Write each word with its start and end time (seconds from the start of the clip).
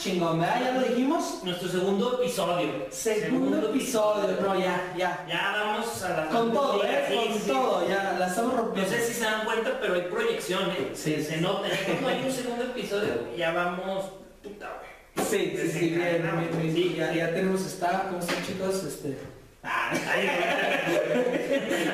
chingón, 0.00 0.40
¿verdad? 0.40 0.60
Ya 0.60 0.72
lo 0.72 0.80
dijimos. 0.88 1.40
Nuestro 1.44 1.68
segundo 1.68 2.20
episodio. 2.20 2.86
Segundo 2.90 3.68
episodio, 3.68 4.36
no, 4.40 4.58
ya, 4.58 4.92
ya. 4.96 5.24
Ya 5.28 5.52
vamos 5.52 6.02
a 6.02 6.08
la 6.16 6.26
Con 6.28 6.52
todo, 6.52 6.82
¿eh? 6.84 7.04
Sí, 7.08 7.14
Con 7.14 7.38
sí. 7.40 7.50
todo, 7.50 7.88
ya 7.88 8.16
la 8.18 8.26
estamos 8.28 8.54
No 8.54 8.60
rompiendo. 8.62 8.90
sé 8.90 9.04
si 9.06 9.14
se 9.14 9.24
dan 9.24 9.44
cuenta, 9.44 9.78
pero 9.80 9.94
hay 9.94 10.02
proyección, 10.02 10.70
¿eh? 10.70 10.90
Sí, 10.94 11.16
se 11.22 11.34
sí. 11.36 11.40
nota. 11.40 11.68
Cuando 11.86 12.08
hay 12.08 12.24
un 12.24 12.32
segundo 12.32 12.64
episodio, 12.64 13.36
ya 13.36 13.52
vamos. 13.52 14.06
Puta, 14.42 14.70
güey. 14.78 15.26
Sí, 15.28 15.54
sí, 15.56 15.70
sí, 15.70 15.88
bien, 15.90 16.22
bien, 16.22 16.48
bien. 16.62 16.74
Sí, 16.74 16.94
ya, 16.96 17.12
ya 17.12 17.34
tenemos 17.34 17.60
esta, 17.60 18.04
¿cómo 18.08 18.20
están 18.20 18.44
chicos? 18.46 18.82
Este. 18.84 19.18
Güey. 19.92 20.28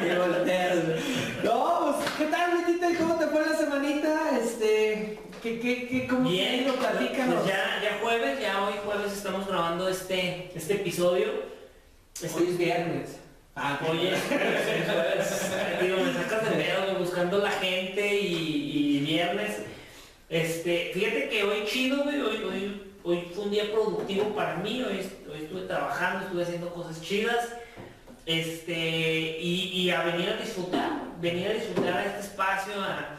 Qué 0.05 0.19
volteas. 0.19 0.77
No, 1.43 1.97
pues, 1.99 2.11
¿qué 2.19 2.25
tal, 2.27 2.59
Betita? 2.59 2.87
¿Cómo 2.99 3.17
te 3.17 3.27
fue 3.27 3.45
la 3.45 3.57
semanita? 3.57 4.39
Este, 4.41 5.19
¿qué, 5.47 5.61
qué, 5.61 5.89
qué, 5.89 6.07
cómo 6.09 6.29
Bien, 6.29 6.65
ido? 6.65 6.75
Platícanos. 6.75 7.35
pues 7.37 7.47
ya, 7.47 7.81
ya 7.81 7.99
jueves, 8.03 8.41
ya 8.41 8.65
hoy 8.65 8.75
jueves 8.85 9.13
estamos 9.13 9.47
grabando 9.47 9.89
este, 9.89 10.51
este 10.55 10.75
episodio. 10.75 11.27
Este- 12.21 12.37
Hoy 12.37 12.49
es 12.51 12.59
viernes. 12.59 13.17
Ah, 13.55 13.79
Oye, 13.89 14.13
jueves, 14.29 15.81
digo, 15.83 15.97
me 15.99 16.13
sacas 16.13 16.51
de 16.51 16.65
güey, 16.85 16.97
buscando 16.99 17.39
la 17.39 17.51
gente 17.51 18.21
y, 18.21 18.99
y 18.99 19.01
viernes. 19.01 19.59
Este, 20.29 20.91
fíjate 20.93 21.29
que 21.29 21.45
hoy 21.45 21.65
chido, 21.65 22.03
güey, 22.03 22.21
hoy, 22.21 22.43
hoy, 22.43 22.83
hoy 23.05 23.29
fue 23.33 23.45
un 23.45 23.51
día 23.53 23.71
productivo 23.73 24.35
para 24.35 24.57
mí, 24.57 24.83
hoy, 24.83 25.09
hoy 25.33 25.43
estuve 25.45 25.63
trabajando, 25.63 26.27
estuve 26.27 26.43
haciendo 26.43 26.75
cosas 26.75 27.01
chidas. 27.01 27.49
Este, 28.27 29.39
y, 29.41 29.71
y 29.73 29.91
a 29.91 30.03
venir 30.03 30.29
a 30.31 30.37
disfrutar, 30.37 30.91
venir 31.21 31.47
a 31.47 31.53
disfrutar 31.55 32.05
este 32.07 32.21
espacio, 32.21 32.75
a, 32.83 33.16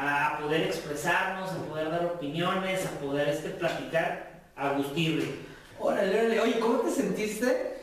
a 0.00 0.38
poder 0.38 0.62
expresarnos, 0.62 1.50
a 1.50 1.62
poder 1.64 1.90
dar 1.90 2.06
opiniones, 2.06 2.86
a 2.86 2.90
poder 2.98 3.28
este, 3.28 3.50
platicar 3.50 4.30
a 4.56 4.72
gustirle. 4.72 5.26
Órale, 5.78 6.20
órale. 6.20 6.40
Oye, 6.40 6.58
¿cómo 6.58 6.78
te 6.80 6.90
sentiste 6.90 7.74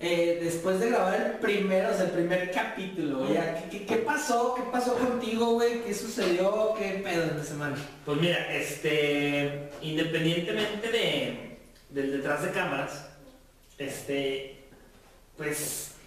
eh, 0.00 0.38
después 0.42 0.80
de 0.80 0.90
grabar 0.90 1.14
el 1.14 1.32
primero, 1.38 1.90
o 1.90 1.94
sea, 1.94 2.06
el 2.06 2.12
primer 2.12 2.50
capítulo? 2.50 3.30
Ya, 3.32 3.68
¿Qué, 3.70 3.78
qué, 3.78 3.86
qué 3.86 3.96
pasó? 3.96 4.54
¿Qué 4.54 4.62
pasó 4.72 4.94
contigo, 4.94 5.52
güey? 5.52 5.82
¿Qué 5.84 5.92
sucedió? 5.92 6.74
¿Qué 6.78 7.02
pedo 7.04 7.24
en 7.24 7.36
la 7.36 7.44
semana? 7.44 7.76
Pues 8.04 8.18
mira, 8.18 8.54
este, 8.54 9.70
independientemente 9.82 10.90
de, 10.90 11.58
del 11.90 12.12
detrás 12.12 12.42
de 12.42 12.50
cámaras, 12.50 13.10
este, 13.76 14.64
pues, 15.36 15.97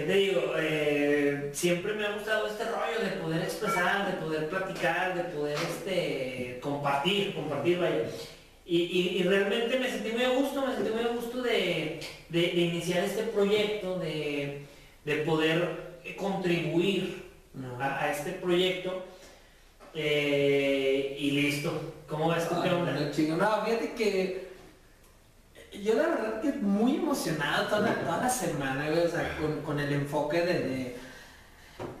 ¿qué 0.00 0.06
te 0.06 0.12
digo? 0.14 0.54
Eh, 0.58 1.50
siempre 1.52 1.92
me 1.94 2.06
ha 2.06 2.12
gustado 2.14 2.46
este 2.46 2.64
rollo 2.64 3.00
de 3.04 3.16
poder 3.22 3.42
expresar, 3.42 4.06
de 4.10 4.24
poder 4.24 4.48
platicar, 4.48 5.14
de 5.14 5.24
poder, 5.24 5.56
este, 5.56 6.58
compartir, 6.62 7.34
compartir, 7.34 7.78
vaya. 7.78 8.04
Y, 8.66 8.78
y- 8.82 9.16
y 9.18 9.22
realmente 9.24 9.78
me 9.78 9.90
sentí 9.90 10.12
muy 10.12 10.22
a 10.24 10.30
gusto, 10.30 10.64
me 10.66 10.74
sentí 10.74 10.90
muy 10.90 11.02
a 11.02 11.08
gusto 11.08 11.42
de, 11.42 12.00
de- 12.28 12.40
de 12.40 12.60
iniciar 12.60 13.04
este 13.04 13.24
proyecto, 13.24 13.98
de, 13.98 14.62
de 15.04 15.14
poder 15.16 15.90
contribuir 16.16 17.24
a, 17.80 18.04
a 18.04 18.12
este 18.12 18.30
proyecto. 18.32 19.04
Eh, 19.94 21.16
y 21.18 21.30
listo. 21.32 21.94
¿Cómo 22.08 22.28
ves 22.30 22.48
tú 22.48 22.54
qué 22.62 22.70
onda? 22.70 22.92
No, 23.36 23.64
fíjate 23.64 23.92
que 23.94 24.49
yo 25.78 25.94
la 25.94 26.08
verdad 26.08 26.40
que 26.40 26.52
muy 26.52 26.96
emocionado 26.96 27.66
toda 27.66 27.80
la, 27.80 27.94
toda 27.94 28.18
la 28.18 28.30
semana, 28.30 28.88
o 28.88 29.08
sea, 29.08 29.36
con, 29.64 29.78
el 29.78 29.92
enfoque 29.92 30.40
de, 30.42 30.96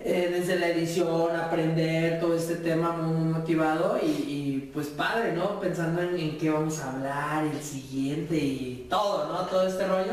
eh, 0.00 0.28
desde 0.32 0.58
la 0.58 0.68
edición, 0.68 1.36
aprender 1.36 2.20
todo 2.20 2.34
este 2.36 2.56
tema 2.56 2.92
muy, 2.92 3.32
motivado 3.32 3.98
y, 4.02 4.70
pues 4.72 4.88
padre, 4.88 5.32
¿no? 5.32 5.58
Pensando 5.60 6.02
en, 6.02 6.38
qué 6.38 6.50
vamos 6.50 6.80
a 6.80 6.92
hablar, 6.92 7.44
el 7.44 7.60
siguiente 7.62 8.36
y 8.36 8.86
todo, 8.88 9.32
¿no? 9.32 9.46
Todo 9.46 9.66
este 9.66 9.86
rollo. 9.86 10.12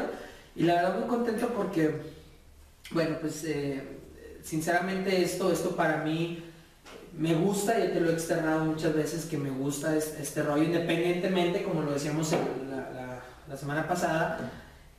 Y 0.56 0.64
la 0.64 0.76
verdad 0.76 1.00
muy 1.00 1.08
contento 1.08 1.50
porque, 1.50 2.02
bueno, 2.92 3.18
pues 3.22 3.44
eh, 3.44 3.84
sinceramente 4.44 5.22
esto, 5.22 5.52
esto 5.52 5.76
para 5.76 5.98
mí 6.04 6.44
me 7.18 7.34
gusta, 7.36 7.78
yo 7.80 7.92
te 7.92 8.00
lo 8.00 8.10
he 8.10 8.14
externado 8.14 8.66
muchas 8.66 8.94
veces 8.96 9.26
que 9.26 9.38
me 9.38 9.50
gusta 9.50 9.96
es- 9.96 10.16
este, 10.20 10.44
rollo, 10.44 10.64
independientemente, 10.64 11.64
como 11.64 11.82
lo 11.82 11.92
decíamos 11.94 12.32
en 12.34 12.70
la, 12.70 12.78
la- 13.50 13.58
semana 13.58 13.88
pasada, 13.88 14.40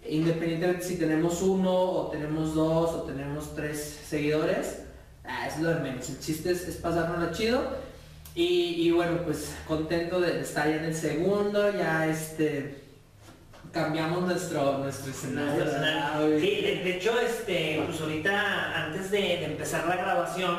independientemente 0.09 0.85
si 0.85 0.97
tenemos 0.97 1.43
uno 1.43 1.73
o 1.73 2.09
tenemos 2.11 2.55
dos 2.55 2.91
o 2.91 3.03
tenemos 3.03 3.55
tres 3.55 4.01
seguidores, 4.07 4.81
ah, 5.25 5.47
es 5.47 5.59
lo 5.61 5.71
de 5.75 5.81
menos. 5.81 6.09
El 6.09 6.19
chiste 6.21 6.51
es, 6.53 6.67
es 6.69 6.77
pasárnoslo 6.77 7.33
chido. 7.33 7.89
Y, 8.35 8.87
y 8.87 8.91
bueno, 8.93 9.23
pues 9.25 9.55
contento 9.67 10.21
de 10.21 10.41
estar 10.41 10.69
ya 10.69 10.77
en 10.77 10.85
el 10.85 10.95
segundo, 10.95 11.73
ya 11.73 12.07
este 12.07 12.85
cambiamos 13.73 14.23
nuestro, 14.23 14.79
nuestro 14.79 15.11
escenario. 15.11 15.65
de, 16.31 16.81
de 16.85 16.97
hecho, 16.97 17.19
este, 17.21 17.83
pues 17.87 18.01
ahorita 18.01 18.87
antes 18.87 19.11
de, 19.11 19.19
de 19.19 19.45
empezar 19.45 19.87
la 19.89 19.97
grabación, 19.97 20.57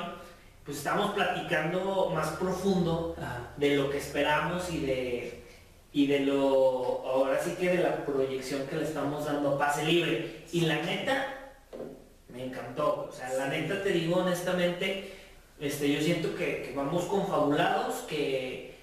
pues 0.65 0.77
estábamos 0.77 1.11
platicando 1.15 2.11
más 2.13 2.27
profundo 2.31 3.15
de 3.57 3.75
lo 3.77 3.89
que 3.89 3.97
esperamos 3.97 4.69
y 4.71 4.79
de 4.85 5.38
y 5.91 6.07
de 6.07 6.21
lo 6.21 7.03
ahora 7.05 7.41
sí 7.41 7.55
que 7.59 7.69
de 7.69 7.83
la 7.83 8.05
proyección 8.05 8.67
que 8.67 8.75
le 8.75 8.83
estamos 8.83 9.25
dando 9.25 9.57
pase 9.57 9.85
libre. 9.85 10.43
Y 10.51 10.61
la 10.61 10.81
neta 10.81 11.53
me 12.29 12.45
encantó. 12.45 13.07
O 13.09 13.11
sea 13.11 13.33
la 13.33 13.47
neta 13.47 13.81
te 13.83 13.89
digo 13.89 14.17
honestamente 14.17 15.13
este 15.59 15.91
yo 15.91 16.01
siento 16.01 16.35
que, 16.35 16.71
vamos 16.75 17.05
confabulados 17.05 17.95
que 18.07 18.77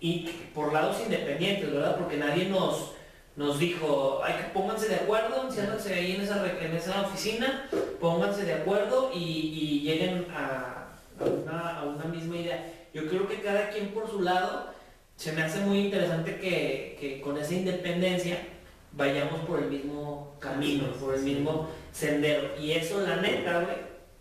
y 0.00 0.30
por 0.54 0.72
lados 0.72 0.96
independientes 1.04 1.70
verdad 1.70 1.96
porque 1.96 2.16
nadie 2.16 2.46
nos 2.46 2.92
nos 3.36 3.58
dijo 3.58 4.20
hay 4.24 4.34
que 4.34 4.42
pónganse 4.54 4.88
de 4.88 4.96
acuerdo 4.96 5.50
siéntanse 5.50 5.94
ahí 5.94 6.12
en 6.12 6.22
esa 6.22 6.44
en 6.60 6.74
esa 6.74 7.02
oficina 7.02 7.68
pónganse 8.00 8.44
de 8.44 8.54
acuerdo 8.54 9.10
y, 9.14 9.18
y 9.18 9.80
lleguen 9.82 10.26
a, 10.34 10.88
a 11.20 11.24
una, 11.24 11.78
a 11.80 11.84
una 11.84 12.04
misma 12.06 12.36
idea 12.36 12.72
yo 12.94 13.06
creo 13.08 13.28
que 13.28 13.40
cada 13.40 13.68
quien 13.68 13.88
por 13.88 14.10
su 14.10 14.22
lado 14.22 14.72
se 15.16 15.32
me 15.32 15.42
hace 15.42 15.60
muy 15.60 15.78
interesante 15.80 16.36
que, 16.36 16.96
que 17.00 17.20
con 17.20 17.38
esa 17.38 17.54
independencia 17.54 18.38
vayamos 18.92 19.40
por 19.46 19.60
el 19.60 19.70
mismo 19.70 20.34
camino, 20.38 20.92
por 21.00 21.14
el 21.14 21.22
mismo 21.22 21.68
sendero. 21.92 22.50
Y 22.60 22.72
eso, 22.72 23.00
la 23.06 23.16
neta, 23.16 23.60
güey, 23.60 23.76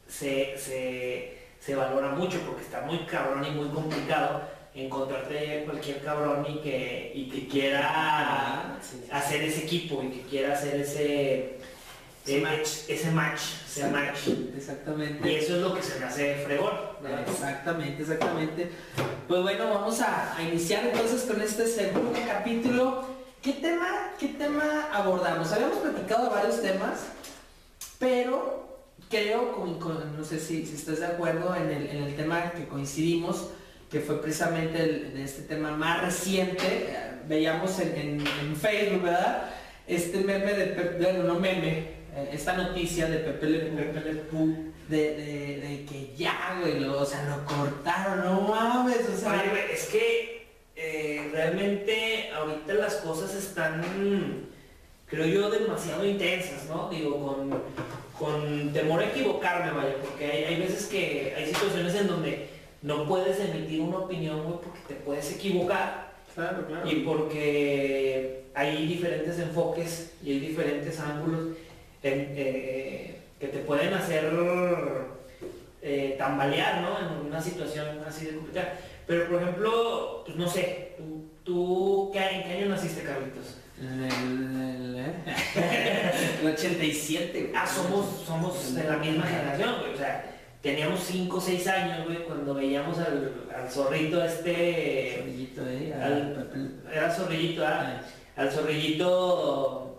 se, 0.07 0.57
se, 0.57 1.37
se 1.59 1.75
valora 1.75 2.09
mucho 2.09 2.39
porque 2.41 2.63
está 2.63 2.81
muy 2.81 2.99
cabrón 3.05 3.45
y 3.45 3.51
muy 3.51 3.69
complicado 3.69 4.41
encontrarte 4.73 5.63
cualquier 5.65 6.01
cabrón 6.01 6.45
y 6.49 6.59
que, 6.59 7.11
y 7.13 7.29
que 7.29 7.47
quiera 7.47 7.91
Ah, 7.93 8.77
hacer 9.11 9.43
ese 9.43 9.63
equipo 9.63 10.01
y 10.03 10.09
que 10.09 10.21
quiera 10.21 10.53
hacer 10.53 10.79
ese, 10.81 11.57
Ese 12.23 12.37
eh, 12.37 12.41
match. 12.41 12.67
ese 12.87 13.11
match, 13.11 13.41
ese 13.67 13.87
match. 13.87 14.19
Exactamente. 14.57 15.31
Y 15.31 15.35
eso 15.35 15.55
es 15.55 15.61
lo 15.61 15.73
que 15.73 15.81
se 15.81 15.99
me 15.99 16.05
hace 16.05 16.35
fregón. 16.45 16.71
¿verdad? 17.01 17.25
Exactamente, 17.27 18.01
exactamente. 18.03 18.69
Pues 19.27 19.41
bueno, 19.41 19.69
vamos 19.69 19.99
a, 20.01 20.35
a 20.37 20.43
iniciar 20.43 20.85
entonces 20.85 21.21
con 21.23 21.41
este 21.41 21.65
segundo 21.67 22.13
capítulo. 22.27 23.05
¿Qué 23.41 23.53
tema, 23.53 24.11
qué 24.19 24.27
tema 24.29 24.89
abordamos? 24.93 25.51
Habíamos 25.51 25.77
platicado 25.79 26.29
varios 26.29 26.61
temas, 26.61 26.99
pero 27.99 28.67
creo, 29.09 29.53
con- 29.55 29.79
con- 29.79 30.17
no 30.17 30.23
sé 30.23 30.39
si, 30.39 30.65
si 30.65 30.75
estás 30.75 30.99
de 30.99 31.07
acuerdo 31.07 31.55
en 31.55 31.69
el, 31.71 31.87
en 31.87 32.03
el 32.03 32.15
tema 32.15 32.51
que 32.51 32.67
coincidimos, 32.67 33.49
que 33.89 33.99
fue 33.99 34.21
precisamente 34.21 34.81
el, 34.83 35.13
de 35.15 35.23
este 35.23 35.41
tema 35.43 35.71
más 35.71 36.01
reciente. 36.01 36.65
eh, 36.67 37.07
Veíamos 37.27 37.79
en, 37.79 37.95
en- 37.95 38.27
en 38.41 38.55
Facebook, 38.55 39.03
¿verdad? 39.03 39.49
Este 39.87 40.19
meme 40.21 40.53
de 40.53 40.97
bueno, 41.01 41.23
no 41.23 41.39
meme, 41.39 42.00
esta 42.31 42.53
noticia 42.57 43.07
de 43.07 43.19
Pepe 43.19 43.45
Le 43.47 43.59
Pew, 43.59 43.93
Pepe 43.93 44.13
Le 44.13 44.21
Pew, 44.21 44.73
de, 44.89 44.97
de, 44.97 45.57
de 45.61 45.85
que 45.85 46.13
ya, 46.17 46.57
güey, 46.59 46.79
lo, 46.79 47.01
o 47.01 47.05
sea, 47.05 47.23
lo 47.23 47.45
cortaron, 47.45 48.25
no 48.25 48.41
mames, 48.41 49.07
o 49.07 49.17
sea, 49.17 49.31
Oye, 49.31 49.73
es 49.73 49.85
que 49.85 50.47
eh, 50.75 51.29
realmente 51.31 52.29
ahorita 52.35 52.73
las 52.73 52.95
cosas 52.95 53.33
están, 53.35 53.81
creo 55.05 55.25
yo, 55.25 55.49
demasiado 55.49 56.05
intensas, 56.05 56.65
¿no? 56.67 56.89
Digo, 56.89 57.25
con, 57.25 57.63
con 58.19 58.73
temor 58.73 59.01
a 59.01 59.05
equivocarme, 59.05 59.71
vaya, 59.71 59.95
porque 60.01 60.25
hay, 60.25 60.43
hay 60.43 60.59
veces 60.59 60.87
que 60.87 61.33
hay 61.37 61.45
situaciones 61.47 61.95
en 61.95 62.07
donde 62.07 62.49
no 62.81 63.07
puedes 63.07 63.39
emitir 63.39 63.79
una 63.79 63.99
opinión, 63.99 64.43
güey, 64.43 64.57
porque 64.61 64.79
te 64.87 64.95
puedes 64.95 65.31
equivocar 65.31 66.13
claro, 66.35 66.67
claro. 66.67 66.91
y 66.91 66.95
porque 67.01 68.43
hay 68.53 68.85
diferentes 68.87 69.39
enfoques 69.39 70.13
y 70.23 70.31
hay 70.31 70.39
diferentes 70.39 70.99
ángulos 70.99 71.55
eh, 72.09 73.19
que 73.39 73.47
te 73.47 73.59
pueden 73.59 73.93
hacer 73.93 74.31
eh, 75.81 76.15
tambalear, 76.17 76.81
¿no? 76.81 76.99
En 76.99 77.25
una 77.27 77.41
situación 77.41 77.99
así 78.07 78.25
de 78.25 78.35
complicada. 78.35 78.73
Pero 79.07 79.27
por 79.29 79.41
ejemplo, 79.41 80.23
pues 80.25 80.37
no 80.37 80.47
sé, 80.47 80.93
tú, 80.97 81.25
tú 81.43 82.09
¿qué, 82.13 82.19
¿en 82.19 82.43
qué 82.43 82.53
año 82.57 82.69
naciste, 82.69 83.03
Carlitos? 83.03 83.57
El, 83.79 84.03
el, 84.03 84.95
¿eh? 84.99 85.13
el 86.41 86.47
87. 86.53 87.51
Ah, 87.55 87.65
somos, 87.67 88.05
somos 88.25 88.75
de 88.75 88.83
la 88.83 88.97
misma 88.97 89.23
generación, 89.25 89.75
güey. 89.79 89.93
O 89.93 89.97
sea, 89.97 90.23
teníamos 90.61 90.99
5 90.99 91.35
o 91.35 91.41
6 91.41 91.67
años, 91.67 92.05
güey, 92.05 92.23
cuando 92.25 92.53
veíamos 92.53 92.99
al, 92.99 93.47
al 93.55 93.67
zorrito 93.69 94.23
este... 94.23 95.15
Zorrillito, 95.17 95.61
eh, 95.67 95.93
al 95.95 96.13
Al- 96.13 96.81
Era 96.93 97.11
zorrillito, 97.11 97.65
ah, 97.65 98.01
al 98.35 98.51
zorrillito 98.51 99.90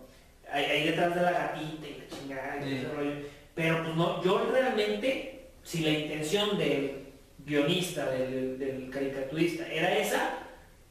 ahí, 0.52 0.64
ahí 0.64 0.84
detrás 0.88 1.14
de 1.14 1.22
la 1.22 1.32
gatita 1.32 1.86
y 1.88 1.98
la 1.98 2.16
chingada 2.16 2.56
y 2.60 2.68
Sí. 2.70 2.76
ese 2.76 2.88
rollo. 2.94 3.12
Pero 3.54 3.82
pues 3.84 3.96
no, 3.96 4.22
yo 4.24 4.48
realmente, 4.52 5.48
si 5.62 5.80
la 5.84 5.90
intención 5.90 6.56
del 6.58 7.06
guionista, 7.44 8.06
del, 8.10 8.58
del 8.58 8.90
caricaturista 8.90 9.66
era 9.66 9.96
esa, 9.98 10.38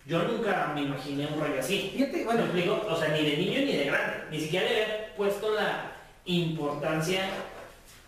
yo 0.06 0.24
nunca 0.24 0.72
me 0.76 0.82
imaginé 0.82 1.28
un 1.28 1.40
rollo 1.40 1.60
así. 1.60 1.92
Fíjate, 1.94 2.24
Bueno, 2.24 2.42
bueno, 2.42 2.44
explico, 2.46 2.88
o 2.88 2.96
sea, 2.96 3.10
ni 3.10 3.24
de 3.30 3.38
niño 3.38 3.60
ni 3.62 3.74
de 3.78 3.86
grande, 3.86 4.14
ni 4.32 4.40
siquiera 4.40 4.68
le 4.70 4.84
había 4.84 5.16
puesto 5.16 5.54
la 5.56 5.92
importancia 6.26 7.22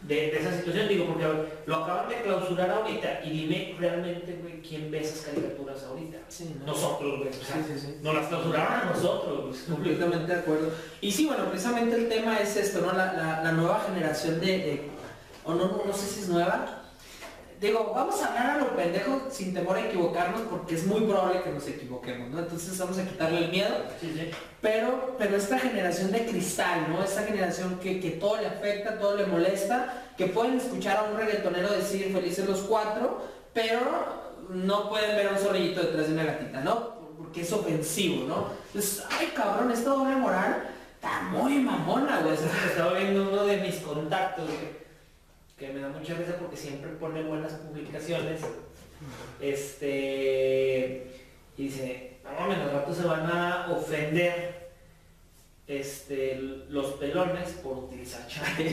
de, 0.07 0.15
de 0.15 0.37
esa 0.39 0.53
situación, 0.57 0.87
digo, 0.89 1.05
porque 1.07 1.25
lo 1.65 1.75
acaban 1.75 2.09
de 2.09 2.15
clausurar 2.21 2.69
ahorita 2.69 3.21
y 3.23 3.29
dime 3.29 3.75
realmente, 3.79 4.37
güey, 4.41 4.61
quién 4.61 4.91
ve 4.91 4.99
esas 5.01 5.21
caricaturas 5.21 5.81
ahorita. 5.83 6.17
sí, 6.27 6.55
¿no? 6.59 6.65
Nosotros, 6.67 7.19
güey, 7.19 7.29
o 7.29 7.33
sea, 7.33 7.55
Sí, 7.55 7.73
sí, 7.73 7.79
sí. 7.79 7.95
nos 8.01 8.13
las 8.15 8.27
clausuraron 8.27 8.73
a 8.73 8.85
nosotros. 8.93 9.57
Completamente 9.69 10.33
de 10.33 10.39
acuerdo. 10.39 10.71
Y 11.01 11.11
sí, 11.11 11.25
bueno, 11.25 11.45
precisamente 11.49 11.95
el 11.95 12.09
tema 12.09 12.37
es 12.39 12.55
esto, 12.57 12.81
¿no? 12.81 12.91
La, 12.93 13.13
la- 13.13 13.43
la 13.43 13.51
nueva 13.53 13.81
generación 13.87 14.39
de, 14.41 14.47
de- 14.47 14.81
o 15.45 15.53
no, 15.53 15.67
no, 15.67 15.83
no 15.85 15.93
sé 15.93 16.05
si 16.07 16.19
es 16.21 16.29
nueva. 16.29 16.79
Digo, 17.61 17.93
vamos 17.95 18.21
a 18.21 18.27
hablar 18.27 18.49
a 18.49 18.57
lo 18.57 18.75
pendejo 18.75 19.27
sin 19.31 19.53
temor 19.53 19.77
a 19.77 19.85
equivocarnos 19.87 20.41
porque 20.49 20.75
es 20.75 20.85
muy 20.85 21.01
probable 21.01 21.41
que 21.43 21.49
nos 21.51 21.65
equivoquemos, 21.65 22.29
¿no? 22.29 22.39
Entonces 22.39 22.77
vamos 22.77 22.97
a 22.97 23.05
quitarle 23.07 23.45
el 23.45 23.51
miedo. 23.51 23.73
Pero, 24.63 25.17
pero 25.19 25.35
esta 25.35 25.59
generación 25.59 26.09
de 26.13 26.25
cristal, 26.25 26.87
¿no? 26.89 27.03
Esta 27.03 27.23
generación 27.23 27.81
que, 27.81 27.99
que 27.99 28.11
todo 28.11 28.39
le 28.39 28.47
afecta, 28.47 28.97
todo 28.97 29.17
le 29.17 29.25
molesta, 29.25 30.05
que 30.17 30.27
pueden 30.27 30.55
escuchar 30.55 30.95
a 30.95 31.03
un 31.03 31.17
reggaetonero 31.17 31.73
decir 31.73 32.13
felices 32.13 32.47
los 32.47 32.61
cuatro, 32.61 33.27
pero 33.53 33.81
no 34.49 34.87
pueden 34.87 35.17
ver 35.17 35.27
a 35.27 35.31
un 35.31 35.37
zorrillito 35.37 35.81
detrás 35.81 36.07
de 36.07 36.13
una 36.13 36.23
gatita, 36.23 36.61
¿no? 36.61 36.93
Porque 37.17 37.41
es 37.41 37.51
ofensivo, 37.51 38.25
¿no? 38.25 38.51
Entonces, 38.67 39.03
ay 39.19 39.33
cabrón, 39.35 39.69
esta 39.69 39.89
doble 39.89 40.15
moral 40.15 40.69
está 40.95 41.23
muy 41.23 41.55
mamona, 41.55 42.21
güey. 42.21 42.35
Estaba 42.69 42.93
viendo 42.93 43.23
uno 43.23 43.43
de 43.43 43.57
mis 43.57 43.75
contactos, 43.75 44.49
que 45.57 45.73
me 45.73 45.81
da 45.81 45.89
mucha 45.89 46.13
risa 46.13 46.37
porque 46.39 46.55
siempre 46.55 46.89
pone 46.91 47.21
buenas 47.23 47.51
publicaciones. 47.51 48.39
Este. 49.41 51.11
Y 51.57 51.63
dice, 51.63 52.12
no 52.23 52.31
mames, 52.39 52.57
al 52.59 52.71
rato 52.71 52.93
se 52.93 53.03
van 53.03 53.25
a 53.25 53.67
ofender 53.71 54.71
este, 55.67 56.35
los 56.69 56.93
pelones 56.93 57.49
por 57.63 57.77
utilizar 57.85 58.27
champú. 58.27 58.63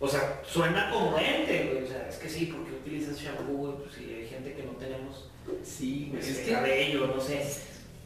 O 0.00 0.08
sea, 0.08 0.40
suena 0.44 0.90
congruente, 0.90 1.70
güey. 1.72 1.84
O 1.84 1.86
sea, 1.86 2.08
es 2.08 2.16
que 2.16 2.28
sí, 2.28 2.46
porque 2.46 2.72
utilizas 2.72 3.16
shampoo, 3.20 3.52
güey, 3.52 3.72
pues 3.76 3.94
sí, 3.94 4.12
hay 4.12 4.26
gente 4.26 4.52
que 4.54 4.64
no 4.64 4.72
tenemos 4.72 5.28
Sí, 5.62 6.08
güey. 6.10 6.20
este, 6.20 6.32
Es 6.32 6.46
que 6.46 6.52
cabello, 6.52 7.06
no 7.06 7.20
sé. 7.20 7.42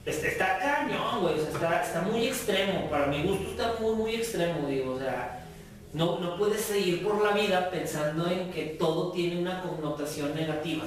Este, 0.05 0.29
está 0.29 0.58
cañón, 0.58 1.23
güey, 1.23 1.35
o 1.35 1.38
sea, 1.38 1.50
está, 1.50 1.82
está 1.82 2.03
muy 2.03 2.26
extremo. 2.26 2.88
Para 2.91 3.06
mi 3.06 3.23
gusto 3.23 3.50
está 3.50 3.75
muy, 3.81 3.94
muy 3.94 4.14
extremo, 4.14 4.69
digo, 4.69 4.93
o 4.93 4.99
sea, 4.99 5.45
no, 5.92 6.18
no 6.20 6.36
puedes 6.36 6.60
seguir 6.60 7.02
por 7.02 7.22
la 7.24 7.30
vida 7.32 7.70
pensando 7.70 8.30
en 8.30 8.50
que 8.50 8.76
todo 8.78 9.12
tiene 9.12 9.40
una 9.40 9.62
connotación 9.62 10.34
negativa, 10.34 10.84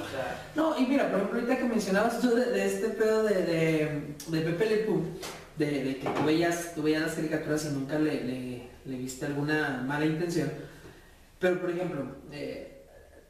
No, 0.54 0.78
y 0.78 0.86
mira, 0.86 1.08
por 1.10 1.16
ejemplo, 1.20 1.40
ahorita 1.40 1.58
que 1.58 1.64
mencionabas 1.64 2.20
tú 2.20 2.34
de, 2.34 2.44
de 2.46 2.64
este 2.66 2.88
pedo 2.90 3.22
de, 3.24 3.34
de, 3.42 4.02
de 4.28 4.40
Pepe 4.40 4.66
Le 4.66 4.76
Pew, 4.78 5.02
de, 5.56 5.84
de 5.84 5.96
que 5.98 6.08
tú 6.08 6.24
veías, 6.24 6.74
tú 6.74 6.82
veías 6.82 7.02
las 7.02 7.14
caricaturas 7.14 7.64
y 7.66 7.68
nunca 7.74 7.98
le, 7.98 8.24
le- 8.24 8.62
le 8.84 8.96
viste 8.96 9.26
alguna 9.26 9.82
mala 9.86 10.06
intención. 10.06 10.50
Pero, 11.38 11.60
por 11.60 11.70
ejemplo, 11.70 12.16
eh, 12.32 12.82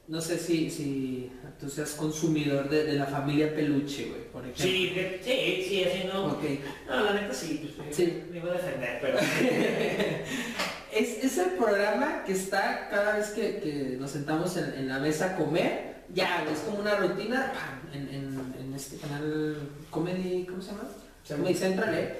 no 0.08 0.20
sé 0.20 0.38
si, 0.38 0.68
si 0.70 1.30
tú 1.58 1.68
seas 1.68 1.92
consumidor 1.92 2.68
de, 2.68 2.84
de 2.84 2.92
la 2.94 3.06
familia 3.06 3.54
Peluche, 3.54 4.06
güey, 4.10 4.24
por 4.32 4.42
ejemplo. 4.42 4.64
sí, 4.64 4.92
sí, 5.24 5.64
sí, 5.68 5.84
así 5.84 6.04
no. 6.12 6.26
Ok. 6.26 6.42
No, 6.88 7.04
la 7.04 7.12
neta 7.14 7.32
sí, 7.34 7.72
pues, 7.76 7.96
Sí. 7.96 8.22
me 8.30 8.38
iba 8.38 8.50
a 8.50 8.54
defender, 8.54 8.98
pero. 9.00 9.18
Es, 10.92 11.24
es 11.24 11.38
el 11.38 11.50
programa 11.50 12.24
que 12.24 12.32
está 12.32 12.88
cada 12.90 13.16
vez 13.16 13.28
que, 13.30 13.60
que 13.60 13.96
nos 13.98 14.10
sentamos 14.10 14.56
en, 14.56 14.74
en 14.74 14.88
la 14.88 14.98
mesa 14.98 15.26
a 15.32 15.36
comer, 15.36 16.04
ya, 16.12 16.44
es 16.52 16.60
como 16.60 16.78
una 16.80 16.96
rutina 16.96 17.52
en, 17.92 18.08
en- 18.08 18.54
en 18.60 18.74
este 18.74 18.96
canal 18.96 19.56
Comedy, 19.90 20.46
¿cómo 20.46 20.60
se 20.62 20.70
llama? 20.72 20.84
Comedy 21.28 21.54
Central, 21.54 21.94
¿eh? 21.94 22.18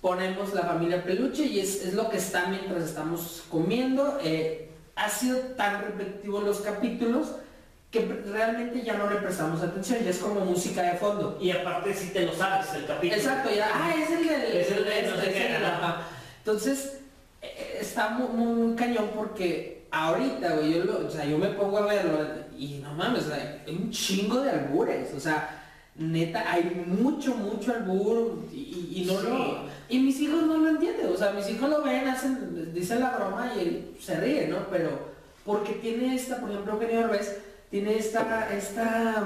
Ponemos 0.00 0.54
la 0.54 0.62
familia 0.62 1.02
peluche 1.04 1.44
y 1.44 1.60
es, 1.60 1.84
es 1.84 1.94
lo 1.94 2.08
que 2.08 2.16
está 2.16 2.46
mientras 2.48 2.82
estamos 2.84 3.42
comiendo. 3.50 4.18
eh, 4.22 4.66
ha 4.96 5.08
sido 5.08 5.38
tan 5.56 5.82
repetitivo 5.82 6.40
los 6.40 6.60
capítulos 6.60 7.28
que 7.90 8.00
realmente 8.30 8.82
ya 8.82 8.94
no 8.94 9.10
le 9.10 9.16
prestamos 9.16 9.62
atención, 9.62 9.98
ya 10.04 10.10
es 10.10 10.18
como 10.18 10.40
música 10.40 10.82
de 10.82 10.96
fondo. 10.98 11.38
Y 11.40 11.50
aparte 11.50 11.92
si 11.94 12.08
te 12.10 12.24
lo 12.26 12.32
sabes, 12.34 12.72
el 12.74 12.86
capítulo. 12.86 13.20
Exacto, 13.20 13.50
ya, 13.54 13.70
ah, 13.74 13.94
es 13.94 14.10
el 14.10 14.26
del... 14.28 14.42
Es 14.56 14.70
el 14.70 14.84
de 14.84 15.02
no 15.10 15.16
sé 15.22 15.32
qué. 15.32 15.56
Entonces, 16.38 16.99
está 17.80 18.10
muy, 18.10 18.28
muy, 18.28 18.54
muy 18.66 18.76
cañón 18.76 19.10
porque 19.14 19.86
ahorita, 19.90 20.54
güey, 20.56 20.74
yo, 20.74 20.84
lo- 20.84 21.06
o 21.06 21.10
sea, 21.10 21.24
yo 21.24 21.38
me 21.38 21.48
pongo 21.48 21.78
a 21.78 21.86
verlo 21.86 22.18
y 22.58 22.78
no 22.82 22.92
mames, 22.94 23.24
o 23.24 23.28
sea, 23.28 23.62
hay 23.66 23.74
un 23.74 23.90
chingo 23.90 24.40
de 24.40 24.50
albures, 24.50 25.12
o 25.14 25.20
sea, 25.20 25.56
neta, 25.96 26.50
hay 26.50 26.84
mucho, 26.86 27.34
mucho 27.34 27.72
albur 27.72 28.38
y, 28.52 28.56
y- 28.56 29.02
y 29.02 29.04
no 29.06 29.20
Sí. 29.20 29.26
lo... 29.26 29.70
Y 29.88 29.98
mis 29.98 30.20
hijos 30.20 30.42
no 30.44 30.56
lo 30.58 30.68
entienden, 30.68 31.08
o 31.12 31.16
sea, 31.16 31.32
mis 31.32 31.48
hijos 31.50 31.68
lo 31.68 31.82
ven, 31.82 32.06
hacen, 32.06 32.72
dicen 32.72 33.00
la 33.00 33.10
broma 33.10 33.52
y 33.56 33.96
se 34.00 34.20
ríen, 34.20 34.50
¿no? 34.50 34.58
Pero 34.70 35.10
porque 35.44 35.72
tiene 35.74 36.14
esta, 36.14 36.40
por 36.40 36.48
ejemplo, 36.50 36.74
Eugenio 36.74 37.00
Derbez, 37.08 37.38
tiene 37.70 37.96
esta, 37.98 38.54
esta 38.54 39.24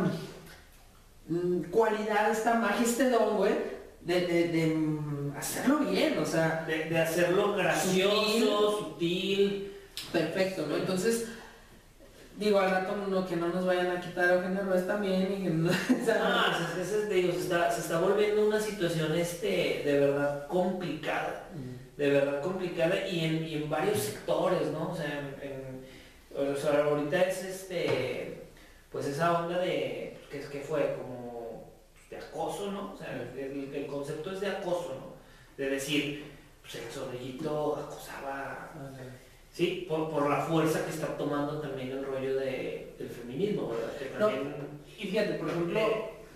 mm, 1.28 1.64
cualidad, 1.70 2.30
esta 2.30 2.54
magia, 2.54 2.86
este 2.86 3.10
don, 3.10 3.36
güey, 3.36 3.52
de, 4.04 4.20
de- 4.26 4.48
de, 4.48 4.66
mm, 4.74 5.34
hacerlo 5.36 5.78
bien, 5.78 6.18
o 6.18 6.26
sea, 6.26 6.64
De, 6.66 6.84
de 6.84 6.98
hacerlo 7.00 7.54
gracioso, 7.54 8.78
sutil. 8.78 9.72
perfecto, 10.12 10.66
¿no? 10.66 10.76
Entonces, 10.76 11.26
digo, 12.38 12.58
al 12.58 12.70
rato 12.70 12.96
no, 13.08 13.26
que 13.26 13.36
no 13.36 13.48
nos 13.48 13.64
vayan 13.64 13.96
a 13.96 14.00
quitar 14.00 14.28
a 14.28 14.34
Eugenio 14.34 14.64
Derbez 14.64 14.86
también 14.86 15.22
y 15.38 15.44
que 15.44 15.50
no, 15.50 15.70
o 16.02 16.04
sea, 16.04 16.20
Ah, 16.20 16.68
se, 16.74 16.84
se- 16.84 17.02
se- 17.08 17.14
digo, 17.14 17.32
se, 17.32 17.38
está, 17.40 17.70
se 17.70 17.80
está 17.80 18.00
volviendo 18.00 18.46
una 18.46 18.60
situación 18.60 19.14
este, 19.16 19.82
de 19.84 20.00
verdad 20.00 20.46
complicada. 20.48 21.48
Mm. 21.54 21.74
de 21.96 22.10
verdad 22.10 22.42
complicada 22.42 23.06
y 23.08 23.24
en, 23.24 23.44
y 23.46 23.54
en 23.54 23.70
varios 23.70 23.98
sectores, 24.00 24.66
¿no? 24.72 24.90
O 24.90 24.96
sea, 24.96 25.06
en- 25.40 25.48
en- 25.48 25.84
o 26.36 26.56
sea, 26.56 26.82
ahorita 26.84 27.22
es 27.22 27.44
este, 27.44 28.42
pues 28.90 29.06
esa 29.06 29.38
onda 29.44 29.58
de, 29.60 30.16
que 30.30 30.40
es 30.40 30.46
que 30.46 30.60
fue 30.60 30.96
como 30.98 31.23
pues, 31.23 31.23
de 32.14 32.26
acoso, 32.26 32.70
¿no? 32.70 32.94
O 32.94 32.96
sea, 32.96 33.12
el, 33.36 33.74
el 33.74 33.86
concepto 33.86 34.32
es 34.32 34.40
de 34.40 34.48
acoso, 34.48 34.94
¿no? 35.00 35.14
De 35.56 35.70
decir, 35.70 36.24
pues 36.64 36.76
el 36.76 36.90
zorrillito 36.90 37.76
acosaba, 37.76 38.70
sí, 39.52 39.86
por, 39.88 40.10
por 40.10 40.28
la 40.28 40.40
fuerza 40.40 40.84
que 40.84 40.90
está 40.90 41.08
tomando 41.16 41.60
también 41.60 41.90
el 41.90 42.04
rollo 42.04 42.36
de, 42.36 42.94
del 42.98 43.08
feminismo, 43.08 43.68
¿verdad? 43.68 43.92
Que 43.98 44.10
No, 44.18 44.26
también, 44.26 44.54
Y 44.98 45.06
fíjate, 45.06 45.34
por 45.34 45.50
ejemplo, 45.50 45.80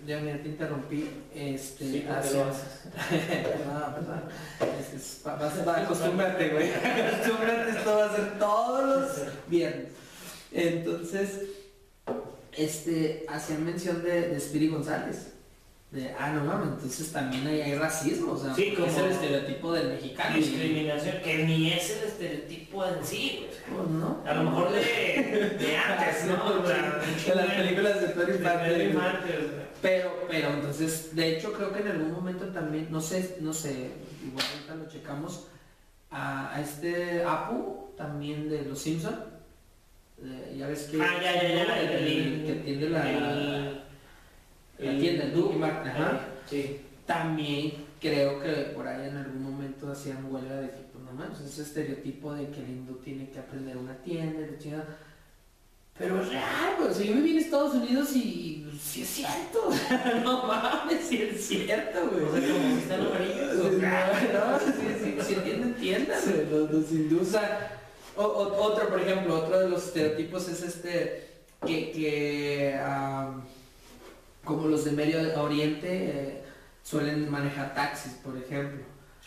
ya 0.05 0.19
mira, 0.19 0.41
te 0.41 0.49
interrumpí, 0.49 1.09
este, 1.33 1.83
sí, 1.83 2.07
haces. 2.07 2.35
no, 2.35 3.95
perdón, 3.95 4.23
es, 4.95 5.25
acostúmbrate, 5.25 6.49
güey, 6.49 6.71
acostúmbrate, 6.73 7.71
esto 7.71 7.95
va 7.95 8.05
a 8.05 8.15
ser 8.15 8.39
todos 8.39 8.83
los 8.85 9.27
viernes. 9.47 9.91
Entonces, 10.51 11.41
este, 12.55 13.25
hacían 13.27 13.65
mención 13.65 14.03
de, 14.03 14.29
de 14.29 14.39
Spiri 14.39 14.67
González. 14.67 15.38
De, 15.91 16.13
ah, 16.19 16.31
no 16.33 16.43
mames, 16.45 16.67
entonces 16.73 17.11
también 17.11 17.47
hay 17.47 17.73
racismo, 17.73 18.33
o 18.33 18.37
sea, 18.37 18.53
Sí, 18.53 18.73
porque 18.77 18.89
es 18.91 18.93
como- 18.93 19.05
el 19.07 19.11
estereotipo 19.11 19.73
del 19.73 19.87
mexicano. 19.89 20.37
y- 20.37 20.41
discriminación, 20.41 21.15
que 21.23 21.45
ni 21.45 21.73
es 21.73 21.89
el 21.89 22.07
estereotipo 22.09 22.85
en 22.85 23.03
sí, 23.03 23.47
o 23.49 23.53
sea, 23.53 23.75
Pues, 23.75 23.89
¿no? 23.89 24.21
A 24.23 24.33
lo 24.35 24.43
mejor 24.43 24.71
de, 24.71 24.79
de 25.59 25.77
antes, 25.77 26.25
¿no? 26.27 26.61
O 26.61 26.65
sea, 26.67 27.01
de 27.27 27.35
las 27.35 27.55
películas 27.55 28.01
de 28.01 28.07
o 28.07 29.49
sea. 29.49 29.69
Pero, 29.81 30.11
pero 30.29 30.49
entonces, 30.49 31.15
de 31.15 31.37
hecho 31.37 31.53
creo 31.53 31.73
que 31.73 31.79
en 31.79 31.87
algún 31.87 32.11
momento 32.11 32.45
también, 32.49 32.87
no 32.91 33.01
sé, 33.01 33.37
no 33.41 33.51
sé, 33.53 33.89
igual 34.23 34.45
ahorita 34.53 34.75
lo 34.75 34.87
checamos, 34.91 35.47
a, 36.11 36.53
a 36.55 36.61
este 36.61 37.23
Apu, 37.23 37.87
también 37.97 38.47
de 38.49 38.63
Los 38.63 38.79
Simpson, 38.79 39.23
eh, 40.23 40.55
ya 40.59 40.67
ves 40.67 40.83
que 40.83 41.01
Ah, 41.01 41.15
ya, 41.23 41.33
ya, 41.33 41.49
ya, 41.65 41.81
el, 41.81 42.07
el 42.07 42.43
que 42.45 42.53
tiene 42.63 42.89
la, 42.89 43.83
Duke 44.79 45.55
Mark, 45.57 45.83
ajá, 45.87 46.21
Sí. 46.49 46.79
también 47.05 47.73
creo 47.99 48.39
que 48.41 48.51
por 48.75 48.87
ahí 48.87 49.07
en 49.09 49.17
algún 49.17 49.43
momento 49.43 49.91
hacían 49.91 50.25
huelga 50.33 50.55
de 50.61 50.69
que, 50.69 50.77
pues 50.93 51.03
no 51.03 51.11
manches, 51.11 51.45
ese 51.47 51.63
estereotipo 51.63 52.33
de 52.33 52.49
que 52.49 52.61
el 52.61 52.69
hindú 52.69 52.95
tiene 52.95 53.29
que 53.29 53.39
aprender 53.39 53.75
una 53.77 53.95
tienda, 53.97 54.47
la 54.49 54.57
chingada. 54.57 54.97
Pero 55.97 56.21
es 56.21 56.29
real, 56.29 56.75
güey, 56.77 56.87
güey. 56.87 56.91
O 56.91 56.93
sea, 56.93 57.05
yo 57.05 57.13
viví 57.15 57.31
en 57.31 57.39
Estados 57.39 57.75
Unidos 57.75 58.15
y 58.15 58.65
sí 58.81 59.01
es 59.01 59.09
cierto. 59.09 59.69
no 60.23 60.43
mames, 60.47 61.03
sí 61.05 61.21
es 61.21 61.45
cierto, 61.45 62.07
güey. 62.09 62.23
O 62.23 62.31
sea, 62.31 62.53
como 62.53 62.69
si 62.75 62.81
están 62.81 63.01
amarillos. 63.01 63.55
No, 63.81 65.23
si 65.25 65.33
entienden, 65.33 65.69
entiendan. 65.69 66.19
Los, 66.49 66.71
los 66.71 67.35
o 67.35 68.21
o- 68.21 68.23
o- 68.23 68.63
otro, 68.63 68.87
por 68.89 69.01
ejemplo, 69.01 69.39
otro 69.43 69.59
de 69.59 69.69
los 69.69 69.87
estereotipos 69.87 70.47
es 70.47 70.61
este, 70.63 71.27
que, 71.65 71.91
que 71.91 72.79
como 74.49 74.67
los 74.67 74.83
de 74.83 74.91
Medio 74.91 75.19
Oriente 75.39 75.87
eh, 75.87 76.41
suelen 76.81 77.29
manejar 77.29 77.75
taxis, 77.75 78.13
por 78.13 78.35
ejemplo. 78.35 78.83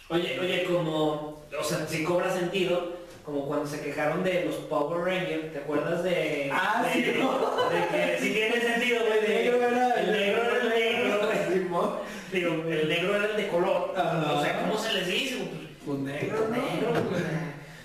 Oye, 0.09 0.39
oye, 0.41 0.65
como, 0.65 1.45
o 1.59 1.65
sea, 1.65 1.87
sí 1.87 2.03
cobra 2.03 2.29
sentido, 2.29 2.97
como 3.25 3.47
cuando 3.47 3.67
se 3.67 3.81
quejaron 3.81 4.25
de 4.25 4.47
los 4.47 4.57
Power 4.57 5.05
Rangers, 5.05 5.53
¿te 5.53 5.59
acuerdas 5.61 6.03
de... 6.03 6.51
Ah, 6.53 6.85
de, 6.85 6.93
sí, 6.93 7.03
de, 7.03 7.13
que 7.13 8.19
sí 8.21 8.33
tiene 8.33 8.61
sentido, 8.61 8.99
güey, 9.07 9.21
de... 9.21 9.47
El 9.47 10.13
negro 10.13 10.43
era 10.43 10.61
el 10.61 10.69
negro, 10.69 11.19
güey. 11.25 11.59
Simón. 11.59 11.91
Digo, 12.33 12.53
el 12.69 12.89
negro 12.89 13.15
era 13.15 13.27
el 13.27 13.37
de 13.37 13.49
color. 13.49 13.95
O 13.95 14.43
sea, 14.43 14.61
¿cómo 14.63 14.77
se 14.77 14.93
les 14.93 15.07
dice? 15.07 15.49
Pues 15.87 15.99
negro, 16.01 16.49
¿no? 16.49 16.57
Negro, 16.57 16.91
güey. 17.09 17.23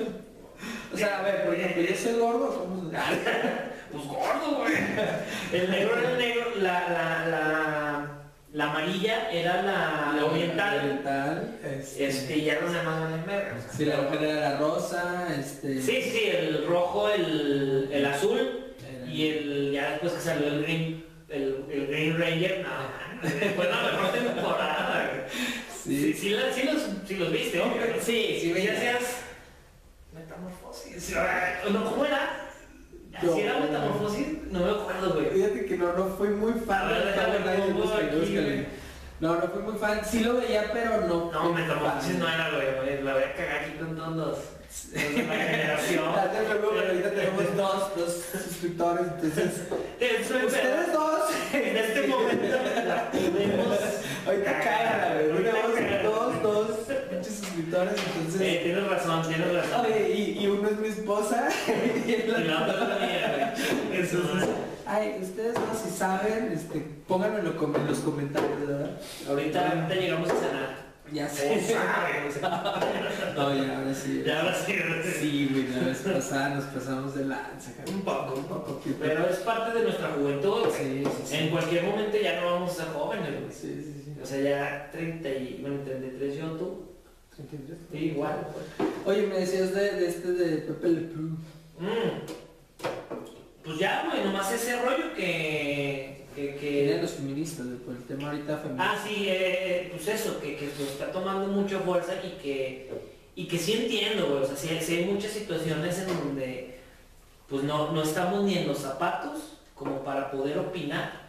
O 0.91 0.97
sea, 0.97 1.19
a 1.19 1.21
ver, 1.21 1.45
por 1.45 1.53
ejemplo, 1.53 1.95
soy 1.95 2.13
gordo, 2.13 2.47
¿cómo 2.57 2.89
se 2.89 2.97
Pues 3.97 4.07
gordo, 4.07 4.57
güey. 4.59 4.73
El 5.53 5.71
negro 5.71 5.97
era 5.97 6.11
el 6.11 6.17
negro, 6.17 6.51
la, 6.57 6.89
la, 6.89 7.27
la, 7.27 8.07
la 8.53 8.63
amarilla 8.65 9.29
era 9.31 9.61
la, 9.63 10.13
la 10.15 10.25
oriental. 10.25 10.79
oriental, 10.79 11.59
este, 11.63 12.07
Este, 12.07 12.37
y 12.37 12.45
ya 12.45 12.59
los 12.61 12.71
demás 12.73 13.01
valen 13.01 13.25
verga. 13.25 13.55
o 13.57 13.61
sea, 13.61 13.71
Sí, 13.77 13.85
la 13.85 13.97
mujer 14.01 14.23
era 14.23 14.39
la 14.51 14.57
rosa, 14.57 15.27
este... 15.39 15.81
Sí, 15.81 16.01
sí, 16.01 16.29
el 16.31 16.65
rojo, 16.67 17.09
el, 17.09 17.89
el 17.91 18.05
azul 18.05 18.75
era- 18.87 19.05
y 19.11 19.27
el 19.29 19.71
ya 19.73 19.91
después 19.91 20.13
que 20.13 20.19
salió 20.21 20.47
el 20.47 20.63
green, 20.63 21.05
el, 21.29 21.65
el 21.71 21.87
Green 21.87 22.17
Ranger, 22.19 22.65
no, 22.65 23.29
después 23.29 23.69
la 23.69 23.81
mejor 23.91 24.11
temporada. 24.13 25.11
Sí, 25.83 26.13
Sí, 26.13 26.13
sí, 26.13 26.29
la- 26.31 26.51
sí 26.53 26.63
los, 26.63 26.81
sí 27.07 27.15
los 27.15 27.31
viste. 27.31 27.57
¿no? 27.59 27.65
Sí, 28.01 28.37
sí, 28.41 28.53
Ya 28.53 28.73
hacías 28.73 29.21
metamorfosis. 30.13 31.15
No, 31.71 31.89
¿cómo 31.91 32.05
era? 32.05 32.46
¿Así 33.17 33.39
era 33.41 33.59
metamorfosis? 33.59 34.27
No 34.51 34.59
me 34.59 34.71
acuerdo, 34.71 35.13
güey. 35.13 35.29
Fíjate 35.31 35.65
que 35.65 35.77
no, 35.77 35.93
no 35.93 36.05
fui 36.17 36.29
muy 36.29 36.53
fan. 36.53 36.91
No, 39.19 39.35
no 39.35 39.41
fui 39.47 39.61
muy 39.63 39.77
fan. 39.77 40.01
Sí 40.05 40.19
lo 40.19 40.35
veía, 40.35 40.71
pero 40.71 41.01
no. 41.07 41.31
No, 41.31 41.53
metamorfosis 41.53 42.15
no 42.15 42.27
era, 42.27 42.49
güey. 42.51 43.03
La 43.03 43.13
voy 43.13 43.23
a 43.23 43.33
cagar 43.33 43.63
aquí 43.63 43.71
con 43.79 43.95
todos 43.95 44.37
la 44.93 45.01
generación. 45.01 46.05
Te 46.31 46.43
preocupes, 46.43 46.87
ahorita 46.87 47.09
tenemos 47.11 47.57
dos, 47.57 47.95
dos 47.95 48.25
suscriptores, 48.43 49.07
entonces... 49.15 49.61
Ustedes 50.45 50.93
dos, 50.93 51.21
En 51.53 51.77
este 51.77 52.07
momento 52.07 52.57
la 52.85 53.11
podemos. 53.11 53.77
ahorita 54.25 54.59
cágala, 54.59 55.13
güey. 55.13 55.31
Ahorita 55.31 55.51
Tenemos 55.51 55.79
cágala. 55.79 56.03
dos, 56.03 56.43
dos 56.43 56.67
entonces... 57.71 58.41
Eh, 58.41 58.61
tienes 58.63 58.87
razón, 58.87 59.27
tienes 59.27 59.53
razón. 59.53 59.85
Oye, 59.85 60.13
y, 60.15 60.39
y 60.43 60.47
uno 60.47 60.67
es 60.69 60.77
mi 60.79 60.87
esposa 60.87 61.49
y 62.07 62.11
el 62.13 62.29
otro- 62.29 62.41
es 62.41 62.47
la 62.47 62.99
mía, 63.05 63.53
Entonces, 63.91 64.43
es. 64.43 64.49
ay, 64.85 65.19
ustedes 65.21 65.53
no 65.55 65.73
si 65.79 65.89
saben, 65.97 66.51
este, 66.53 66.79
pónganme 67.07 67.39
en 67.39 67.45
los 67.45 67.55
com- 67.55 67.75
en 67.75 67.87
los 67.87 67.99
comentarios, 67.99 68.67
¿verdad? 68.67 68.91
Ahorita, 69.29 69.69
ahorita 69.69 69.95
llegamos 69.95 70.29
a 70.29 70.35
cenar. 70.35 70.87
Ya 71.11 71.25
O 71.25 71.29
sé. 71.29 71.53
No, 73.37 73.53
ya, 73.53 73.77
ahora 73.77 73.93
sí. 73.93 74.23
Ya 74.25 74.41
ahora 74.41 74.53
sí. 74.55 74.73
Sí, 75.21 75.49
güey, 75.51 75.67
la 75.69 75.87
vez 75.87 75.99
pasada 75.99 76.49
nos 76.55 76.65
pasamos 76.65 77.15
de 77.15 77.25
lanza. 77.25 77.71
Un 77.87 78.01
poco, 78.01 78.33
Un 78.35 78.43
poco, 78.45 78.81
Pero 78.99 79.29
es 79.29 79.37
parte 79.37 79.77
de 79.77 79.83
nuestra 79.85 80.09
juventud. 80.09 80.65
sí, 80.77 81.03
sí. 81.25 81.35
En 81.37 81.49
cualquier 81.49 81.83
momento 81.83 82.17
ya 82.21 82.41
no 82.41 82.51
vamos 82.51 82.71
a 82.71 82.83
ser 82.83 82.87
jóvenes, 82.93 83.29
güey. 83.39 83.51
Sí, 83.51 83.81
sí, 83.83 84.01
sí. 84.05 84.13
O 84.21 84.25
sea, 84.25 84.41
ya 84.41 84.89
30 84.91 85.29
y, 85.29 85.59
bueno, 85.61 85.77
33 85.85 86.35
yo, 86.37 86.45
tú. 86.57 86.86
33. 87.37 87.79
Sí, 87.91 87.97
igual. 87.97 88.47
Oye, 89.05 89.27
me 89.27 89.39
decías 89.39 89.73
de, 89.73 89.91
de 89.91 90.07
este 90.07 90.31
de 90.33 90.57
Pepe 90.57 90.87
Le 90.89 91.01
Pew. 91.01 91.21
Mm. 91.79 92.21
Pues 93.63 93.79
ya, 93.79 94.07
güey, 94.09 94.23
nomás 94.23 94.51
ese 94.51 94.81
rollo 94.81 95.13
que... 95.15 96.25
que, 96.35 96.55
Que 96.55 96.85
eran 96.85 96.97
que... 96.97 97.01
los 97.03 97.11
feministas, 97.11 97.67
por 97.85 97.95
el 97.95 98.03
tema 98.03 98.29
ahorita 98.31 98.57
feminista. 98.57 98.91
Ah, 98.91 98.97
sí, 99.07 99.25
eh, 99.27 99.89
pues 99.91 100.07
eso, 100.07 100.39
que, 100.39 100.55
que 100.55 100.67
pues, 100.67 100.89
está 100.89 101.11
tomando 101.11 101.47
mucha 101.47 101.79
fuerza 101.79 102.13
y 102.23 102.41
que, 102.41 102.91
y 103.35 103.47
que 103.47 103.57
sí 103.57 103.73
entiendo, 103.73 104.29
güey. 104.29 104.43
O 104.43 104.47
sea, 104.47 104.55
sí, 104.55 104.69
sí 104.81 104.95
hay 104.95 105.05
muchas 105.05 105.31
situaciones 105.31 105.99
en 105.99 106.07
donde 106.07 106.77
pues 107.47 107.63
no, 107.63 107.91
no 107.91 108.01
estamos 108.01 108.43
ni 108.43 108.57
en 108.57 108.67
los 108.67 108.79
zapatos 108.79 109.59
como 109.73 110.03
para 110.03 110.31
poder 110.31 110.57
opinar. 110.57 111.26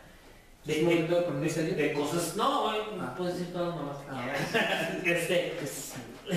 ¿Es 0.69 1.77
De, 1.77 1.93
cosas. 1.95 2.37
No, 2.37 2.65
güey, 2.65 2.79
Ah. 3.01 3.15
puedes 3.17 3.39
decir 3.39 3.53
todas 3.53 3.75
mamás. 3.77 3.97
Ah, 4.11 4.33
este, 5.05 5.55
Pues, 5.59 5.95
eh, 6.31 6.37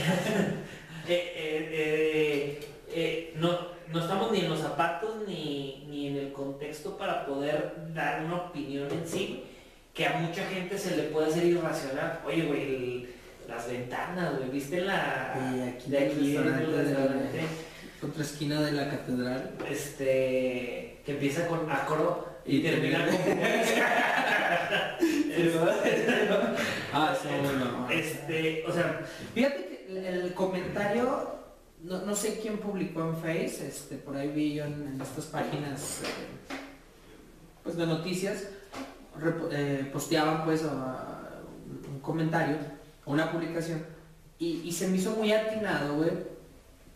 eh, 1.07 1.69
eh, 1.71 2.59
eh, 2.93 3.33
no, 3.37 3.57
no 3.91 3.99
estamos 3.99 4.31
ni 4.31 4.39
en 4.39 4.49
los 4.49 4.59
zapatos 4.59 5.15
ni, 5.27 5.85
ni 5.89 6.07
en 6.07 6.17
el 6.17 6.31
contexto 6.31 6.97
para 6.97 7.25
poder 7.25 7.73
dar 7.93 8.23
una 8.23 8.35
opinión 8.37 8.89
en 8.91 9.05
sí 9.07 9.43
que 9.93 10.05
a 10.05 10.13
mucha 10.19 10.45
gente 10.45 10.77
se 10.77 10.95
le 10.95 11.03
puede 11.03 11.27
hacer 11.27 11.45
irracional. 11.45 12.19
Oye, 12.25 12.43
güey, 12.43 12.61
el- 12.63 13.09
las 13.49 13.67
ventanas, 13.69 14.37
güey, 14.37 14.49
¿viste 14.49 14.79
la 14.79 15.33
aquí 15.75 15.91
de 15.91 15.97
el 16.05 16.11
aquí 16.11 16.35
en 16.37 16.37
el 16.37 16.45
restaurante 16.45 16.71
de- 16.71 16.83
restaurante? 16.83 17.39
otra 18.01 18.23
esquina 18.23 18.61
de 18.61 18.71
la 18.71 18.89
catedral. 18.89 19.51
Este, 19.69 21.01
que 21.05 21.11
empieza 21.11 21.47
con 21.47 21.69
acro 21.69 22.30
y, 22.45 22.61
termina 22.61 23.05
con 23.05 23.15
ah, 26.93 27.15
sí, 27.21 27.27
bueno. 27.43 27.87
Este, 27.89 28.63
o 28.67 28.73
sea, 28.73 29.01
Fíjate 29.33 29.85
que 29.87 30.09
el, 30.09 30.33
comentario, 30.33 31.29
no, 31.83 32.01
no 32.05 32.15
sé 32.15 32.39
quién 32.41 32.57
publicó 32.57 33.01
en 33.01 33.15
Face, 33.17 33.67
este, 33.67 33.95
por 33.97 34.15
ahí 34.15 34.29
vi 34.29 34.53
yo 34.55 34.65
en, 34.65 34.87
en 34.95 35.01
estas 35.01 35.25
páginas 35.25 36.01
eh, 36.03 36.55
pues 37.63 37.77
de 37.77 37.85
noticias, 37.85 38.47
repo- 39.19 39.49
eh, 39.51 39.89
posteaban 39.91 40.43
pues 40.45 40.63
a- 40.63 41.41
un, 41.89 41.99
comentario, 41.99 42.57
una 43.05 43.31
publicación, 43.31 43.85
y, 44.39 44.61
y 44.65 44.71
se 44.71 44.87
me 44.87 44.97
hizo 44.97 45.11
muy 45.11 45.31
atinado, 45.31 45.95
güey, 45.97 46.11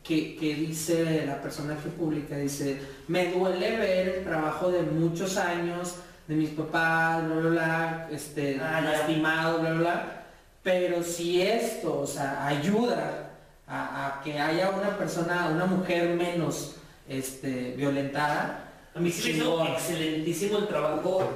que, 0.07 0.35
que 0.35 0.53
dice 0.55 1.24
la 1.25 1.41
persona 1.41 1.75
que 1.81 1.89
publica, 1.89 2.38
dice, 2.38 2.79
me 3.07 3.31
duele 3.31 3.77
ver 3.77 4.09
el 4.09 4.24
trabajo 4.24 4.71
de 4.71 4.81
muchos 4.83 5.38
años 5.38 5.95
de 6.27 6.35
mis 6.35 6.50
papás, 6.51 7.25
bla, 7.25 7.35
bla, 7.35 7.50
bla, 7.50 8.09
este, 8.12 8.59
Ah, 8.62 8.81
lastimado, 8.81 9.59
bla, 9.59 9.69
bla, 9.71 9.79
bla, 9.79 10.24
pero 10.63 11.03
si 11.03 11.41
esto, 11.41 12.01
o 12.01 12.07
sea, 12.07 12.45
ayuda 12.47 13.29
a, 13.67 14.17
a 14.19 14.21
que 14.24 14.39
haya 14.39 14.69
una 14.69 14.97
persona, 14.97 15.50
una 15.51 15.65
mujer 15.65 16.09
menos 16.15 16.75
este, 17.09 17.74
violentada, 17.77 18.71
a 18.95 19.00
mí 19.00 19.12
sí 19.12 19.31
me 19.33 19.38
hizo 19.39 19.65
excelentísimo 19.67 20.59
el 20.59 20.67
trabajo 20.67 21.29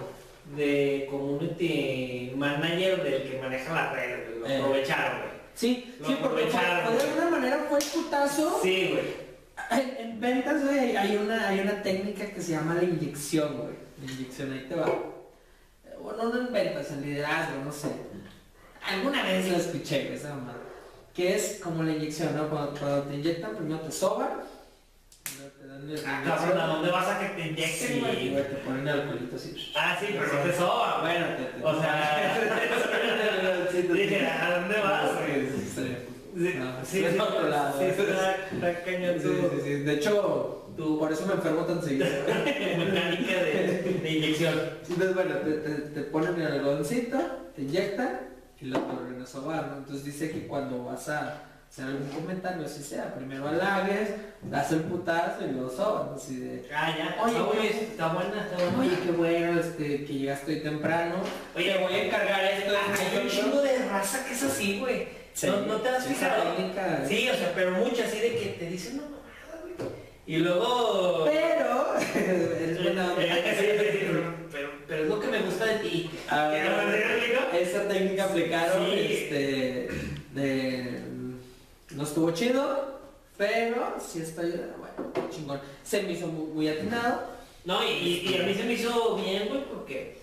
de 0.56 1.08
community 1.12 2.34
manager 2.36 3.04
del 3.04 3.24
que 3.30 3.40
maneja 3.42 3.74
la 3.74 3.94
red, 3.94 4.40
lo 4.40 4.48
Eh. 4.48 4.58
aprovecharon. 4.58 5.29
Sí, 5.60 5.96
Lo 6.00 6.08
sí, 6.08 6.18
porque 6.22 6.46
fue- 6.48 6.62
de 6.62 7.02
alguna 7.04 7.30
manera 7.30 7.66
fue 7.70 7.80
el 7.80 7.86
putazo. 7.86 8.60
Sí, 8.64 8.90
güey. 8.92 9.30
En, 9.72 9.98
en 10.12 10.20
ventas, 10.20 10.64
güey, 10.64 10.96
hay- 10.96 11.18
una, 11.18 11.50
hay 11.50 11.60
una 11.60 11.84
técnica 11.84 12.26
que 12.28 12.42
se 12.42 12.54
llama 12.54 12.76
la 12.76 12.84
inyección, 12.84 13.58
güey. 13.58 13.74
La 14.06 14.12
inyección, 14.14 14.54
ahí 14.54 14.66
te 14.70 14.76
va. 14.76 14.86
Bueno, 16.02 16.24
no 16.30 16.48
en 16.48 16.54
ventas, 16.54 16.90
en 16.92 17.02
liderazgo, 17.02 17.64
no 17.66 17.72
sé. 17.72 17.90
Alguna 18.88 19.24
vez 19.24 19.50
lo 19.50 19.58
escuché, 19.58 20.06
güey, 20.06 20.16
esa 20.16 20.30
mamada. 20.36 20.58
Que 21.14 21.36
es 21.36 21.60
como 21.62 21.84
la 21.84 21.92
inyección, 21.92 22.36
¿no? 22.36 22.50
Cuando, 22.50 22.80
cuando 22.80 23.04
te 23.04 23.16
inyectan, 23.16 23.56
primero 23.58 23.82
te 23.82 23.92
soban. 23.92 24.30
luego 25.38 25.52
te 25.60 25.68
dan 25.68 25.69
la 25.69 25.69
Ah, 26.06 26.22
cabrón, 26.26 26.58
¿a 26.60 26.68
dónde 26.68 26.92
vas 26.92 27.08
a 27.08 27.20
que 27.20 27.28
te 27.30 27.48
inyecten, 27.50 27.88
Sí, 27.88 28.00
güey? 28.00 28.36
te 28.36 28.56
ponen 28.66 28.88
alcoholito 28.88 29.36
así. 29.36 29.72
Ah, 29.76 29.98
sí, 30.00 30.08
pero 30.12 30.34
no 30.34 30.40
te 30.42 30.54
soba. 30.58 31.02
Bueno, 31.02 31.26
te, 31.38 31.44
te- 31.60 31.64
O 31.66 31.80
sea, 31.82 32.38
dije, 33.94 34.28
¿a 34.28 34.60
dónde 34.60 34.80
vas, 34.80 35.10
Sí, 35.26 35.48
sí, 35.74 35.96
sí. 36.86 37.06
Es 37.06 37.20
otro 37.20 37.50
lado. 37.50 37.80
sí, 37.80 37.86
está, 37.86 38.36
está 38.52 38.84
cañón 38.84 39.16
Sí, 39.22 39.30
sí. 39.64 39.70
De 39.82 39.94
hecho, 39.94 40.66
por 40.78 41.12
eso 41.12 41.26
me 41.26 41.34
enfermo 41.34 41.66
tan 41.66 41.82
seguido. 41.82 42.06
mecánica 42.28 43.44
de, 43.44 44.00
de 44.02 44.10
inyección. 44.12 44.54
Entonces, 44.90 45.16
bueno, 45.16 45.36
te, 45.38 45.52
te, 45.54 45.70
te 45.90 46.02
ponen 46.04 46.40
el 46.42 46.52
algodoncito, 46.54 47.18
te 47.56 47.62
inyectan 47.64 48.20
y 48.62 48.66
lo 48.66 48.80
vuelven 48.80 49.22
a 49.22 49.26
sobar, 49.26 49.68
¿no? 49.68 49.78
Entonces 49.78 50.06
dice 50.06 50.30
que 50.32 50.48
cuando 50.48 50.84
vas 50.86 51.10
a 51.10 51.44
hacer 51.70 51.86
algún 51.86 52.10
comentario, 52.10 52.66
así 52.66 52.84
sea. 52.84 53.14
Primero 53.14 53.48
halagues, 53.48 54.10
das 54.44 54.72
el 54.72 54.82
putazo 54.82 55.46
y 55.46 55.52
luego 55.52 55.70
sobas. 55.70 56.22
Así 56.22 56.40
de. 56.40 56.70
Ah, 56.74 56.96
oye, 57.24 57.40
oye, 57.40 57.70
está 57.70 58.14
buena, 58.14 58.42
está 58.44 58.56
buena. 58.58 58.80
Oye, 58.80 58.98
qué 59.04 59.12
bueno 59.12 59.60
este, 59.60 60.06
que 60.06 60.14
llegaste 60.14 60.54
hoy 60.54 60.60
temprano. 60.62 61.16
Oye, 61.56 61.78
voy 61.78 61.94
a 61.94 62.04
encargar 62.06 62.44
esto. 62.44 62.74
Hay 62.74 63.24
un 63.24 63.30
chingo 63.30 63.62
de 63.62 63.78
raza 63.86 64.26
que 64.26 64.34
es 64.34 64.44
así, 64.44 64.80
güey. 64.80 65.20
No, 65.44 65.62
no, 65.62 65.76
te 65.78 65.90
has 65.90 66.06
fijado. 66.06 66.44
Sí, 67.08 67.30
o 67.30 67.36
sea, 67.36 67.54
pero 67.56 67.72
muchas 67.72 68.08
así 68.08 68.20
de 68.20 68.36
que 68.36 68.56
te 68.60 68.66
dicen 68.66 68.98
no 68.98 69.04
mamada, 69.04 69.62
güey. 69.78 69.90
Y 70.26 70.38
luego. 70.38 71.26
Pero. 71.26 71.96
es 72.00 72.84
buena 72.84 73.14
pero, 73.16 74.72
pero, 74.88 75.04
es 75.04 75.08
lo 75.08 75.20
que 75.20 75.28
me 75.28 75.42
gusta 75.42 75.66
de 75.66 75.76
ti. 75.76 76.12
Ah, 76.30 76.52
esa 77.54 77.88
técnica 77.88 78.26
aplicaron 78.26 78.88
este, 78.92 79.90
de 80.34 80.79
no 82.00 82.06
estuvo 82.06 82.32
chido, 82.32 82.98
pero 83.38 83.96
sí 84.00 84.22
estoy, 84.22 84.52
bueno, 84.52 85.12
chingón. 85.30 85.60
Se 85.84 86.02
me 86.04 86.14
hizo 86.14 86.28
muy, 86.28 86.48
muy 86.54 86.70
atinado. 86.70 87.24
No, 87.66 87.84
y, 87.84 87.90
y- 88.26 88.38
a 88.42 88.46
mí 88.46 88.54
se 88.54 88.64
me 88.64 88.74
hizo 88.74 89.18
bien, 89.18 89.50
güey, 89.50 89.66
porque 89.66 90.18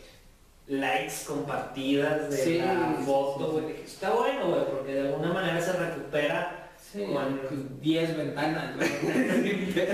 likes 0.69 1.25
compartidas 1.27 2.31
de 2.31 2.37
Sí, 2.39 2.59
la 2.59 2.97
foto, 3.05 3.47
sí. 3.47 3.61
güey. 3.61 3.77
Está 3.85 4.11
bueno, 4.11 4.49
güey, 4.49 4.65
porque 4.65 4.95
de 4.95 5.01
alguna 5.09 5.33
manera 5.35 5.61
se 5.61 5.73
recupera. 5.75 6.63
Pues, 6.93 7.81
10 7.83 8.17
ventanas, 8.17 8.75
güey. 8.77 8.89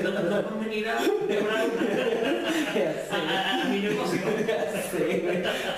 No, 0.05 0.11
no 0.23 0.37
a 0.37 0.43
a. 0.43 0.99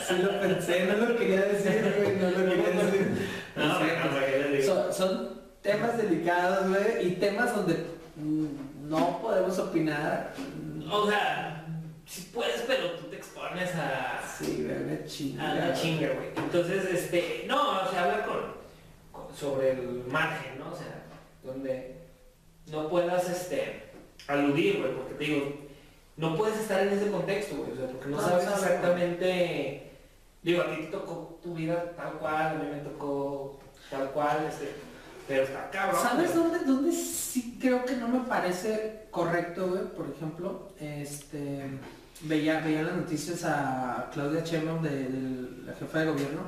Sí, 0.06 0.14
lo 0.22 0.40
pensé, 0.40 0.84
no 0.86 1.06
lo 1.06 1.16
quería 1.16 1.42
decir, 1.42 1.94
güey, 1.98 2.16
no 2.16 2.30
lo 2.30 2.36
quería 2.36 2.82
decir. 2.82 3.28
No, 3.56 4.92
son 4.92 5.33
temas 5.64 5.96
delicados, 5.96 6.68
güey, 6.68 7.08
y 7.08 7.10
temas 7.16 7.56
donde 7.56 7.86
mm, 8.16 8.88
no 8.90 9.18
podemos 9.22 9.58
opinar. 9.58 10.32
O 10.92 11.08
sea, 11.08 11.64
si 12.06 12.20
puedes, 12.34 12.60
pero 12.66 12.90
tú 12.92 13.06
te 13.06 13.16
expones 13.16 13.70
a, 13.74 14.20
Sí, 14.38 14.62
güey, 14.62 14.76
una 15.32 15.50
a 15.50 15.54
la 15.54 15.74
chinga, 15.74 16.08
güey. 16.10 16.28
Entonces, 16.36 16.84
este, 16.92 17.44
no, 17.48 17.90
se 17.90 17.96
habla 17.98 18.24
con, 18.26 18.36
con- 19.10 19.34
sobre 19.34 19.70
el 19.72 20.04
margen, 20.08 20.58
¿no? 20.58 20.70
O 20.70 20.76
sea, 20.76 21.02
donde 21.42 21.96
no 22.70 22.88
puedas, 22.90 23.28
este, 23.30 23.84
aludir, 24.28 24.78
güey, 24.80 24.92
porque 24.94 25.14
te 25.14 25.24
digo, 25.24 25.52
no 26.18 26.36
puedes 26.36 26.58
estar 26.58 26.80
en 26.86 26.92
ese 26.92 27.10
contexto, 27.10 27.56
güey, 27.56 27.72
o 27.72 27.76
sea, 27.76 27.86
porque 27.86 28.08
no 28.10 28.16
No, 28.18 28.22
sabes 28.22 28.44
no, 28.44 28.50
no. 28.50 28.56
exactamente, 28.56 29.90
digo, 30.42 30.62
a 30.62 30.70
ti 30.70 30.82
te 30.82 30.86
tocó 30.88 31.40
tu 31.42 31.54
vida 31.54 31.92
tal 31.96 32.12
cual, 32.18 32.46
a 32.48 32.54
mí 32.54 32.68
me 32.70 32.78
tocó 32.80 33.58
tal 33.90 34.10
cual, 34.10 34.46
este, 34.48 34.72
pero 35.28 35.42
está 35.44 35.70
cabrón. 35.70 36.02
¿Sabes 36.02 36.34
dónde, 36.34 36.58
dónde 36.60 36.92
sí 36.92 37.58
creo 37.60 37.84
que 37.84 37.96
no 37.96 38.08
me 38.08 38.20
parece 38.20 39.06
correcto, 39.10 39.68
güey? 39.68 39.82
Por 39.96 40.10
ejemplo, 40.14 40.68
este, 40.80 41.64
veía, 42.22 42.60
veía 42.60 42.82
las 42.82 42.96
noticias 42.96 43.44
a 43.44 44.10
Claudia 44.12 44.42
Sheinbaum, 44.44 44.82
de, 44.82 44.90
de 45.08 45.66
la 45.66 45.74
jefa 45.74 46.00
de 46.00 46.06
gobierno, 46.06 46.42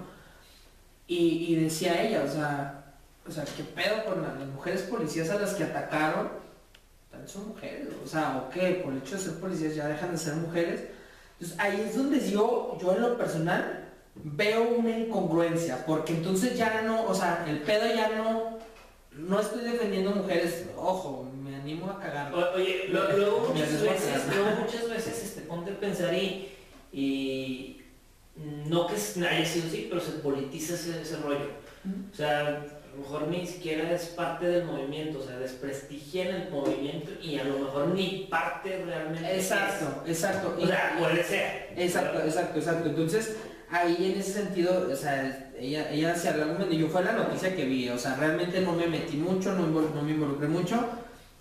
y, 1.06 1.47
y 1.49 1.56
decía 1.56 2.02
ella, 2.02 2.25
o 2.25 2.30
sea, 2.33 2.83
o 3.26 3.30
sea, 3.30 3.45
¿qué 3.45 3.62
pedo 3.64 4.04
con 4.04 4.23
la- 4.23 4.35
las 4.35 4.49
mujeres 4.49 4.83
policías 4.83 5.30
a 5.30 5.38
las 5.38 5.54
que 5.54 5.64
atacaron? 5.64 6.28
También 7.11 7.28
son 7.28 7.49
mujeres, 7.49 7.88
o 8.04 8.06
sea, 8.06 8.37
¿o 8.38 8.50
qué? 8.50 8.80
Por 8.85 8.92
el 8.92 8.99
hecho 8.99 9.16
de 9.16 9.23
ser 9.23 9.35
policías 9.40 9.75
ya 9.75 9.88
dejan 9.88 10.12
de 10.12 10.18
ser 10.18 10.35
mujeres. 10.35 10.83
Entonces 11.38 11.59
ahí 11.59 11.80
es 11.88 11.97
donde 11.97 12.30
yo, 12.30 12.76
yo 12.80 12.95
en 12.95 13.02
lo 13.02 13.16
personal, 13.18 13.85
veo 14.14 14.68
una 14.78 14.90
incongruencia, 14.99 15.85
porque 15.87 16.14
entonces 16.14 16.56
ya 16.56 16.83
no, 16.83 17.04
o 17.04 17.14
sea, 17.14 17.45
el 17.49 17.61
pedo 17.61 17.87
ya 17.95 18.09
no, 18.16 18.55
no 19.16 19.40
estoy 19.40 19.64
defendiendo 19.64 20.11
mujeres, 20.12 20.66
ojo, 20.76 21.30
me 21.42 21.56
animo 21.56 21.90
a 21.90 21.99
cagarlo. 22.00 22.38
O- 22.38 22.54
Oye, 22.54 22.85
lo- 22.88 23.16
luego 23.16 23.49
muchas 23.52 23.82
veces, 23.82 24.23
luego 24.35 24.50
muchas 24.62 24.88
veces 24.88 25.25
este, 25.25 25.40
ponte 25.42 25.70
a 25.73 25.80
pensar 25.80 26.12
y, 26.14 26.49
y 26.92 27.80
no 28.66 28.87
que 28.87 28.94
haya 28.94 29.44
sido 29.44 29.66
así, 29.68 29.87
pero 29.88 30.00
se 30.00 30.12
politiza 30.12 30.75
ese, 30.75 31.00
ese 31.02 31.17
rollo. 31.17 31.50
O 32.12 32.14
sea, 32.17 32.41
a 32.41 32.50
lo 32.97 33.02
mejor 33.02 33.28
ni 33.28 33.47
siquiera 33.47 33.91
es 33.93 34.06
parte 34.06 34.47
del 34.47 34.64
movimiento, 34.64 35.19
o 35.21 35.23
sea, 35.23 35.38
desprestigian 35.38 36.28
el 36.28 36.50
movimiento 36.50 37.12
y 37.23 37.38
a 37.38 37.45
lo 37.45 37.58
mejor 37.60 37.88
ni 37.88 38.26
parte 38.30 38.82
realmente. 38.84 39.34
Exacto, 39.36 40.02
exacto. 40.06 40.56
es. 40.58 40.64
O 40.64 40.67
sea, 40.67 40.97
puede 40.99 41.23
ser. 41.23 41.69
Exacto, 41.76 42.21
exacto, 42.23 42.58
exacto. 42.58 42.88
Entonces, 42.88 43.36
ahí 43.71 44.12
en 44.12 44.21
ese 44.21 44.32
sentido, 44.32 44.88
o 44.91 44.97
sea, 44.97 45.46
ella, 45.58 45.90
ella 45.90 46.14
el 46.14 46.42
argumento, 46.42 46.75
y 46.75 46.78
yo 46.78 46.88
fue 46.88 47.04
la 47.04 47.12
noticia 47.12 47.54
que 47.54 47.64
vi, 47.64 47.88
o 47.88 47.99
sea, 47.99 48.16
realmente 48.16 48.60
no 48.60 48.73
me 48.73 48.86
metí 48.86 49.16
mucho, 49.16 49.52
no, 49.54 49.66
me 50.02 50.10
involucré 50.12 50.49
mucho, 50.49 50.84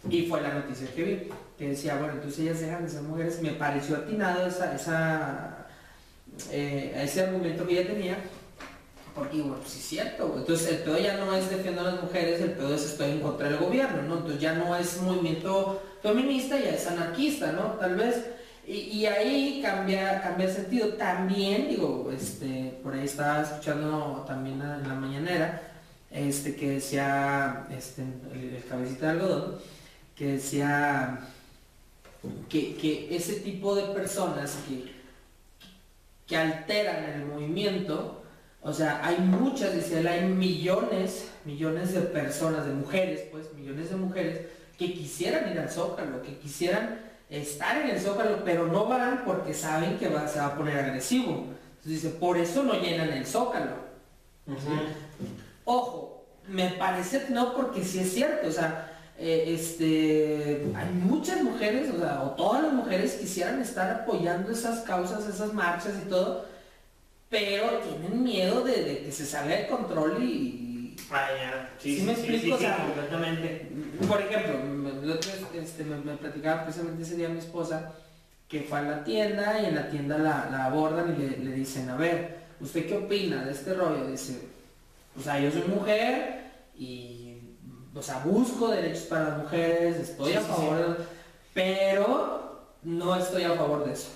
y 0.10 0.24
fue 0.24 0.42
la 0.42 0.54
noticia 0.54 0.88
que 0.96 1.04
vi, 1.04 1.30
que 1.58 1.70
decía, 1.70 1.98
bueno, 1.98 2.14
entonces 2.14 2.40
ellas 2.40 2.60
dejan 2.60 2.84
de 2.84 2.90
ser 2.90 3.02
mujeres, 3.02 3.42
me 3.42 3.52
pareció 3.52 3.98
atinado 3.98 4.48
esa, 4.48 5.68
eh, 6.52 7.00
ese 7.04 7.24
argumento 7.24 7.66
que 7.66 7.80
ella 7.80 7.92
tenía, 7.92 8.18
porque 9.16 9.38
bueno, 9.38 9.56
pues 9.58 9.70
sí 9.70 9.80
es 9.80 9.86
cierto, 9.86 10.36
entonces 10.38 10.70
el 10.70 10.78
pedo 10.80 11.00
ya 11.00 11.18
no 11.18 11.34
es 11.34 11.50
defiendo 11.50 11.82
a 11.82 11.86
las 11.86 12.04
mujeres, 12.04 12.42
el 12.42 12.52
pedo 12.52 12.76
es 12.76 12.84
estoy 12.86 13.12
en 13.12 13.22
contra 13.22 13.48
del 13.48 13.58
gobierno, 13.58 14.02
¿no? 14.02 14.18
Entonces 14.18 14.42
ya 14.42 14.54
no 14.54 14.76
es 14.76 15.02
movimiento 15.02 15.82
feminista, 16.04 16.60
ya 16.60 16.72
es 16.72 16.86
anarquista, 16.86 17.54
¿no? 17.54 17.76
Tal 17.80 17.96
vez, 17.96 18.26
y, 18.68 19.06
ahí 19.06 19.62
cambia, 19.62 20.22
cambia 20.22 20.48
el 20.48 20.54
sentido. 20.54 20.90
También, 20.94 21.70
digo, 21.70 22.12
este, 22.12 22.80
por 22.82 22.94
ahí 22.94 23.06
estaba 23.06 23.42
escuchando 23.42 24.24
también 24.28 24.62
en 24.62 24.88
la 24.88 24.96
mañanera, 24.96 25.62
este, 26.10 26.56
que 26.56 26.72
decía, 26.72 27.68
este, 27.70 28.04
el, 28.34 28.56
el 28.56 28.66
cabecita 28.66 29.06
de 29.06 29.12
algodón, 29.12 29.56
que 30.16 30.34
decía 30.34 31.20
que, 32.50 32.76
que 32.76 33.16
ese 33.16 33.36
tipo 33.42 33.76
de 33.76 33.94
personas 33.94 34.58
que, 34.68 34.92
que 36.26 36.38
alteran 36.38 37.04
el 37.04 37.26
movimiento, 37.26 38.24
o 38.62 38.74
sea, 38.74 39.06
hay 39.06 39.20
muchas, 39.20 39.76
dice 39.76 40.00
él, 40.00 40.08
hay 40.08 40.26
millones, 40.26 41.30
millones 41.44 41.94
de 41.94 42.02
personas, 42.02 42.66
de 42.66 42.74
mujeres, 42.74 43.22
pues, 43.32 43.54
millones 43.54 43.92
de 43.92 43.96
mujeres 43.96 44.42
que 44.78 44.92
quisieran 44.94 45.52
ir 45.52 45.60
al 45.60 45.70
Zócalo, 45.70 46.22
que 46.22 46.38
quisieran 46.38 47.05
estar 47.30 47.82
en 47.82 47.90
el 47.90 48.00
Zócalo, 48.00 48.44
pero 48.46 48.68
no 48.68 48.86
van 48.86 49.24
porque 49.26 49.54
saben 49.54 49.98
que 49.98 50.10
va- 50.10 50.28
se 50.28 50.40
va 50.40 50.48
a 50.48 50.56
poner 50.58 50.78
agresivo. 50.80 51.32
Entonces 51.78 52.02
dice, 52.04 52.10
por 52.10 52.38
eso 52.38 52.64
no 52.64 52.74
llenan 52.74 53.10
el 53.10 53.26
Zócalo. 53.26 53.76
Ojo, 55.66 56.26
me 56.48 56.70
parece 56.72 57.26
no 57.30 57.54
porque 57.56 57.84
sí 57.84 58.00
es 58.00 58.14
cierto, 58.14 58.48
o 58.48 58.52
sea, 58.52 58.92
eh, 59.18 59.46
este, 59.48 60.68
hay 60.76 60.90
muchas 60.94 61.42
mujeres, 61.42 61.90
o 61.94 61.98
sea, 62.00 62.22
o 62.22 62.32
todas 62.32 62.64
las 62.64 62.74
mujeres 62.74 63.14
quisieran 63.14 63.62
estar 63.62 63.90
apoyando 64.02 64.52
esas 64.52 64.82
causas, 64.82 65.26
esas 65.28 65.54
marchas 65.54 65.94
y 66.06 66.10
todo, 66.10 66.46
pero 67.30 67.80
tienen 67.80 68.24
miedo 68.24 68.64
de, 68.64 68.84
de 68.84 69.00
que 69.06 69.12
se 69.12 69.26
salga 69.26 69.56
de 69.56 69.68
control 69.68 70.22
y, 70.24 70.28
Ah, 71.12 71.28
ya. 71.38 71.70
Sí, 71.80 71.96
¿Sí 71.96 72.00
sí, 72.02 72.06
me 72.06 72.16
sí, 72.16 72.22
explico? 72.22 72.44
sí, 72.46 72.52
O 72.54 72.58
sí, 72.58 72.64
sea, 72.64 72.78
completamente. 72.78 73.68
por 74.08 74.22
ejemplo, 74.22 74.60
me, 74.64 74.90
el 75.04 75.12
otro 75.12 75.32
este, 75.54 75.84
me, 75.84 75.98
me 75.98 76.14
platicaba 76.18 76.64
precisamente 76.64 77.04
ese 77.04 77.16
día 77.16 77.30
mi 77.30 77.40
esposa 77.40 77.94
que 78.48 78.62
fue 78.62 78.80
a 78.80 78.82
la 78.84 79.04
tienda 79.04 79.60
y 79.62 79.66
en 79.66 79.76
la 79.76 79.90
tienda 79.90 80.18
la, 80.18 80.50
la 80.52 80.66
abordan 80.66 81.16
y 81.16 81.24
le, 81.24 81.38
le 81.38 81.52
dicen, 81.54 81.90
a 81.90 81.96
ver, 81.96 82.38
¿usted 82.60 82.88
qué 82.88 82.98
opina 82.98 83.44
de 83.46 83.52
este 83.52 83.74
rollo? 83.74 84.08
Dice, 84.08 84.48
o 85.20 85.22
sea, 85.22 85.40
yo 85.40 85.52
soy 85.52 85.64
mujer 85.64 86.52
y, 86.78 87.38
o 87.96 88.02
sea, 88.02 88.20
busco 88.20 88.70
derechos 88.70 89.04
para 89.04 89.30
las 89.30 89.38
mujeres, 89.40 89.98
estoy 89.98 90.32
Sí, 90.32 90.38
a 90.38 90.42
sí, 90.42 90.48
favor, 90.48 90.98
de- 90.98 91.04
pero 91.54 92.68
no 92.84 93.16
estoy 93.16 93.44
a 93.44 93.54
favor 93.54 93.86
de 93.86 93.94
eso. 93.94 94.10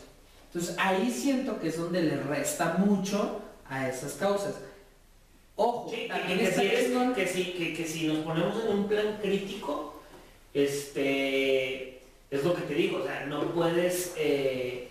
Entonces 0.48 0.76
ahí 0.80 1.10
siento 1.12 1.60
que 1.60 1.70
es 1.70 1.78
donde 1.78 2.02
le 2.04 2.18
resta 2.18 2.76
mucho 2.78 3.42
a 3.70 3.88
esas 3.88 4.14
causas. 4.14 4.56
Ojo, 5.62 5.90
Sí, 5.92 6.04
que, 6.04 6.08
también 6.08 6.40
que, 6.40 6.46
está 6.46 6.62
si 6.62 6.68
es- 6.68 6.88
chingón- 6.90 7.14
que 7.14 7.28
si, 7.28 7.44
que, 7.52 7.74
que 7.74 7.86
si 7.86 8.08
nos 8.08 8.20
ponemos 8.20 8.64
en 8.64 8.72
un 8.78 8.88
plan 8.88 9.20
crítico, 9.22 10.02
este, 10.54 12.00
es 12.32 12.44
lo 12.44 12.54
que 12.56 12.62
te 12.62 12.74
digo, 12.76 13.00
o 13.00 13.04
sea, 13.06 13.26
no 13.26 13.42
puedes 13.54 14.14
eh, 14.18 14.88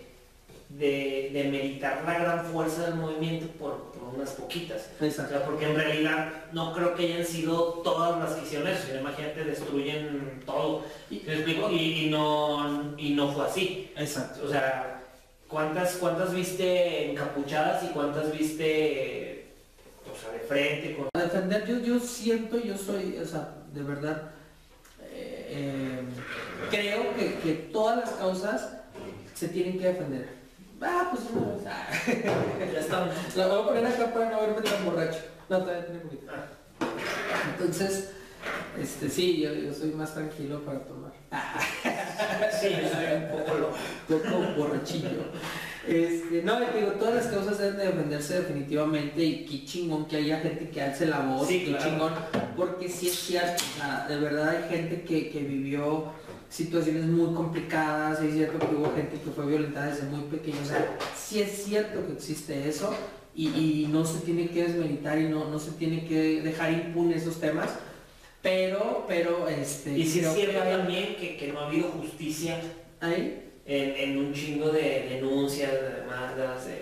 de, 0.69 1.79
la 1.81 2.19
gran 2.19 2.45
fuerza 2.47 2.85
del 2.87 2.97
movimiento 2.97 3.47
por, 3.59 3.93
por 3.93 4.15
unas 4.15 4.31
poquitas. 4.33 4.91
O 5.01 5.05
Exacto. 5.05 5.35
sea, 5.39 5.45
porque 5.47 5.65
en 5.67 5.75
realidad 5.77 6.33
no 6.53 6.75
creo 6.75 6.95
que 6.95 7.05
hayan 7.07 7.25
sido 7.25 7.81
todas 7.85 8.19
las 8.19 8.35
que 8.39 8.45
hicieron 8.47 8.69
eso, 8.69 8.87
sino 8.87 9.01
imagínate, 9.01 9.45
destruyen 9.45 10.41
todo. 10.45 10.85
¿Sí 11.09 11.23
me 11.27 11.35
explico? 11.35 11.71
Y, 11.71 12.07
y 12.07 12.11
no, 12.11 12.95
y 12.99 13.11
no 13.15 13.33
fue 13.33 13.47
así. 13.47 13.91
Exacto. 13.97 14.45
O 14.45 14.49
sea, 14.51 15.03
¿cuántas, 15.49 15.95
cuántas 15.97 16.35
viste 16.35 17.11
encapuchadas 17.11 17.85
y 17.85 17.89
cuántas 17.89 18.37
viste 18.37 19.37
o 19.37 19.38
sea, 20.29 20.33
de 20.33 20.41
frente? 20.47 20.97
Con... 20.97 21.09
A 21.15 21.25
defender, 21.25 21.67
yo, 21.67 21.79
yo 21.79 22.01
siento, 22.01 22.59
yo 22.59 22.77
soy, 22.77 23.19
o 23.19 23.27
sea, 23.27 23.55
de 23.73 23.83
verdad, 23.83 24.31
eh, 25.03 25.47
eh, 25.51 26.03
creo 26.71 27.15
que, 27.17 27.35
que 27.41 27.53
todas 27.73 27.99
las 27.99 28.11
causas 28.11 28.69
se 29.35 29.49
tienen 29.49 29.79
que 29.79 29.87
defender. 29.87 30.29
Ah, 30.81 31.09
pues 31.11 31.25
una 31.33 31.55
vez. 31.55 31.63
ah. 31.67 31.89
Ya 32.73 32.81
estamos. 32.81 33.15
La 33.37 33.47
voy 33.49 33.61
a 33.63 33.65
poner 33.67 33.87
acá 33.87 34.13
para 34.15 34.31
no 34.31 34.41
verme 34.41 34.63
tan 34.63 34.85
borracho. 34.85 35.19
No, 35.49 35.59
todavía 35.59 35.87
tiene 35.87 36.01
poquito. 36.01 36.27
Entonces, 37.53 38.11
este, 38.81 39.09
sí, 39.09 39.41
yo, 39.41 39.53
yo 39.53 39.75
soy 39.75 39.91
más 39.91 40.15
tranquilo 40.15 40.61
para 40.65 40.81
tomar. 40.81 41.13
Ah, 41.33 41.59
Sí, 42.61 42.69
yo 42.71 42.89
soy 42.89 43.07
un 43.17 43.29
poco 43.29 43.59
loco. 43.59 43.77
poco 44.09 44.55
borrachillo. 44.57 45.09
Este, 45.89 46.43
no, 46.43 46.61
digo, 46.61 46.93
todas 46.99 47.15
las 47.15 47.27
causas 47.29 47.59
deben 47.59 47.79
de 47.79 47.87
defenderse 47.87 48.41
definitivamente 48.41 49.25
y 49.25 49.47
qué 49.47 49.65
chingón 49.65 50.07
que 50.07 50.17
haya 50.17 50.39
gente 50.41 50.69
que 50.69 50.83
alce 50.83 51.07
la 51.07 51.21
voz, 51.21 51.49
Sí, 51.49 51.61
qué 51.61 51.71
claro. 51.71 51.85
chingón, 51.85 52.13
porque 52.57 52.91
sí 52.91 53.09
es 53.09 53.19
cierto, 53.19 53.65
o 53.65 53.81
sea, 53.81 54.07
de 54.07 54.19
verdad 54.19 54.51
hay 54.51 54.69
gente 54.69 55.03
que, 55.03 55.31
que 55.31 55.41
vivió 55.41 56.13
situaciones 56.51 57.07
muy 57.07 57.35
complicadas, 57.35 58.21
es 58.21 58.35
cierto 58.35 58.59
que 58.59 58.75
hubo 58.75 58.93
gente 58.95 59.19
que 59.19 59.31
fue 59.31 59.47
violentada 59.47 59.87
desde 59.87 60.05
muy 60.09 60.25
pequeño, 60.25 60.59
o 60.63 60.67
sea, 60.67 60.99
sí 61.17 61.41
es 61.41 61.65
cierto 61.65 62.07
que 62.07 62.13
existe 62.13 62.69
eso 62.69 62.95
y, 63.35 63.87
no 63.91 64.05
se 64.05 64.19
tiene 64.21 64.49
que 64.49 64.65
desmeditar 64.65 65.19
y 65.19 65.29
no, 65.29 65.49
no 65.49 65.59
se 65.59 65.71
tiene 65.73 66.05
que 66.05 66.43
dejar 66.43 66.73
impune 66.73 67.17
esos 67.17 67.41
temas. 67.41 67.71
Pero, 68.43 69.05
pero, 69.09 69.49
este... 69.49 69.97
Y 69.97 70.05
si 70.05 70.21
es 70.21 70.33
cierto 70.35 70.59
también 70.59 71.17
que, 71.17 71.37
que, 71.37 71.53
no 71.53 71.61
ha 71.61 71.67
habido 71.67 71.89
justicia 71.89 72.61
ahí 73.01 73.48
en, 73.69 74.11
en 74.11 74.19
un 74.19 74.33
chingo 74.33 74.71
de 74.71 75.09
denuncias, 75.11 75.71
de 75.71 76.01
demandas, 76.01 76.65
de, 76.65 76.81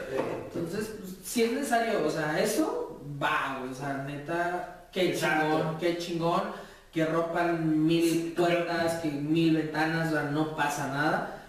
Entonces, 0.55 0.94
pues, 1.01 1.16
si 1.25 1.42
es 1.42 1.53
necesario, 1.53 2.07
o 2.07 2.11
sea, 2.11 2.40
eso 2.40 3.03
va, 3.20 3.61
o 3.68 3.75
sea, 3.75 4.05
neta, 4.07 4.87
qué 4.92 5.12
chingón, 5.12 5.79
qué 5.81 5.99
chingón, 5.99 6.42
que 6.92 7.05
rompan 7.05 7.85
mil 7.85 8.33
puertas, 8.37 9.01
que 9.01 9.11
mil 9.11 9.57
ventanas, 9.57 10.09
o 10.09 10.11
sea, 10.12 10.22
no 10.31 10.55
pasa 10.55 10.87
nada, 10.87 11.42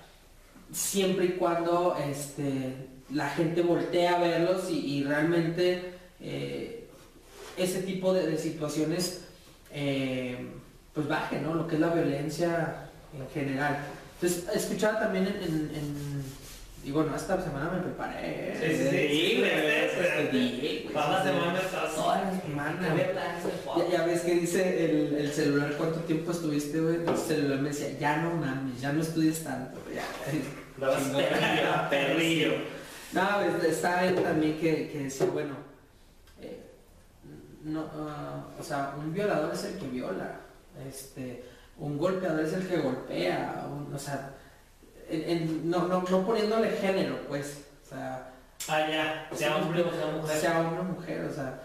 siempre 0.71 1.25
y 1.25 1.29
cuando 1.33 1.95
este, 2.03 2.87
la 3.13 3.29
gente 3.29 3.61
voltea 3.61 4.15
a 4.15 4.19
verlos 4.19 4.71
y, 4.71 5.03
realmente 5.03 5.93
eh, 6.19 6.89
ese 7.57 7.83
tipo 7.83 8.11
de, 8.11 8.39
situaciones 8.39 9.25
eh, 9.71 10.47
pues 10.93 11.07
baje, 11.07 11.39
¿no? 11.39 11.53
Lo 11.53 11.67
que 11.67 11.75
es 11.75 11.81
la 11.81 11.93
violencia 11.93 12.89
en 13.15 13.29
general. 13.29 13.77
Entonces, 14.19 14.45
escuchaba 14.55 14.99
también 14.99 15.27
en, 15.27 15.43
en, 15.75 16.23
y 16.87 16.91
bueno, 16.91 17.13
esta 17.15 17.39
semana 17.43 17.69
me 17.69 17.81
preparé. 17.81 18.55
Sí, 18.59 18.77
sí, 18.77 18.89
sí. 20.31 20.87
Semana 20.87 21.59
Toda 21.93 22.23
la 22.23 22.41
semana. 22.41 22.95
Ya, 23.77 23.89
ya 23.91 24.05
ves 24.05 24.21
que 24.21 24.35
dice 24.35 24.85
el, 24.85 25.15
el, 25.15 25.31
celular 25.33 25.73
cuánto 25.77 25.99
tiempo 25.99 26.31
estuviste, 26.31 26.79
güey. 26.79 26.95
El 27.05 27.17
celular 27.17 27.59
me 27.59 27.69
decía, 27.69 27.99
ya 27.99 28.17
no 28.21 28.35
mames, 28.35 28.79
ya 28.79 28.93
no 28.93 29.01
estudies 29.01 29.43
tanto. 29.43 29.77
Ya. 29.93 30.05
perrillo, 30.79 31.89
perrillo. 31.89 32.53
No, 33.11 33.41
está 33.67 33.99
ahí 33.99 34.15
también 34.15 34.57
que, 34.57 34.89
que 34.89 34.99
decía, 34.99 35.27
bueno, 35.27 35.55
eh, 36.41 36.71
no, 37.63 37.81
uh, 37.81 38.61
o 38.61 38.63
sea, 38.63 38.95
un 38.97 39.13
violador 39.13 39.53
es 39.53 39.63
el 39.65 39.77
que 39.77 39.87
viola. 39.87 40.39
Este, 40.87 41.43
un 41.79 41.97
golpeador 41.97 42.41
es 42.41 42.53
el 42.53 42.67
que 42.67 42.77
golpea, 42.77 43.67
o 43.93 43.97
sea, 43.97 44.33
no, 45.63 45.87
no, 45.87 46.03
no, 46.09 46.25
poniéndole 46.25 46.71
género, 46.71 47.19
pues, 47.27 47.65
o 47.85 47.89
sea... 47.89 48.33
Ah, 48.67 48.85
ya, 48.89 49.29
sea 49.37 49.57
hombre 49.57 49.81
o 49.81 49.93
sea 49.93 50.07
mujer. 50.07 50.37
Sea 50.37 50.59
hombre 50.59 50.79
o 50.79 50.83
mujer, 50.83 51.25
o 51.25 51.33
sea, 51.33 51.61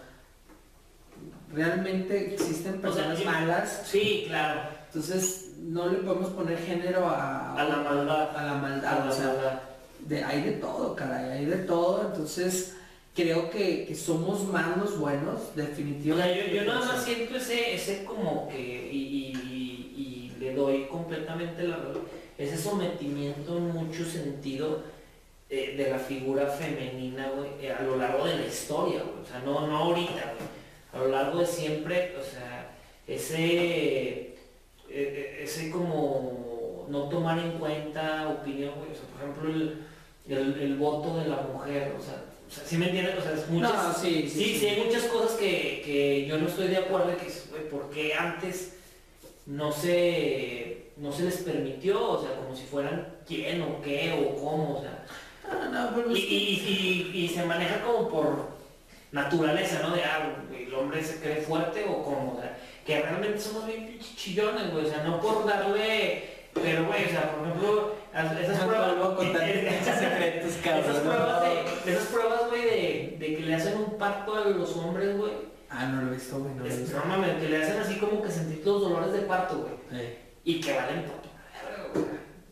realmente 1.51 2.33
existen 2.33 2.79
personas 2.79 3.25
malas. 3.25 3.81
Sí, 3.85 4.25
claro. 4.27 4.61
Entonces, 4.87 5.53
no 5.59 5.87
le 5.87 5.97
podemos 5.97 6.29
poner 6.29 6.57
género 6.59 7.07
a... 7.09 7.55
A 7.55 7.63
la 7.63 7.77
maldad. 7.77 8.37
A 8.37 8.43
la 8.43 8.53
maldad, 8.53 9.07
o 9.09 9.11
sea, 9.11 9.61
De, 10.01 10.23
hay 10.23 10.43
de 10.43 10.51
todo, 10.53 10.95
caray, 10.95 11.31
hay 11.31 11.45
de 11.45 11.57
todo, 11.57 12.07
entonces 12.07 12.75
creo 13.15 13.49
que, 13.49 13.85
que 13.85 13.95
somos 13.95 14.47
malos 14.47 14.97
buenos, 14.97 15.55
definitivamente. 15.55 16.49
yo, 16.49 16.61
yo, 16.61 16.65
nada 16.65 16.85
más 16.85 17.03
siento 17.03 17.37
ese, 17.37 17.75
ese 17.75 18.03
como 18.05 18.47
que, 18.49 18.89
doy 20.53 20.85
completamente 20.85 21.63
la 21.63 21.77
ese 22.37 22.57
sometimiento 22.57 23.57
en 23.57 23.71
mucho 23.71 24.05
sentido 24.05 24.83
eh, 25.49 25.75
de 25.77 25.89
la 25.89 25.99
figura 25.99 26.47
femenina, 26.47 27.29
eh, 27.61 27.71
a 27.71 27.83
lo 27.83 27.97
largo 27.97 28.25
de 28.25 28.37
la 28.37 28.47
historia, 28.47 29.03
o 29.03 29.25
sea, 29.25 29.39
no, 29.45 29.67
no 29.67 29.77
ahorita, 29.77 30.33
a 30.91 30.97
lo 30.97 31.07
largo 31.09 31.39
de 31.39 31.45
siempre, 31.45 32.15
o 32.19 32.23
sea, 32.23 32.71
ese, 33.07 34.35
eh, 34.89 35.39
ese 35.43 35.69
como 35.69 36.87
no 36.89 37.03
tomar 37.09 37.37
en 37.39 37.51
cuenta 37.51 38.29
opinión, 38.29 38.71
o 38.71 38.95
sea, 38.95 39.05
por 39.35 39.47
ejemplo, 39.51 39.73
el, 40.27 40.75
voto 40.77 41.17
de 41.17 41.29
la 41.29 41.41
mujer, 41.41 41.93
o 41.97 42.01
sea, 42.01 42.23
o 42.47 42.67
¿sí 42.67 42.77
me 42.77 42.87
entiendes? 42.87 43.15
O 43.19 43.21
sea, 43.21 43.33
es 43.33 43.49
muchas, 43.49 44.01
sí, 44.01 44.27
sí, 44.29 44.57
sí, 44.59 44.67
hay 44.67 44.83
muchas 44.83 45.03
cosas 45.03 45.37
que, 45.37 45.81
que, 45.85 46.25
yo 46.25 46.37
no 46.37 46.47
estoy 46.47 46.69
de 46.69 46.77
acuerdo, 46.77 47.15
que, 47.17 47.27
porque 47.69 48.13
antes 48.13 48.73
no 49.45 49.71
se, 49.71 50.91
no 50.97 51.11
se 51.11 51.23
les 51.23 51.37
permitió, 51.37 52.11
o 52.11 52.21
sea, 52.21 52.35
como 52.35 52.55
si 52.55 52.63
fueran 52.65 53.17
quién 53.27 53.61
o 53.61 53.81
qué 53.81 54.13
o 54.13 54.35
cómo, 54.35 54.77
o 54.77 54.81
sea. 54.81 55.05
Ah, 55.45 55.93
y, 56.15 57.29
se 57.33 57.45
maneja 57.45 57.83
como 57.83 58.07
por 58.07 58.53
naturaleza, 59.11 59.81
¿no? 59.81 59.93
De, 59.93 60.03
ah, 60.03 60.35
el 60.57 60.73
hombre 60.73 61.03
se 61.03 61.19
cree 61.19 61.41
fuerte 61.41 61.85
o 61.87 62.01
cómo, 62.01 62.33
o 62.33 62.39
sea, 62.39 62.57
que 62.85 63.01
realmente 63.01 63.39
somos 63.39 63.67
bien 63.67 63.99
chillones, 63.99 64.71
güey, 64.71 64.85
o 64.85 64.89
sea, 64.89 65.03
no 65.03 65.19
por 65.19 65.45
darle, 65.45 66.47
pero, 66.53 66.85
güey, 66.85 67.05
o 67.05 67.09
sea, 67.09 67.35
por 67.35 67.47
ejemplo, 67.47 67.95
esas 68.13 68.63
pruebas... 68.63 69.19
esas 69.81 69.99
secretos, 69.99 70.51
Esas 70.51 71.01
pruebas, 71.01 71.41
de, 71.41 71.91
esas 71.91 72.05
pruebas, 72.05 72.49
güey, 72.49 72.61
de, 72.61 73.17
de 73.19 73.35
que 73.35 73.41
le 73.41 73.55
hacen 73.55 73.77
un 73.77 73.97
pacto 73.97 74.35
a 74.35 74.45
los 74.45 74.75
hombres, 74.77 75.17
güey 75.17 75.52
Ah, 75.75 75.87
no 75.87 76.03
lo 76.03 76.11
he 76.11 76.15
visto, 76.15 76.37
güey. 76.37 76.53
No, 76.53 76.63
no 76.63 77.05
mames, 77.05 77.41
que 77.41 77.49
le 77.49 77.63
hacen 77.63 77.79
así 77.79 77.95
como 77.95 78.21
que 78.21 78.29
sentir 78.29 78.63
los 78.63 78.81
dolores 78.81 79.11
de 79.11 79.21
parto, 79.21 79.67
güey. 79.89 80.03
Y 80.43 80.61
que 80.61 80.73
valen 80.73 81.03
todo. 81.05 81.23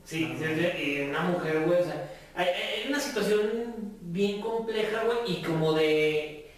Sí, 0.03 0.35
sí, 0.37 0.83
y 0.83 1.01
una 1.09 1.21
mujer, 1.21 1.63
güey, 1.65 1.81
o 1.81 1.83
sea, 1.83 2.09
hay, 2.35 2.47
hay, 2.47 2.89
una 2.89 2.99
situación 2.99 3.39
bien 4.01 4.41
compleja, 4.41 5.03
güey, 5.05 5.37
y 5.37 5.43
como 5.43 5.73
de, 5.73 6.51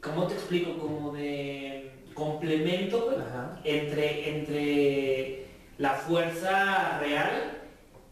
¿cómo 0.00 0.26
te 0.26 0.34
explico? 0.34 0.78
Como 0.78 1.12
de 1.12 1.90
complemento, 2.14 3.06
güey, 3.06 3.18
entre, 3.64 4.38
entre 4.38 5.46
la 5.78 5.94
fuerza 5.94 6.98
real 7.00 7.58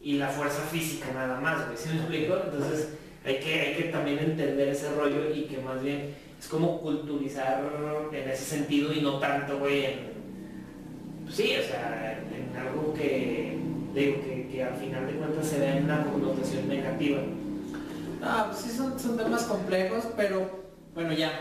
y 0.01 0.15
la 0.15 0.29
fuerza 0.29 0.63
física 0.63 1.07
nada 1.15 1.41
más, 1.41 1.67
güey, 1.67 1.79
¿sí 1.79 1.89
me 1.91 2.01
explico? 2.01 2.37
Entonces 2.45 2.99
hay 3.27 3.41
que, 3.41 3.61
hay 3.61 3.75
que 3.75 3.83
también 3.85 4.21
entender 4.21 4.69
ese 4.69 4.89
rollo 4.95 5.35
y 5.35 5.43
que 5.43 5.59
más 5.59 5.83
bien 5.83 6.15
es 6.39 6.47
como 6.47 6.81
culturizar 6.81 7.61
en 8.13 8.31
ese 8.31 8.45
sentido 8.45 8.93
y 8.93 9.01
no 9.01 9.19
tanto, 9.19 9.59
güey, 9.59 9.85
en, 9.85 9.99
pues 11.25 11.35
sí, 11.35 11.57
o 11.59 11.63
sea, 11.63 12.21
en, 12.33 12.57
algo 12.57 12.95
que, 12.95 13.59
digo, 13.95 14.23
que, 14.23 14.63
al 14.63 14.75
final 14.75 15.07
de 15.07 15.13
cuentas 15.15 15.47
se 15.47 15.59
ve 15.59 15.77
en 15.77 15.85
una 15.85 16.05
connotación 16.05 16.69
negativa. 16.69 17.21
Ah, 18.23 18.47
pues 18.49 18.63
sí, 18.63 18.71
son, 18.71 18.99
son 18.99 19.17
temas 19.17 19.43
complejos, 19.43 20.05
pero 20.17 20.65
bueno, 20.95 21.13
ya, 21.13 21.33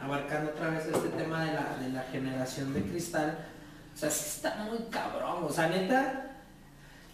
abarcando 0.00 0.50
otra 0.50 0.70
vez 0.70 0.86
este 0.86 1.08
tema 1.16 1.44
de 1.44 1.54
la, 1.54 1.78
de 1.80 1.88
la 1.88 2.02
generación 2.12 2.74
de 2.74 2.82
cristal, 2.82 3.38
o 3.94 3.98
sea, 3.98 4.10
sí 4.10 4.36
está 4.36 4.64
muy 4.64 4.78
cabrón, 4.90 5.44
o 5.44 5.50
sea, 5.50 5.68
neta, 5.68 6.31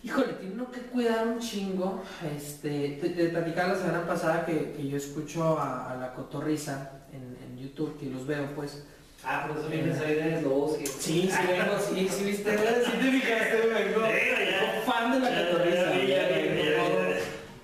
híjole, 0.02 0.34
tiene 0.34 0.54
uno 0.54 0.70
que 0.70 0.80
cuidar 0.80 1.26
un 1.26 1.38
chingo. 1.38 2.02
Este, 2.36 2.98
te, 3.00 3.10
te 3.10 3.28
platicaba 3.28 3.74
la 3.74 3.78
semana 3.78 4.06
pasada 4.06 4.46
que, 4.46 4.72
que 4.72 4.88
yo 4.88 4.96
escucho 4.96 5.58
a, 5.58 5.92
a 5.92 5.96
la 5.96 6.14
cotorriza 6.14 6.90
en, 7.12 7.38
YouTube, 7.58 7.98
que 7.98 8.06
los 8.06 8.24
veo 8.24 8.46
pues. 8.54 8.84
Ah, 9.24 9.46
por 9.48 9.58
eso 9.58 9.68
vienes 9.68 9.98
ahí 9.98 10.14
de 10.14 10.42
los 10.42 10.76
Sí, 10.76 11.28
sí, 11.28 11.46
vengo, 11.48 11.76
sí, 11.76 12.08
sí, 12.08 12.24
viste, 12.24 12.56
sí 12.56 12.92
te 13.00 13.10
fijaste, 13.10 13.66
vengo. 13.66 14.00
fan 14.86 15.12
de 15.12 15.18
la 15.18 15.50
cotorriza. 15.50 15.92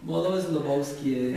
Modo 0.02 0.40
Slobowski. 0.40 1.36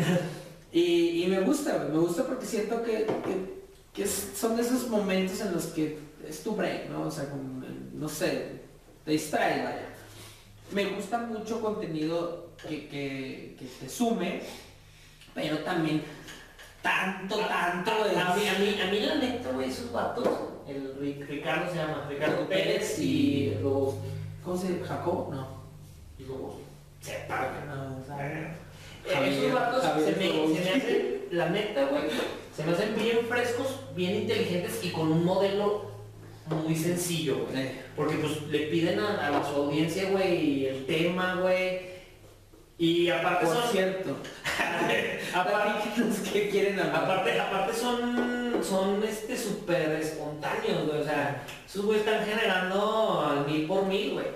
Y, 0.71 1.23
y 1.23 1.27
me 1.27 1.41
gusta, 1.41 1.88
me 1.91 1.99
gusta 1.99 2.25
porque 2.25 2.45
siento 2.45 2.83
que, 2.83 3.05
que, 3.05 3.63
que, 3.93 4.07
son 4.07 4.60
esos 4.60 4.89
momentos 4.89 5.39
en 5.41 5.53
los 5.53 5.67
que 5.67 5.97
es 6.27 6.43
tu 6.43 6.55
break, 6.55 6.89
¿no? 6.89 7.03
O 7.03 7.12
sea, 7.12 7.29
como, 7.29 7.63
no 7.93 8.10
sé, 8.10 8.60
te 9.05 9.12
distrae, 9.12 9.63
vaya. 9.63 9.96
Me 10.71 10.86
gusta 10.86 11.19
mucho 11.19 11.62
contenido 11.62 12.47
que, 12.62 12.88
que, 12.89 13.56
que 13.58 13.65
te 13.80 13.89
sume, 13.89 14.41
pero 15.34 15.60
también 15.60 16.03
tanto, 16.82 17.38
tanto. 17.39 17.91
A, 17.91 18.36
mí, 18.36 18.47
a, 18.47 18.60
mí, 18.60 18.82
a 18.82 18.91
mí 18.91 18.99
la 18.99 19.15
neta, 19.15 19.51
güey, 19.51 19.69
esos 19.69 19.91
vatos, 19.91 20.27
el 20.67 21.25
Ricardo 21.27 21.71
se 21.71 21.77
llama, 21.77 22.06
Ricardo 22.10 22.47
Pérez 22.47 22.99
y 22.99 23.56
los... 23.62 23.95
¿Cómo 24.43 24.58
se 24.58 24.73
llama? 24.73 24.88
¿Jacob? 24.88 25.30
No. 25.32 25.47
Los... 26.19 26.53
Sepa, 27.01 27.51
no, 27.67 27.97
eh, 28.19 28.53
esos 29.06 29.53
vatos 29.53 29.84
se, 29.84 30.12
me, 30.13 30.56
se 30.56 30.63
me 30.63 30.69
hacen, 30.69 31.25
la 31.32 31.49
neta, 31.49 31.86
güey, 31.86 32.03
se 32.56 32.63
me 32.63 32.71
hacen 32.73 32.95
bien 32.95 33.19
frescos, 33.30 33.80
bien 33.95 34.15
inteligentes 34.15 34.84
y 34.84 34.89
con 34.89 35.12
un 35.12 35.23
modelo 35.23 35.87
muy 36.49 36.75
sencillo, 36.75 37.45
güey. 37.45 37.71
Porque 37.95 38.15
pues 38.17 38.41
le 38.43 38.60
piden 38.67 38.99
a, 38.99 39.39
a 39.39 39.49
su 39.49 39.55
audiencia, 39.55 40.10
güey, 40.10 40.65
el 40.65 40.86
tema, 40.86 41.36
güey 41.41 41.97
y 42.79 43.10
aparte 43.10 43.47
Por 43.47 43.55
son. 43.55 43.71
cierto. 43.71 44.17
aparte, 45.33 46.31
que 46.31 46.49
quieren 46.49 46.79
Aparte, 46.79 47.39
aparte 47.39 47.73
son, 47.73 48.63
son 48.63 49.03
este 49.03 49.36
súper 49.36 49.93
espontáneos, 49.93 50.86
güey. 50.88 51.01
O 51.01 51.03
sea, 51.03 51.43
esos 51.65 51.86
güey 51.86 51.99
están 51.99 52.23
generando 52.23 53.45
mil 53.47 53.65
por 53.65 53.86
mil, 53.86 54.13
güey. 54.13 54.27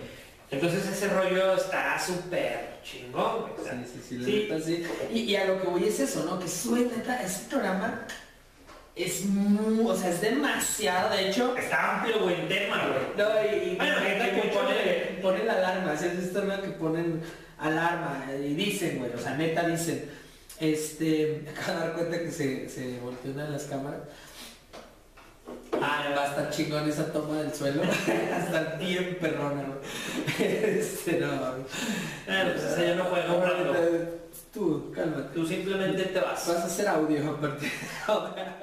Entonces 0.50 0.86
ese 0.88 1.08
rollo 1.10 1.54
está 1.54 2.00
súper 2.00 2.80
chingón, 2.84 3.42
güey. 3.42 3.86
sí, 3.86 4.02
sí, 4.10 4.24
sí, 4.26 4.64
sí. 4.66 4.86
Y, 5.14 5.20
y, 5.20 5.36
a 5.36 5.46
lo 5.46 5.62
que 5.62 5.68
voy 5.68 5.84
es 5.86 6.00
eso, 6.00 6.26
¿no? 6.26 6.40
Que 6.40 6.48
sube 6.48 6.82
neta, 6.82 7.22
ese 7.22 7.48
programa 7.48 8.06
es 8.96 9.26
muy, 9.26 9.86
o 9.86 9.96
sea, 9.96 10.10
es 10.10 10.22
demasiado, 10.22 11.16
de 11.16 11.30
hecho. 11.30 11.56
Está 11.58 12.00
amplio, 12.00 12.24
güey, 12.24 12.42
el 12.42 12.48
tema, 12.48 12.88
güey. 12.88 13.00
No, 13.18 13.56
y, 13.56 13.76
bueno, 13.76 13.96
que, 14.02 14.52
pone, 14.54 15.20
pone, 15.22 15.46
la 15.46 15.54
alarma, 15.54 15.96
¿sí 15.96 16.06
has 16.06 16.18
visto, 16.18 16.44
no? 16.44 16.62
Que 16.62 16.70
ponen 16.70 17.22
alarma 17.58 18.26
y 18.38 18.54
dicen, 18.54 19.00
güey, 19.00 19.12
o 19.14 19.18
sea, 19.18 19.36
neta 19.36 19.68
dicen, 19.68 20.10
Este, 20.60 21.42
me 21.46 21.50
acabo 21.52 21.80
de 21.80 21.86
dar 21.86 21.94
cuenta 21.94 22.20
que 22.20 22.32
se, 22.32 22.70
se 22.70 23.00
volteó 23.00 23.32
una 23.32 23.46
de 23.46 23.52
las 23.52 23.64
cámaras. 23.64 24.02
Ah, 25.82 26.14
va 26.16 26.24
a 26.24 26.28
estar 26.28 26.50
chingón 26.52 26.88
esa 26.88 27.12
toma 27.12 27.42
del 27.42 27.54
suelo. 27.54 27.82
va 27.82 28.36
a 28.36 28.46
estar 28.46 28.78
bien 28.78 29.18
perrona, 29.20 29.64
güey. 29.64 29.80
Este, 30.80 31.20
no, 31.20 31.28
mami. 31.28 31.64
Bueno, 32.26 32.52
pues 32.54 32.78
ya 32.78 32.96
no 32.96 33.46
rato. 33.46 34.21
Tú, 34.54 34.92
cálmate. 34.94 35.34
Tú 35.34 35.46
simplemente 35.46 36.04
te 36.06 36.20
vas. 36.20 36.46
Vas 36.48 36.58
a 36.58 36.66
hacer 36.66 36.88
audio 36.88 37.32
a 37.32 37.40
partir 37.40 37.70
de 37.70 37.78
ahora. 38.08 38.58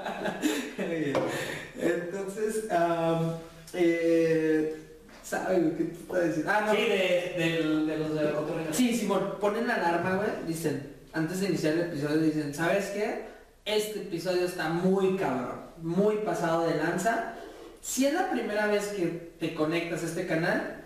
Entonces, 1.78 2.70
am, 2.70 3.32
eh, 3.72 4.76
¿sabes 5.22 5.58
qué 5.78 5.84
te 5.84 5.94
puedo 6.06 6.22
decir? 6.22 6.44
Ah, 6.46 6.64
no. 6.66 6.72
Sí, 6.74 6.82
de, 6.82 7.34
del- 7.38 7.86
de 7.86 7.98
los 7.98 8.14
de 8.14 8.22
la 8.24 8.32
cotorrina. 8.32 8.72
Sí, 8.72 8.94
Simón, 8.96 9.34
ponen 9.40 9.66
la 9.66 9.76
alarma, 9.76 10.16
güey. 10.16 10.28
Dicen, 10.46 10.92
antes 11.12 11.40
de 11.40 11.46
iniciar 11.48 11.74
el 11.74 11.80
episodio, 11.80 12.18
dicen, 12.18 12.54
¿sabes 12.54 12.86
qué? 12.90 13.26
Este 13.64 14.00
episodio 14.00 14.44
está 14.46 14.68
muy 14.68 15.16
cabrón, 15.16 15.60
muy 15.82 16.16
pasado 16.16 16.66
de 16.66 16.76
lanza. 16.76 17.34
Si 17.80 18.06
es 18.06 18.12
la 18.14 18.30
primera 18.30 18.66
vez 18.66 18.88
que 18.88 19.32
te 19.38 19.54
conectas 19.54 20.02
a 20.02 20.06
este 20.06 20.26
canal, 20.26 20.84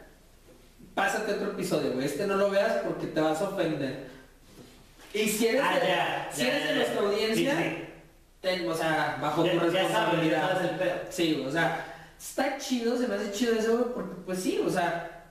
pásate 0.94 1.32
otro 1.34 1.52
episodio, 1.52 1.92
güey. 1.94 2.06
Este 2.06 2.26
no 2.26 2.36
lo 2.36 2.50
veas 2.50 2.82
porque 2.86 3.06
te 3.06 3.20
vas 3.20 3.40
a 3.40 3.48
ofender. 3.48 4.11
Y 5.14 5.28
si 5.28 5.46
eres, 5.48 5.62
Ah, 5.64 5.78
de, 5.78 5.86
ya, 5.88 6.28
si 6.32 6.40
ya, 6.42 6.48
eres 6.48 6.62
de 6.62 6.68
ya. 6.68 6.74
nuestra 6.76 7.00
audiencia, 7.00 7.56
Sí, 7.56 7.62
sí. 7.62 7.84
ten- 8.40 8.68
o 8.70 8.74
sea, 8.74 9.18
bajo 9.20 9.44
tu 9.44 9.58
responsabilidad. 9.58 10.52
sabes 10.52 10.70
el 10.70 10.78
pedo. 10.78 10.94
Sí, 11.10 11.44
o 11.46 11.50
sea, 11.52 11.86
está 12.18 12.56
chido, 12.58 12.96
se 12.96 13.06
me 13.08 13.14
hace 13.16 13.32
chido 13.32 13.54
eso, 13.54 13.92
porque 13.94 14.14
pues 14.24 14.38
sí, 14.40 14.60
o 14.64 14.70
sea, 14.70 15.24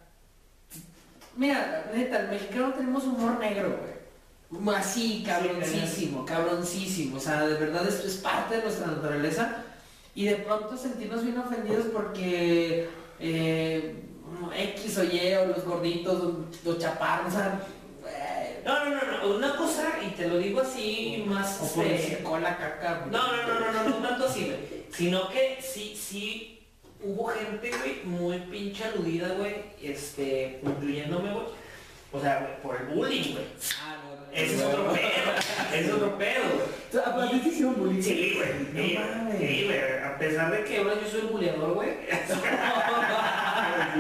mira, 1.35 1.89
neta, 1.93 2.19
el 2.21 2.27
mexicano 2.29 2.73
tenemos 2.73 3.03
humor 3.05 3.39
negro, 3.39 3.77
güey. 3.79 4.75
Así, 4.75 5.23
cabroncísimo, 5.25 6.25
cabroncísimo, 6.25 7.15
o 7.17 7.19
sea, 7.19 7.47
de 7.47 7.53
verdad 7.55 7.87
esto 7.87 8.05
es 8.05 8.15
parte 8.17 8.57
de 8.57 8.63
nuestra 8.63 8.87
naturaleza 8.87 9.63
y 10.13 10.25
de 10.25 10.35
pronto 10.35 10.75
sentirnos 10.77 11.23
bien 11.23 11.37
ofendidos 11.37 11.85
porque 11.93 12.89
eh, 13.19 13.95
X 14.53 14.97
o 14.97 15.03
Y 15.05 15.33
o 15.35 15.45
los 15.47 15.63
gorditos 15.63 16.33
los 16.65 16.79
chaparros, 16.79 17.33
o 17.33 17.37
sea, 17.37 17.61
No, 18.65 18.86
no, 18.86 18.91
no, 18.95 19.17
no, 19.28 19.36
una 19.36 19.56
cosa, 19.56 19.89
y 20.06 20.12
te 20.12 20.28
lo 20.28 20.38
digo 20.38 20.62
así 20.62 21.24
más... 21.28 21.60
o 21.76 21.82
este, 21.82 22.24
caca. 22.24 23.00
güey. 23.00 23.12
No, 23.12 23.36
no, 23.36 23.47
no, 23.47 23.60
no, 23.60 23.71
no, 23.84 23.89
no 23.89 24.08
tanto 24.08 24.26
así, 24.26 24.45
güey. 24.45 24.84
Sino 24.91 25.30
que 25.30 25.58
sí, 25.62 25.95
sí 25.95 26.67
hubo 27.04 27.28
gente, 27.28 27.71
güey, 27.71 28.02
muy 28.04 28.38
pinche 28.39 28.84
aludida, 28.84 29.30
güey, 29.30 29.56
este, 29.82 30.60
incluyéndome, 30.63 31.32
güey. 31.34 31.45
O 32.13 32.19
sea, 32.19 32.39
güey, 32.39 32.62
por 32.62 32.76
el 32.82 32.95
bullying, 32.95 33.32
güey. 33.34 33.45
Ah, 33.82 33.97
no, 34.04 34.15
no, 34.15 34.32
Ese 34.34 34.56
es 34.56 34.62
no. 34.62 34.67
otro 34.69 34.93
pedo, 34.93 35.32
ese 35.74 35.86
es 35.86 35.91
otro 35.91 36.17
pedo. 36.17 36.43
Ah, 37.06 37.12
pero 37.15 37.21
a 37.21 37.30
ti 37.32 37.39
te 37.39 37.50
hicieron 37.50 37.76
bullying. 37.76 38.02
Sí, 38.02 38.38
güey. 38.38 38.50
No 38.74 39.32
Sí, 39.39 39.63
güey. 39.65 39.80
A 40.04 40.17
pesar 40.19 40.52
de 40.52 40.63
que 40.65 40.78
ahora 40.78 40.93
yo 41.02 41.10
soy 41.10 41.21
el 41.21 41.28
buleador, 41.28 41.74
güey. 41.74 41.89
Ah, 43.93 43.97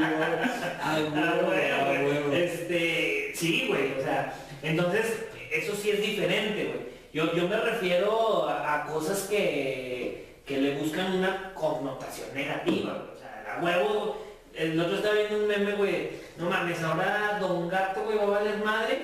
Ah, 0.83 0.99
bueno, 1.09 1.75
ah, 1.79 2.01
güey. 2.27 2.43
Este, 2.43 3.31
sí, 3.35 3.65
güey, 3.67 3.93
o 3.99 4.03
sea, 4.03 4.33
entonces 4.63 5.25
eso 5.51 5.75
sí 5.75 5.91
es 5.91 6.01
diferente, 6.01 6.65
güey. 6.65 6.91
Yo, 7.13 7.35
yo 7.35 7.47
me 7.47 7.57
refiero 7.57 8.47
a, 8.47 8.85
cosas 8.85 9.27
que, 9.29 10.37
que 10.45 10.57
le 10.57 10.77
buscan 10.77 11.13
una 11.17 11.53
connotación 11.53 12.33
negativa, 12.33 12.93
güey. 12.93 13.15
O 13.15 13.19
sea, 13.19 13.57
a 13.57 13.63
huevo, 13.63 14.17
el 14.55 14.79
otro 14.79 14.95
estaba 14.95 15.15
viendo 15.15 15.37
un 15.37 15.47
meme, 15.47 15.73
güey, 15.73 16.09
no 16.37 16.49
mames, 16.49 16.81
ahora 16.81 17.37
Don 17.39 17.67
Gato, 17.67 18.03
güey, 18.03 18.17
va 18.17 18.23
a 18.23 18.39
valer 18.39 18.57
madre 18.63 19.01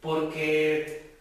porque 0.00 1.14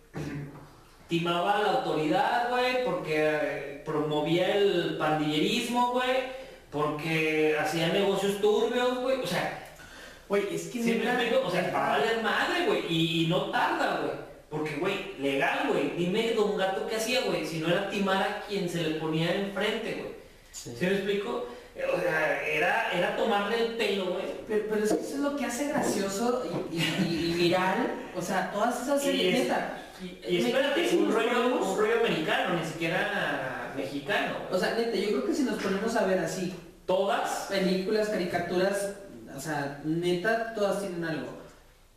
timaba 1.08 1.58
a 1.58 1.62
la 1.62 1.72
autoridad, 1.74 2.50
güey, 2.50 2.84
porque 2.84 3.16
eh, 3.16 3.82
promovía 3.86 4.56
el 4.56 4.98
pandillerismo, 4.98 5.94
güey, 5.94 6.36
porque 6.72 7.56
hacía 7.60 7.88
negocios 7.90 8.42
turbios, 8.42 9.00
güey, 9.00 9.22
o 9.22 9.28
sea, 9.28 9.65
Güey, 10.28 10.44
es 10.56 10.64
que 10.68 10.82
Sí, 10.84 10.94
me 10.94 11.04
explico, 11.10 11.42
o 11.46 11.52
sea, 11.52 11.72
va 11.74 11.96
a 11.96 11.98
valer 12.00 12.22
madre, 12.24 12.66
güey, 12.66 12.82
y, 12.90 13.24
y 13.24 13.28
no 13.28 13.52
tarda, 13.52 14.00
güey. 14.02 14.26
Porque, 14.50 14.76
güey, 14.78 15.14
legal, 15.20 15.68
güey. 15.70 15.92
Dime 15.98 16.32
Don 16.34 16.56
Gato 16.58 16.88
qué 16.88 16.96
hacía, 16.96 17.22
güey, 17.22 17.46
si 17.46 17.60
no 17.60 17.68
era 17.68 17.90
timar 17.90 18.22
a 18.24 18.42
quien 18.48 18.68
se 18.70 18.82
le 18.84 18.96
ponía 19.00 19.34
enfrente, 19.36 19.94
güey. 19.96 20.16
Sí. 20.52 20.74
¿Sí 20.80 20.86
me 20.86 20.94
explico? 20.94 21.48
O 21.94 22.00
sea, 22.00 22.42
era, 22.48 22.92
era 22.94 23.18
tomarle 23.18 23.60
el 23.66 23.74
pelo, 23.74 24.06
güey. 24.14 24.24
Pero, 24.48 24.64
pero 24.70 24.84
es 24.86 24.94
que 24.94 25.02
eso 25.02 25.16
es 25.16 25.20
lo 25.20 25.36
que 25.36 25.46
hace 25.46 25.68
gracioso 25.68 26.44
y, 26.72 26.78
y- 26.78 27.32
y 27.32 27.34
viral. 27.34 28.10
O 28.16 28.22
sea, 28.22 28.50
todas 28.52 28.82
esas 28.82 29.04
series, 29.04 29.42
es-. 29.50 30.30
Y 30.32 30.38
espérate, 30.38 30.90
un 30.98 31.12
rollo, 31.12 31.58
un 31.58 31.78
rollo 31.78 32.00
americano, 32.00 32.56
ni 32.60 32.66
siquiera 32.66 33.74
mexicano. 33.76 34.36
O 34.52 34.58
sea, 34.58 34.74
neta, 34.76 34.96
yo 34.96 35.08
creo 35.10 35.26
que 35.26 35.34
si 35.34 35.44
nos 35.44 35.62
ponemos 35.62 35.96
a 35.96 36.06
ver 36.06 36.20
así, 36.20 36.54
Todas, 36.86 37.48
películas, 37.50 38.10
caricaturas, 38.10 38.94
o 39.36 39.40
sea, 39.40 39.82
neta, 39.84 40.54
todas 40.54 40.80
tienen 40.80 41.04
algo. 41.04 41.28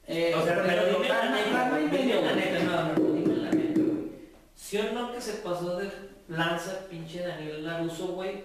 Eh, 0.07 0.33
o 0.35 0.42
sea, 0.44 0.55
pero 0.57 0.66
ejemplo, 0.83 0.98
dime 1.03 1.09
la 1.09 1.31
neta, 1.31 1.79
dime 1.79 1.90
medio, 1.98 2.22
la 2.22 2.33
neta, 2.35 2.59
no, 2.64 2.92
no, 2.92 3.12
dime 3.14 3.37
la 3.37 3.51
neta, 3.51 3.81
güey. 3.81 4.11
¿Sí 4.57 4.79
o 4.79 4.92
no 4.92 5.12
que 5.12 5.20
se 5.20 5.33
pasó 5.35 5.77
de 5.79 5.90
lanza 6.29 6.81
pinche 6.90 7.20
Daniel 7.27 7.64
Laruso, 7.64 8.09
güey, 8.09 8.42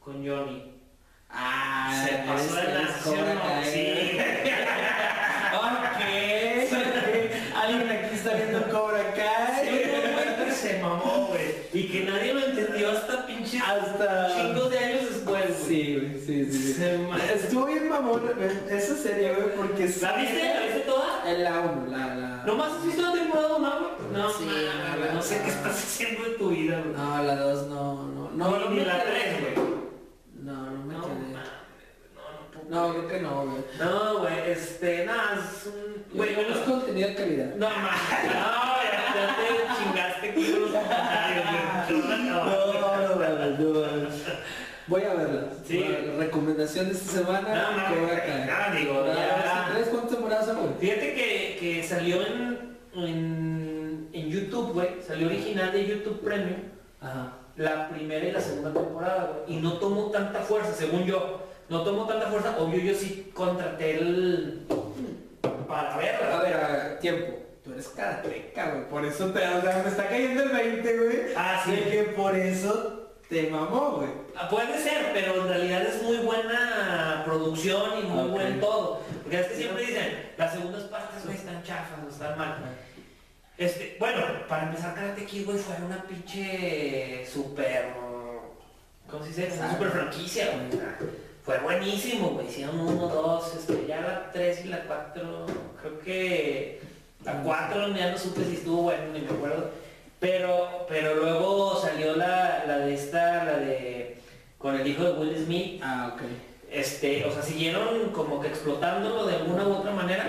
con 0.00 0.26
Johnny? 0.26 0.72
Ah, 1.28 2.04
Se 2.06 2.12
pasó 2.26 2.54
de 2.56 2.74
lanza, 2.74 2.98
¿sí 3.02 3.10
o 3.10 3.34
no? 3.34 3.64
Sí. 3.64 4.18
Ok. 5.56 6.00
Alguien 7.54 7.90
aquí 7.90 8.14
está 8.14 8.34
viendo 8.34 8.62
Cobra 8.70 9.12
Kai. 9.14 9.66
Sí, 9.66 9.82
no, 9.86 10.12
güey, 10.12 10.44
que 10.46 10.52
se 10.52 10.78
mamó, 10.80 11.26
güey. 11.30 11.46
Y 11.72 11.88
que 11.88 12.04
nadie 12.04 12.34
lo 12.34 12.40
entendió 12.46 12.90
hasta 12.92 13.26
pinche 13.26 13.58
Hasta- 13.58 14.34
chingos 14.36 14.70
de 14.70 14.78
años 14.78 15.00
después, 15.10 15.64
güey. 15.66 16.15
Sí, 16.26 16.42
güey, 16.42 16.52
sí, 16.52 16.58
sí, 16.58 16.72
sí. 16.72 16.72
Se 16.74 16.98
ma- 16.98 17.16
Estuvo 17.24 17.66
bien 17.66 17.88
mamón 17.88 18.22
eh, 18.38 18.60
esa 18.70 18.96
serie, 18.96 19.34
güey, 19.34 19.54
porque... 19.54 19.84
¿La 20.00 20.12
viste? 20.16 20.54
¿La 20.54 20.60
viste 20.62 20.80
toda? 20.80 21.22
En 21.30 21.44
la 21.44 21.60
1, 21.60 21.86
la... 21.96 22.14
la... 22.16 22.42
¿Nomás 22.46 22.72
has 22.72 22.84
visto 22.84 23.02
la 23.02 23.12
temporada 23.12 23.54
una, 23.56 23.70
güey? 23.70 23.90
No, 24.12 24.30
Sí, 24.30 24.44
mames, 24.44 25.06
la- 25.06 25.12
no 25.14 25.22
sé 25.22 25.40
qué 25.42 25.50
estás 25.50 25.72
haciendo 25.72 26.24
de 26.24 26.30
tu 26.30 26.48
vida, 26.50 26.80
güey. 26.80 26.96
No, 26.96 27.22
la 27.22 27.36
2 27.36 27.66
no, 27.68 28.02
no, 28.06 28.30
no, 28.30 28.30
No, 28.50 28.58
no 28.58 28.70
ni 28.70 28.76
me 28.76 28.84
la 28.86 29.02
quedé. 29.02 29.12
tres, 29.12 29.40
güey. 29.40 29.66
No, 30.42 30.52
no 30.70 30.84
me 30.84 30.94
No, 30.94 31.02
quedé. 31.02 31.14
no, 32.68 32.70
no, 32.70 32.88
No, 32.88 32.92
creo 32.94 33.08
que 33.08 33.20
no, 33.20 33.46
güey. 33.46 33.62
No, 33.78 34.18
güey, 34.20 34.50
este, 34.50 35.04
nada, 35.06 35.38
es 35.38 35.66
un... 35.66 36.04
Güey, 36.16 36.34
Güey, 36.34 36.48
no 36.48 36.54
es 36.54 36.60
contenido 36.62 37.08
de 37.08 37.14
calidad. 37.14 37.54
no, 37.56 37.68
mames, 37.68 37.90
no, 38.24 38.76
ya, 38.82 39.14
ya 39.14 39.36
te 39.36 39.82
chingaste 39.84 40.30
aquí 40.30 40.50
con 40.52 40.60
los 40.62 40.70
comentarios, 40.70 41.44
güey. 41.46 42.26
No, 42.26 42.44
no, 42.44 42.80
mames, 43.20 43.58
no, 43.60 43.80
mames. 43.80 44.22
Voy 44.88 45.02
a 45.02 45.14
verla. 45.14 45.35
Sí. 45.66 45.80
La 45.80 46.24
recomendación 46.24 46.86
de 46.86 46.92
esta 46.92 47.12
semana, 47.12 47.48
No, 47.54 47.72
no, 47.76 48.00
Cobra 48.06 48.24
Kai. 48.24 48.46
nada, 48.46 48.74
digo, 48.74 49.06
ya... 49.06 49.70
¿Tres 49.74 49.88
cuántas 49.88 50.10
temporadas 50.12 50.46
son, 50.46 50.56
güey? 50.58 50.68
Fíjate 50.80 51.14
que, 51.14 51.56
que 51.58 51.82
salió 51.82 52.24
en, 52.24 52.76
en, 52.94 54.08
en 54.12 54.28
YouTube, 54.30 54.72
güey, 54.74 54.88
salió 55.06 55.26
original 55.26 55.72
de 55.72 55.86
YouTube 55.86 56.20
Premium, 56.20 56.60
Ajá. 57.00 57.32
la 57.56 57.88
primera 57.88 58.24
y 58.26 58.32
la 58.32 58.40
segunda 58.40 58.72
temporada, 58.72 59.32
güey, 59.44 59.58
y 59.58 59.60
no 59.60 59.74
tomó 59.74 60.10
tanta 60.10 60.40
fuerza, 60.40 60.72
según 60.72 61.04
yo, 61.04 61.42
no 61.68 61.82
tomó 61.82 62.06
tanta 62.06 62.26
fuerza, 62.28 62.56
obvio 62.58 62.80
yo 62.80 62.94
sí 62.94 63.30
contraté 63.34 63.98
el... 63.98 64.66
para 65.66 65.96
verla. 65.96 66.38
A 66.38 66.42
ver, 66.42 66.54
a 66.54 66.68
ver, 66.68 66.98
tiempo. 67.00 67.32
Tú 67.64 67.72
eres 67.72 67.88
karateca, 67.88 68.70
güey. 68.70 68.88
Por 68.88 69.04
eso 69.04 69.26
te, 69.32 69.40
o 69.40 69.60
sea, 69.60 69.80
me 69.82 69.90
está 69.90 70.08
cayendo 70.08 70.44
el 70.44 70.48
20, 70.50 70.96
güey. 70.98 71.18
Ah, 71.36 71.60
sí. 71.64 71.72
De 71.72 71.82
que 71.90 72.02
por 72.16 72.36
eso 72.36 73.05
te 73.28 73.50
mamó, 73.50 73.92
güey. 73.96 74.08
Ah, 74.36 74.48
Puede 74.48 74.78
ser, 74.78 75.10
pero 75.12 75.42
en 75.42 75.48
realidad 75.48 75.82
es 75.82 76.02
muy 76.02 76.18
buena 76.18 77.22
producción 77.24 77.98
y 78.00 78.02
muy 78.02 78.28
buen 78.30 78.60
todo. 78.60 79.00
Porque 79.22 79.40
es 79.40 79.46
que 79.48 79.56
siempre 79.56 79.86
dicen, 79.86 80.32
las 80.36 80.52
segundas 80.52 80.84
partes, 80.84 81.24
güey, 81.24 81.36
están 81.36 81.62
chafas 81.62 81.98
o 82.04 82.08
están 82.08 82.38
mal. 82.38 82.56
Este, 83.58 83.96
bueno, 83.98 84.22
para 84.48 84.64
empezar, 84.64 84.94
Karate 84.94 85.24
Kid, 85.24 85.46
güey, 85.46 85.58
fue 85.58 85.74
una 85.84 86.02
pinche 86.04 87.26
super... 87.26 87.94
¿Cómo 89.10 89.22
se 89.24 89.28
dice? 89.28 89.56
Una 89.58 89.70
super 89.70 89.90
franquicia, 89.90 90.46
güey. 90.52 90.82
Fue 91.44 91.58
buenísimo, 91.60 92.30
güey. 92.30 92.48
Hicieron 92.48 92.80
uno, 92.80 93.06
dos, 93.08 93.54
este, 93.54 93.86
ya 93.86 94.00
la 94.00 94.32
tres 94.32 94.64
y 94.64 94.68
la 94.68 94.82
cuatro, 94.82 95.46
creo 95.80 96.00
que 96.00 96.80
la 97.24 97.40
cuatro 97.42 97.88
ya 97.94 98.10
no 98.10 98.18
supe 98.18 98.44
si 98.44 98.54
estuvo 98.54 98.82
bueno, 98.82 99.12
ni 99.12 99.20
me 99.20 99.30
acuerdo. 99.30 99.70
Pero, 100.20 100.86
pero 100.88 101.14
luego 101.16 101.78
salió 101.80 102.16
la, 102.16 102.64
la 102.66 102.78
de 102.78 102.94
esta, 102.94 103.44
la 103.44 103.58
de 103.58 104.16
con 104.58 104.74
el 104.74 104.86
hijo 104.86 105.04
de 105.04 105.12
Will 105.12 105.36
Smith. 105.44 105.80
Ah, 105.82 106.12
ok. 106.14 106.22
Este, 106.70 107.24
o 107.24 107.32
sea, 107.32 107.42
siguieron 107.42 108.10
como 108.12 108.40
que 108.40 108.48
explotándolo 108.48 109.26
de 109.26 109.36
alguna 109.36 109.66
u 109.68 109.72
otra 109.74 109.92
manera. 109.92 110.26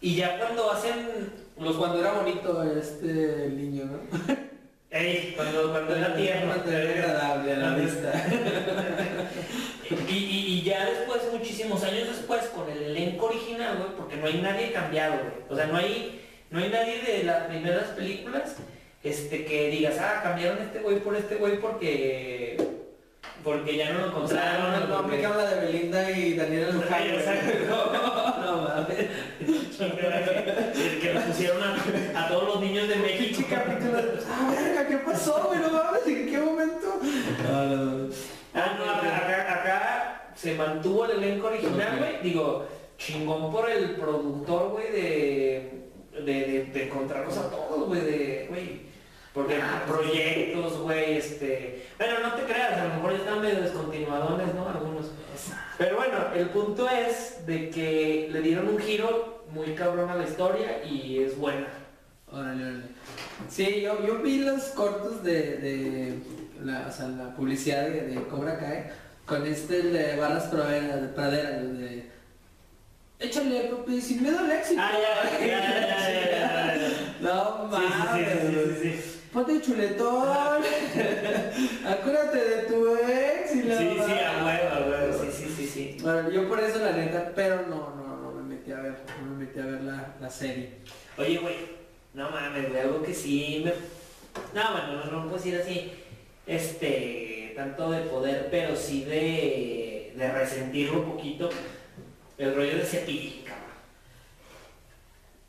Y 0.00 0.16
ya 0.16 0.38
cuando 0.38 0.70
hacen 0.70 1.32
los 1.58 1.76
Cuando 1.76 2.00
era 2.00 2.12
bonito 2.12 2.62
este 2.64 3.48
niño, 3.50 3.84
¿no? 3.84 4.34
Ey, 4.90 5.32
cuando, 5.36 5.70
cuando 5.72 5.94
era 5.96 6.14
tierno. 6.14 6.52
Cuando 6.54 6.72
era 6.72 6.90
agradable 7.04 7.52
a 7.52 7.56
la 7.58 7.74
vista. 7.76 8.12
Y, 10.08 10.12
y- 10.14 10.46
y 10.58 10.62
ya 10.62 10.86
después, 10.86 11.20
muchísimos 11.30 11.82
años 11.84 12.08
después, 12.08 12.46
con 12.46 12.68
el 12.70 12.82
elenco 12.84 13.26
original, 13.26 13.76
güey, 13.76 13.90
porque 13.96 14.16
no 14.16 14.26
hay 14.26 14.40
nadie 14.40 14.72
cambiado, 14.72 15.16
güey. 15.18 15.44
O 15.50 15.54
sea, 15.54 15.66
no 15.66 15.76
hay, 15.76 16.22
no 16.50 16.58
hay 16.58 16.70
nadie 16.70 17.02
de 17.02 17.24
las 17.24 17.44
primeras 17.46 17.88
películas. 17.88 18.56
Este, 19.04 19.44
que 19.44 19.68
digas, 19.70 19.96
ah, 20.00 20.20
cambiaron 20.22 20.58
este 20.62 20.80
güey 20.80 20.98
por 21.00 21.14
este 21.14 21.36
güey 21.36 21.60
porque 21.60 22.56
porque 23.44 23.76
ya 23.76 23.92
no 23.92 23.98
lo 24.00 24.06
encontraron. 24.06 24.72
no, 24.72 24.86
no, 24.86 25.02
porque- 25.02 25.16
aplica 25.26 25.36
la 25.36 25.50
de 25.54 25.66
Belinda 25.66 26.10
y 26.10 26.34
Daniela 26.34 26.68
Luján. 26.72 27.02
Exacto. 27.02 27.92
No 28.44 28.62
mames. 28.62 29.08
El 29.78 31.00
que 31.00 31.12
le 31.14 31.20
pusieron 31.20 31.58
a, 31.62 32.24
a 32.24 32.28
todos 32.28 32.44
los 32.54 32.60
niños 32.60 32.88
de 32.88 32.96
México. 32.96 33.42
Capítulo. 33.50 33.98
Ah, 34.30 34.50
verga, 34.54 34.88
¿qué 34.88 34.96
pasó, 34.98 35.44
güey? 35.48 35.60
No 35.60 35.70
mames, 35.70 36.06
¿en 36.06 36.26
qué 36.30 36.38
momento? 36.38 37.00
No, 37.46 37.64
no, 37.66 37.84
no. 37.84 38.14
Ah, 38.54 38.76
no, 38.78 38.84
acá, 38.90 39.16
acá- 39.18 39.54
acá 39.60 40.32
se 40.34 40.54
mantuvo 40.54 41.04
el 41.06 41.22
elenco 41.22 41.48
original, 41.48 41.98
güey. 41.98 42.22
Digo, 42.22 42.66
chingón 42.98 43.50
por 43.52 43.68
el 43.70 43.90
productor, 43.96 44.70
güey, 44.70 44.90
de, 44.92 45.70
de, 46.14 46.22
de, 46.22 46.64
de 46.72 46.84
encontrarnos 46.84 47.36
a 47.36 47.50
todos, 47.50 47.88
güey, 47.88 48.00
de, 48.00 48.46
güey. 48.48 48.93
Porque 49.34 49.60
proyectos, 49.88 50.78
güey, 50.78 51.16
este... 51.18 51.88
Bueno, 51.98 52.20
no 52.22 52.34
te 52.34 52.44
creas, 52.44 52.78
a 52.78 52.84
lo 52.84 52.94
mejor 52.94 53.12
ya 53.12 53.18
están 53.18 53.42
medio 53.42 53.62
descontinuadones, 53.62 54.54
¿no? 54.54 54.68
Algunos. 54.68 55.10
Pero 55.76 55.96
bueno, 55.96 56.18
el 56.34 56.48
punto 56.50 56.88
es 56.88 57.44
de 57.44 57.68
que 57.68 58.28
le 58.30 58.40
dieron 58.40 58.68
un 58.68 58.78
giro 58.78 59.44
muy 59.50 59.74
cabrón 59.74 60.08
a 60.08 60.14
la 60.14 60.24
historia 60.24 60.84
y 60.84 61.18
es 61.18 61.36
buena. 61.36 61.66
Órale, 62.30 62.62
órale. 62.62 62.84
Sí, 63.48 63.80
yo, 63.80 64.06
yo 64.06 64.18
vi 64.18 64.38
los 64.38 64.62
cortos 64.66 65.24
de, 65.24 65.56
de 65.58 66.18
la, 66.62 66.86
o 66.88 66.92
sea, 66.92 67.08
la 67.08 67.34
publicidad 67.34 67.88
de, 67.88 68.02
de 68.02 68.22
Cobra 68.28 68.58
Kai 68.58 68.84
con 69.26 69.44
este 69.46 69.82
de 69.82 70.16
Barras 70.16 70.44
Pradera, 70.44 70.96
de 70.96 71.08
Pradera, 71.08 71.50
de 71.50 72.08
Échale, 73.18 73.70
papi, 73.70 74.00
sin 74.00 74.22
miedo 74.22 74.38
al 74.38 74.50
éxito. 74.50 74.80
Ah, 74.82 74.92
ya, 74.92 75.40
ya, 75.40 75.46
ya, 75.46 75.60
ya, 75.60 75.80
ya, 75.80 76.20
ya, 76.20 76.76
ya. 76.76 77.16
No 77.20 77.70
sí, 77.70 77.82
mames. 77.88 78.28
sí, 78.28 78.48
sí, 78.48 78.92
sí, 78.92 79.02
sí. 79.02 79.13
Ponte 79.34 79.60
chuletón. 79.60 80.62
Acuérdate 81.84 82.38
de 82.38 82.62
tu 82.68 82.96
ex 82.96 83.56
y 83.56 83.62
la 83.64 83.78
Sí, 83.78 83.96
sí, 84.06 84.12
a 84.12 84.44
huevo, 84.44 84.68
a 84.70 84.86
huevo, 84.88 85.24
sí, 85.24 85.28
sí, 85.32 85.54
sí, 85.56 85.66
sí. 85.66 85.96
Bueno, 86.00 86.30
yo 86.30 86.48
por 86.48 86.60
eso 86.60 86.78
la 86.78 86.92
neta, 86.92 87.32
pero 87.34 87.66
no, 87.66 87.96
no, 87.96 88.16
no 88.16 88.30
me 88.30 88.54
metí 88.54 88.70
a 88.70 88.76
ver, 88.76 88.94
no 89.20 89.32
me 89.32 89.44
metí 89.44 89.58
a 89.58 89.66
ver 89.66 89.82
la, 89.82 90.14
la 90.20 90.30
serie. 90.30 90.74
Oye, 91.18 91.38
güey, 91.38 91.56
no 92.12 92.30
mames, 92.30 92.68
güey, 92.68 92.80
algo 92.80 93.02
que 93.02 93.12
sí 93.12 93.62
me... 93.64 93.72
No, 94.54 94.70
bueno, 94.70 95.04
no, 95.04 95.10
no 95.10 95.22
puedo 95.24 95.36
decir 95.36 95.60
así, 95.60 95.92
este, 96.46 97.54
tanto 97.56 97.90
de 97.90 98.02
poder, 98.02 98.46
pero 98.52 98.76
sí 98.76 99.02
de, 99.02 100.12
de 100.14 100.32
resentirlo 100.32 101.00
un 101.00 101.10
poquito, 101.10 101.50
el 102.38 102.54
rollo 102.54 102.76
de 102.76 102.84
cepillín, 102.84 103.42
cabrón. 103.42 103.64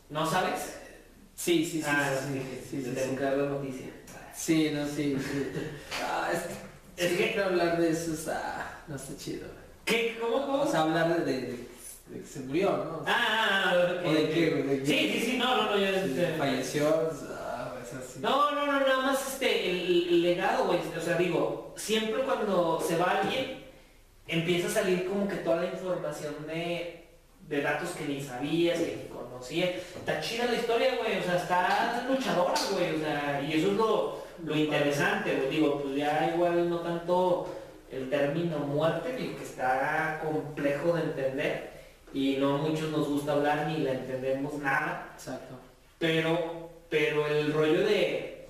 ¿No 0.10 0.26
sabes? 0.26 0.85
Sí, 1.36 1.66
sí, 1.66 1.82
sí, 1.82 1.84
ah, 1.86 2.10
sí, 2.32 2.42
sí, 2.70 2.82
sí, 2.84 2.94
sí, 2.96 3.16
la 3.20 3.36
noticia. 3.36 3.88
Sí, 4.36 4.72
no, 4.74 4.86
sí, 4.88 5.18
sí. 5.20 5.48
Ah, 6.04 6.30
es 6.34 6.42
que 7.14 7.26
Es 7.28 7.34
que- 7.34 7.42
hablar 7.42 7.80
de 7.80 7.90
eso 7.92 8.14
es, 8.14 8.28
ah, 8.30 8.80
no 8.88 8.96
está 8.96 9.16
chido. 9.18 9.48
¿Qué? 9.84 10.18
¿Cómo, 10.20 10.46
cómo? 10.46 10.62
O 10.64 10.68
sea, 10.72 10.82
hablar 10.82 11.24
de, 11.26 11.32
de- 11.34 11.42
de- 11.42 12.20
que 12.22 12.26
se 12.28 12.40
murió, 12.42 12.70
¿no? 12.72 13.04
ah, 13.08 13.74
ok, 14.02 14.08
¿O 14.08 14.14
de 14.14 14.24
ok. 14.26 14.34
qué? 14.34 14.52
¿De 14.64 14.80
qué? 14.84 14.86
Sí, 14.86 15.12
sí, 15.20 15.32
sí, 15.32 15.38
no, 15.38 15.58
no, 15.58 15.72
no, 15.72 15.78
yo... 15.78 15.88
Sí, 15.88 15.94
este, 16.12 16.34
falleció, 16.38 17.10
ah, 17.38 17.76
es 17.84 17.94
así. 17.94 18.20
No, 18.20 18.52
no, 18.52 18.66
no, 18.66 18.80
nada 18.80 19.02
más 19.02 19.34
este, 19.34 19.70
el, 19.72 20.08
el 20.10 20.22
legado, 20.22 20.66
güey. 20.68 20.80
O 20.98 21.02
sea, 21.02 21.18
digo, 21.18 21.74
siempre 21.78 22.24
cuando 22.24 22.82
se 22.86 22.98
va 22.98 23.22
alguien, 23.22 23.64
empieza 24.28 24.68
a 24.68 24.72
salir 24.72 25.06
como 25.08 25.28
que 25.28 25.36
toda 25.38 25.58
la 25.58 25.66
información 25.68 26.34
de, 26.48 27.06
de 27.48 27.62
datos 27.62 27.90
que 27.92 28.06
ni 28.06 28.22
sabías, 28.24 28.80
que 28.80 28.96
ni 29.04 29.04
conocías. 29.36 29.70
Está 29.96 30.22
chida 30.22 30.46
la 30.46 30.56
historia, 30.56 30.96
güey. 30.98 31.20
O 31.20 31.24
sea, 31.24 31.36
está 31.36 32.06
luchadora, 32.08 32.54
güey. 32.72 32.96
O 32.96 33.00
sea, 33.00 33.42
y 33.42 33.54
eso 33.54 33.68
es 33.72 33.74
lo, 33.74 34.24
lo 34.44 34.56
interesante, 34.56 35.36
güey. 35.36 35.50
Digo, 35.50 35.82
pues 35.82 35.96
ya 35.96 36.32
igual 36.34 36.70
no 36.70 36.80
tanto 36.80 37.56
el 37.92 38.10
término 38.10 38.60
muerte, 38.60 39.16
que 39.16 39.44
está 39.44 40.22
complejo 40.24 40.94
de 40.94 41.04
entender. 41.04 41.76
Y 42.14 42.38
no 42.38 42.56
a 42.56 42.58
muchos 42.58 42.90
nos 42.92 43.08
gusta 43.08 43.34
hablar 43.34 43.68
ni 43.68 43.80
la 43.80 43.92
entendemos 43.92 44.54
nada. 44.56 45.12
Exacto. 45.14 45.56
Pero, 46.00 46.70
pero 46.90 47.28
el 47.28 47.54
rollo 47.54 47.86
de, 47.86 48.48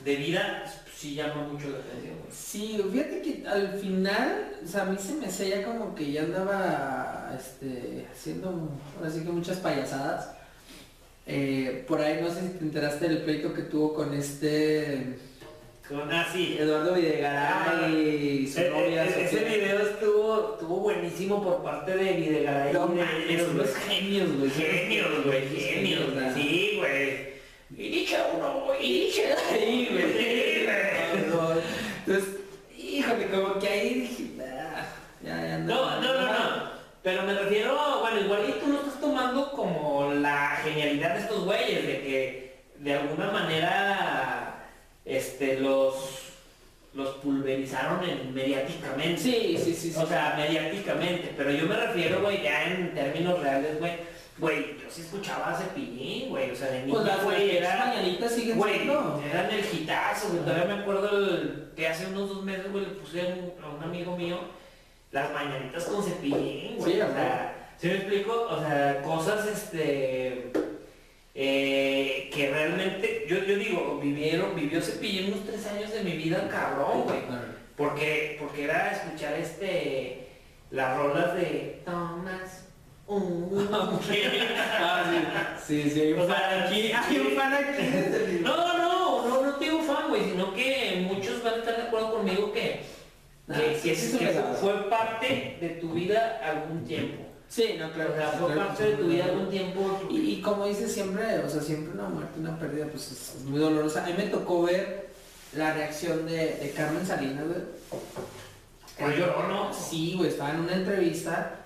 de 0.00 0.16
vida 0.16 0.64
sí 0.96 1.14
llama 1.14 1.48
mucho 1.52 1.68
la 1.68 1.78
atención. 1.78 2.14
güey. 2.18 2.30
Sí, 2.32 2.80
fíjate 2.92 3.22
que 3.22 3.46
al 3.46 3.78
final, 3.78 4.52
o 4.64 4.66
sea, 4.66 4.82
a 4.82 4.84
mí 4.86 4.96
se 4.98 5.14
me 5.14 5.26
hacía 5.26 5.58
ya 5.60 5.64
como 5.64 5.94
que 5.94 6.10
ya 6.12 6.22
andaba 6.22 7.36
este, 7.38 8.06
haciendo 8.12 8.70
ahora 8.98 9.10
sí 9.10 9.20
que 9.22 9.30
muchas 9.30 9.58
payasadas. 9.58 10.30
Eh, 11.26 11.84
por 11.88 12.00
ahí 12.00 12.20
no 12.22 12.30
sé 12.32 12.40
si 12.42 12.48
te 12.58 12.64
enteraste 12.64 13.08
del 13.08 13.22
pleito 13.22 13.52
que 13.52 13.62
tuvo 13.62 13.92
con 13.94 14.14
este 14.14 15.16
Con, 15.88 16.10
ah, 16.12 16.24
sí. 16.32 16.56
Eduardo 16.58 16.94
Videgaray 16.94 18.42
y 18.42 18.46
su 18.46 18.60
Eh, 18.60 18.70
novia. 18.70 19.04
eh, 19.04 19.24
ese 19.24 19.44
video 19.44 19.80
estuvo, 19.88 20.52
estuvo 20.54 20.76
buenísimo 20.80 21.42
por 21.42 21.62
parte 21.64 21.96
de 21.96 22.12
Videgaray. 22.12 22.72
No 22.72 22.92
y 22.92 22.96
de- 22.98 23.04
mames, 23.04 23.28
de- 23.28 23.44
son 23.44 23.58
los 23.58 23.74
genios, 23.74 24.36
güey. 24.38 24.50
Genios, 24.50 25.24
güey, 25.24 25.48
genios. 25.48 26.00
Sí, 26.34 26.74
güey. 26.78 27.26
Y 27.76 27.88
dice 27.88 28.16
uno, 28.36 28.66
y 28.80 29.06
dice 29.06 29.34
ahí, 29.52 29.88
güey. 29.90 30.12
Sí, 30.12 30.18
güey. 30.24 30.55
No, 32.06 32.14
no. 32.14 32.18
Entonces, 32.18 32.40
híjole, 32.78 33.26
como 33.28 33.58
que 33.58 33.68
ahí 33.68 33.94
dije, 34.00 34.30
"Ah, 34.40 34.84
ya, 35.22 35.42
ya 35.46 35.58
No, 35.58 36.00
no, 36.00 36.12
no, 36.14 36.26
no. 36.26 36.76
Pero 37.02 37.22
me 37.22 37.34
refiero, 37.34 38.00
bueno, 38.00 38.20
igual 38.20 38.48
y 38.48 38.52
tú 38.60 38.66
lo 38.72 38.78
estás 38.80 39.00
tomando 39.00 39.52
como 39.52 40.12
la 40.14 40.58
genialidad 40.64 41.14
de 41.14 41.20
estos 41.20 41.44
güeyes, 41.44 41.86
de 41.86 42.00
que 42.02 42.56
de 42.78 42.94
alguna 42.94 43.30
manera 43.30 44.64
este, 45.04 45.60
los, 45.60 45.94
los 46.94 47.08
pulverizaron 47.18 48.02
en- 48.08 48.34
mediáticamente. 48.34 49.18
Sí, 49.20 49.56
sí, 49.62 49.74
sí, 49.74 49.92
sí. 49.92 49.98
O 50.00 50.06
sea, 50.06 50.34
mediáticamente, 50.36 51.32
pero 51.36 51.52
yo 51.52 51.66
me 51.66 51.76
refiero, 51.76 52.20
güey, 52.22 52.42
ya 52.42 52.64
en 52.64 52.92
términos 52.94 53.38
reales, 53.40 53.78
güey. 53.78 53.92
Güey, 54.38 54.76
yo 54.78 54.90
sí 54.90 55.00
escuchaba 55.00 55.50
a 55.52 55.56
Cepillín, 55.58 56.28
güey, 56.28 56.50
o 56.50 56.54
sea, 56.54 56.68
de 56.70 56.80
niño, 56.82 56.94
Pues 56.94 57.06
las 57.06 57.24
güey, 57.24 57.56
era... 57.56 57.76
mañanitas 57.86 58.32
siguen 58.34 58.58
Güey, 58.58 58.74
siendo. 58.74 59.22
eran 59.32 59.50
el 59.50 59.64
hitazo, 59.64 60.28
güey. 60.28 60.40
Todavía 60.40 60.64
me 60.76 60.82
acuerdo 60.82 61.08
el- 61.18 61.72
que 61.74 61.88
hace 61.88 62.06
unos 62.06 62.28
dos 62.28 62.44
meses, 62.44 62.70
güey, 62.70 62.84
le 62.84 62.90
puse 62.92 63.20
a 63.22 63.24
un, 63.26 63.52
a 63.64 63.68
un 63.70 63.82
amigo 63.82 64.14
mío 64.16 64.38
las 65.10 65.32
mañanitas 65.32 65.84
con 65.84 66.02
cepillín, 66.04 66.76
güey. 66.76 66.92
Sí, 66.94 67.00
o 67.00 67.12
sea, 67.12 67.72
¿sí 67.78 67.86
me 67.88 67.94
explico? 67.94 68.46
O 68.50 68.60
sea, 68.60 69.00
cosas, 69.02 69.46
este, 69.46 70.52
eh, 71.34 72.30
que 72.32 72.50
realmente, 72.50 73.24
yo, 73.28 73.38
yo 73.44 73.56
digo, 73.56 73.98
vivieron, 74.02 74.54
vivió 74.54 74.80
cepillín 74.82 75.32
unos 75.32 75.46
tres 75.46 75.66
años 75.66 75.92
de 75.92 76.02
mi 76.02 76.12
vida, 76.12 76.48
cabrón, 76.50 77.04
güey. 77.04 77.20
Porque, 77.76 78.36
porque 78.40 78.64
era 78.64 78.90
escuchar, 78.92 79.34
este, 79.34 80.28
las 80.70 80.96
rolas 80.96 81.34
de 81.34 81.82
Ah, 83.08 83.98
sí. 85.66 85.82
Sí, 85.82 85.90
sí, 85.90 86.00
hay 86.00 86.12
un 86.12 86.20
O 86.20 86.26
fan 86.28 86.36
sea, 86.36 86.64
aquí. 86.66 86.92
Hay 86.92 87.18
un 87.18 87.32
fan 87.36 87.52
aquí. 87.54 88.40
No, 88.42 88.56
no, 88.56 89.28
no, 89.28 89.42
no 89.46 89.54
te 89.56 89.64
digo 89.64 89.82
fan, 89.82 90.08
güey, 90.08 90.30
sino 90.30 90.54
que 90.54 91.06
muchos 91.12 91.42
van 91.42 91.54
a 91.54 91.56
estar 91.58 91.76
de 91.76 91.82
acuerdo 91.82 92.12
conmigo 92.14 92.52
que, 92.52 92.80
Ah, 93.48 93.54
que, 93.54 93.76
sí, 93.78 93.88
que- 93.90 93.94
sí, 93.96 94.18
que 94.18 94.32
fue 94.60 94.90
parte 94.90 95.58
de 95.60 95.68
tu 95.80 95.92
vida 95.92 96.40
algún 96.42 96.84
tiempo. 96.84 97.24
Sí, 97.48 97.76
no, 97.78 97.86
O 97.86 97.90
claro. 97.92 98.14
sea, 98.16 98.32
sí, 98.32 98.38
fue 98.38 98.52
claro, 98.52 98.68
parte 98.68 98.84
de 98.84 98.92
tu 98.96 99.04
vida 99.06 99.24
algún 99.26 99.50
tiempo. 99.50 100.00
Y, 100.10 100.16
y 100.18 100.40
como 100.42 100.66
dices 100.66 100.92
siempre, 100.92 101.38
o 101.38 101.48
sea, 101.48 101.62
siempre 101.62 101.92
una 101.92 102.08
muerte, 102.08 102.40
una 102.40 102.58
pérdida, 102.58 102.86
pues 102.90 103.12
es, 103.12 103.44
muy 103.44 103.60
dolorosa. 103.60 104.02
A 104.04 104.06
mí 104.08 104.14
me 104.16 104.24
tocó 104.24 104.62
ver 104.64 105.10
la 105.52 105.72
reacción 105.74 106.26
de, 106.26 106.56
de 106.56 106.72
Carmen 106.76 107.06
Salinas, 107.06 107.44
güey. 107.46 107.60
Pues 108.98 109.18
¿no? 109.18 109.72
Sí, 109.72 110.14
güey, 110.16 110.30
estaba 110.30 110.50
en 110.50 110.60
una 110.60 110.74
entrevista, 110.74 111.65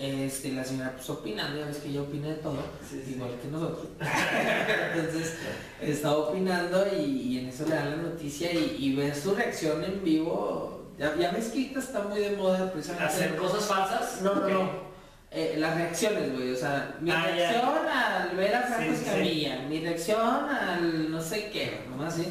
este, 0.00 0.52
la 0.52 0.64
señora 0.64 0.92
pues 0.96 1.10
opinando, 1.10 1.60
ya 1.60 1.66
ves 1.66 1.76
que 1.78 1.90
ella 1.90 2.02
opina 2.02 2.28
de 2.28 2.34
todo, 2.36 2.56
Sí, 2.88 3.02
sí. 3.04 3.12
igual 3.12 3.32
que 3.40 3.48
nosotros. 3.48 3.86
Entonces, 4.96 5.34
estaba 5.80 6.16
opinando 6.18 6.86
y, 6.96 7.04
y 7.04 7.38
en 7.38 7.48
eso 7.48 7.66
le 7.66 7.74
dan 7.74 7.90
la 7.90 7.96
noticia 7.96 8.52
y, 8.52 8.76
y 8.78 8.96
ver 8.96 9.14
su 9.14 9.34
reacción 9.34 9.84
en 9.84 10.02
vivo, 10.02 10.92
ya, 10.98 11.14
ya 11.16 11.30
ves 11.30 11.46
que 11.48 11.58
ahorita 11.58 11.80
está 11.80 12.00
muy 12.02 12.20
de 12.20 12.30
moda 12.36 12.70
precisamente. 12.72 13.06
Hacer 13.12 13.36
cosas 13.36 13.64
falsas. 13.66 14.22
No, 14.22 14.34
no, 14.34 14.48
no. 14.48 14.90
Eh, 15.32 15.54
las 15.58 15.76
reacciones, 15.76 16.32
güey. 16.34 16.50
O 16.52 16.56
sea, 16.56 16.96
mi 17.00 17.10
Ah, 17.10 17.24
ya. 17.28 17.34
reacción 17.52 17.88
al 17.88 18.36
ver 18.36 18.54
a 18.54 18.62
Franco 18.62 18.94
sí. 18.96 19.02
Escamilla, 19.04 19.58
mi 19.68 19.80
reacción 19.80 20.48
al 20.48 21.10
no 21.10 21.20
sé 21.20 21.50
qué, 21.52 21.82
nomás 21.88 22.14
así. 22.14 22.26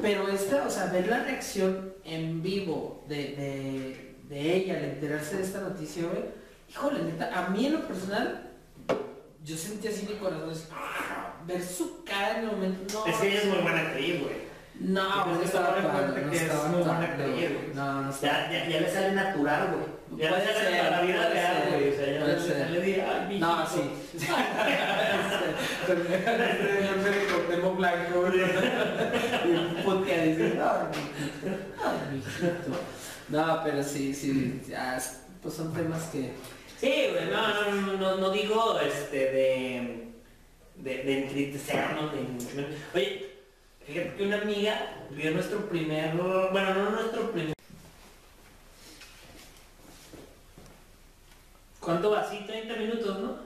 Pero 0.00 0.28
esta, 0.28 0.64
o 0.66 0.70
sea, 0.70 0.86
ver 0.86 1.08
la 1.08 1.24
reacción 1.24 1.94
en 2.04 2.42
vivo 2.42 3.04
de, 3.08 3.16
de, 3.16 4.14
de 4.28 4.54
ella 4.56 4.76
al 4.78 4.84
enterarse 4.84 5.36
de 5.36 5.42
esta 5.42 5.60
noticia, 5.60 6.04
güey. 6.04 6.41
Híjole, 6.72 7.02
neta, 7.04 7.30
a 7.38 7.48
mí 7.50 7.66
en 7.66 7.72
lo 7.74 7.86
personal, 7.86 8.50
yo 9.44 9.56
sentí 9.56 9.88
así 9.88 10.06
mi 10.08 10.14
corazón, 10.16 10.50
así, 10.50 10.64
¡ah! 10.72 11.34
ver 11.46 11.62
su 11.62 12.02
cara 12.04 12.38
en 12.38 12.44
el 12.44 12.50
momento. 12.52 13.04
No, 13.06 13.06
Es 13.12 13.16
que 13.16 13.28
ella 13.28 13.38
es 13.40 13.46
muy 13.46 13.58
buena 13.58 13.80
actriz, 13.80 14.20
güey. 14.22 14.52
No, 14.80 15.26
no 15.26 15.42
estaba 15.42 15.76
no 15.80 16.32
es 16.32 16.42
estaba 16.42 16.68
muy 16.68 16.82
buena 16.82 17.00
actriz, 17.04 17.52
güey. 17.52 17.74
No, 17.74 18.02
no 18.02 18.10
estaba. 18.10 18.32
Ya, 18.32 18.50
ya, 18.50 18.68
ya 18.68 18.80
le 18.80 18.90
sale 18.90 19.12
natural, 19.12 19.68
güey. 19.68 20.20
Ya 20.20 20.30
le 20.30 20.44
sale 20.44 20.78
para 20.78 20.90
la 20.90 21.00
vida 21.02 21.28
real, 21.28 21.56
güey. 21.70 21.88
O 21.90 21.96
sea, 21.96 22.06
ya 22.12 22.20
puede 22.20 22.40
ser. 22.40 22.70
le 22.70 22.80
diga, 22.80 23.26
ay, 23.28 23.38
No, 23.38 23.56
mijito. 23.60 23.90
sí. 24.18 24.26
Con- 25.86 26.02
Cuauhtémoc 27.28 27.76
Blanco, 27.76 28.20
güey. 28.22 28.40
y 28.40 29.82
putea, 29.84 30.22
dice, 30.24 30.54
no, 30.56 30.72
no. 33.30 33.46
No, 33.46 33.60
pero 33.64 33.82
sí, 33.82 34.14
sí, 34.14 34.62
ya, 34.68 34.98
pues 35.42 35.54
son 35.54 35.72
temas 35.72 36.02
que... 36.10 36.32
Sí, 36.82 37.10
güey, 37.12 37.26
no, 37.30 37.70
no, 37.70 37.96
no, 37.96 38.16
no, 38.16 38.30
digo 38.30 38.80
este 38.80 39.16
de, 39.16 40.12
de, 40.74 41.04
de 41.04 41.22
entristecernos, 41.22 42.10
de. 42.10 42.76
Oye, 42.92 43.36
fíjate 43.86 44.16
que 44.16 44.26
una 44.26 44.42
amiga 44.42 45.06
vio 45.10 45.30
nuestro 45.30 45.68
primer, 45.68 46.12
bueno, 46.16 46.74
no 46.74 46.90
nuestro 46.90 47.30
primer. 47.30 47.54
¿Cuánto 51.78 52.10
va? 52.10 52.28
Sí, 52.28 52.42
30 52.48 52.74
minutos, 52.74 53.20
¿no? 53.20 53.36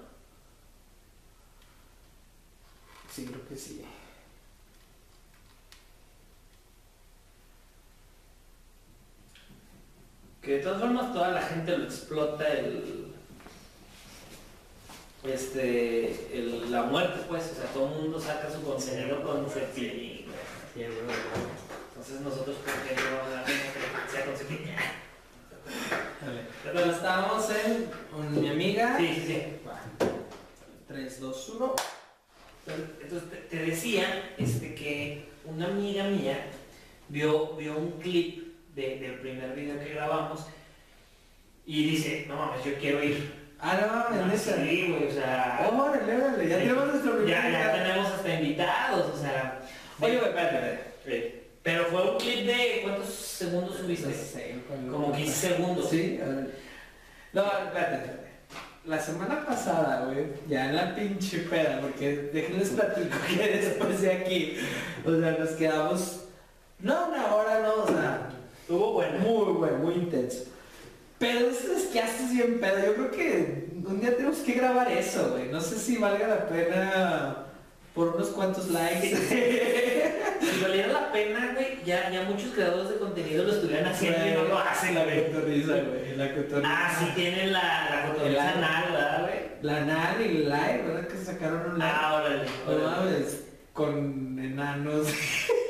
Sí, 3.13 3.27
creo 3.27 3.47
que 3.47 3.57
sí. 3.57 3.85
Que 10.41 10.53
de 10.53 10.63
todas 10.63 10.81
formas 10.81 11.13
toda 11.13 11.33
la 11.33 11.43
gente 11.43 11.77
lo 11.77 11.85
explota 11.85 12.51
el. 12.51 13.16
Este. 15.27 16.39
El, 16.39 16.71
la 16.71 16.83
muerte, 16.85 17.21
pues. 17.29 17.53
O 17.53 17.55
sea, 17.55 17.65
todo 17.73 17.95
el 17.95 18.03
mundo 18.03 18.21
saca 18.21 18.51
su 18.51 18.63
contenido 18.63 19.23
con 19.23 19.49
cepillín. 19.51 20.27
Entonces 20.77 22.21
nosotros, 22.21 22.57
¿por 22.57 22.75
qué 22.87 22.95
no 22.95 23.17
vamos 23.17 23.33
a 23.33 23.37
dar 23.37 23.45
que 23.47 24.13
sea 24.13 24.25
con 24.27 24.37
cepillín? 24.37 24.75
Pero 26.65 26.81
estábamos 26.93 27.49
en 27.51 27.89
un- 28.17 28.41
mi 28.43 28.49
amiga. 28.49 28.97
Sí, 28.99 29.09
sí, 29.15 29.27
sí. 29.27 29.43
3, 30.89 31.21
2, 31.21 31.49
1. 31.57 31.75
Entonces 33.03 33.31
te, 33.31 33.37
te 33.37 33.57
decía 33.65 34.35
este, 34.39 34.75
que 34.75 35.29
una 35.45 35.67
amiga 35.67 36.05
mía 36.05 36.47
vio, 37.09 37.55
vio 37.57 37.77
un 37.79 37.93
clip 38.01 38.55
de- 38.75 38.99
del 38.99 39.21
primer 39.21 39.55
video 39.55 39.79
que 39.79 39.95
grabamos 39.95 40.41
y 41.65 41.91
dice, 41.91 42.27
no 42.29 42.37
mames, 42.37 42.65
yo 42.65 42.75
quiero 42.79 43.03
ir. 43.03 43.46
Ah, 43.59 43.79
no 43.81 44.17
mames, 44.19 44.47
neta. 44.47 44.63
Sí, 44.63 44.87
güey, 44.91 45.09
o 45.09 45.13
sea, 45.13 45.71
Órale, 45.73 46.17
órale, 46.17 46.49
ya 46.49 46.59
tenemos 46.59 46.87
nuestro 46.89 47.17
primer 47.17 47.53
ya, 47.53 47.73
tenemos 47.73 48.07
hasta 48.13 48.35
invitados, 48.35 49.15
o 49.15 49.19
sea. 49.19 49.61
Oye, 50.01 50.17
güey, 50.19 50.29
espérate, 50.29 50.57
espérate. 50.57 51.47
Pero 51.63 51.85
fue 51.87 52.11
un 52.13 52.19
clip 52.19 52.47
de 52.47 52.81
¿cuántos 52.85 53.09
segundos 53.09 53.77
subiste? 53.79 54.07
No 54.09 54.15
sé. 54.15 54.57
Como 54.91 55.13
15 55.13 55.49
segundos. 55.49 55.91
Sí, 55.91 56.21
a 56.23 56.29
ver. 56.29 56.51
No, 57.33 57.43
espérate, 57.45 57.95
espérate. 57.97 58.27
La 58.85 59.01
semana 59.01 59.45
pasada, 59.45 60.05
güey, 60.05 60.27
ya 60.47 60.69
en 60.69 60.77
la 60.77 60.95
pinche 60.95 61.39
peda, 61.41 61.81
porque 61.81 62.31
déjenles 62.33 62.71
platico 62.71 63.17
que 63.27 63.49
después 63.59 64.01
de 64.01 64.13
aquí, 64.13 64.59
o 65.05 65.11
sea, 65.19 65.33
nos 65.33 65.49
quedamos, 65.51 66.25
no 66.79 67.09
una 67.09 67.35
hora, 67.35 67.61
no, 67.63 67.83
o 67.83 67.89
sea, 67.89 68.29
Estuvo 68.61 68.93
bueno. 68.93 69.19
muy 69.19 69.53
bueno, 69.55 69.79
muy 69.79 69.95
intenso. 69.95 70.45
Pero 71.19 71.49
eso 71.51 71.73
es 71.77 71.85
que 71.87 72.01
haces 72.01 72.31
bien 72.33 72.61
pedo, 72.61 72.79
yo 72.85 72.95
creo 72.95 73.11
que 73.11 73.69
un 73.87 74.01
día 74.01 74.15
tenemos 74.17 74.39
que 74.39 74.53
grabar 74.53 74.91
eso, 74.93 75.31
güey, 75.33 75.49
no 75.49 75.61
sé 75.61 75.79
si 75.79 75.97
valga 75.97 76.29
la 76.29 76.49
pena 76.49 77.37
por 77.95 78.09
unos 78.17 78.29
cuantos 78.29 78.69
likes. 78.71 79.17
Si 80.39 80.61
valiera 80.63 80.89
la 80.89 81.13
pena, 81.13 81.53
güey, 81.55 81.79
ya, 81.85 82.11
ya 82.11 82.23
muchos 82.23 82.53
creadores 82.53 82.91
de 82.91 82.97
contenido 82.97 83.45
lo 83.45 83.53
estuvieran 83.53 83.87
haciendo 83.87 84.27
y 84.27 84.31
no 84.33 84.45
lo 84.45 84.59
hacen, 84.59 84.95
la 84.95 85.05
güey. 85.05 85.27
cotorriza, 85.33 85.73
güey, 85.73 86.17
la 86.17 86.35
cotorriza. 86.35 86.63
Ah, 86.65 86.97
sí 86.99 87.07
tienen 87.15 87.53
la, 87.53 87.91
la 87.91 88.13
cotorriza 88.13 88.51
anal, 88.53 88.85
¿verdad, 88.93 89.21
güey? 89.23 89.35
La 89.63 89.81
NAN 89.85 90.17
y 90.21 90.25
el 90.25 90.45
live, 90.45 90.83
¿verdad? 90.87 91.09
Que 91.09 91.17
sacaron 91.25 91.71
un 91.73 91.79
live. 91.79 91.91
Ah, 91.91 92.21
órale. 92.23 92.45
No 92.69 92.91
mames, 92.91 93.41
con 93.73 94.39
enanos. 94.39 95.09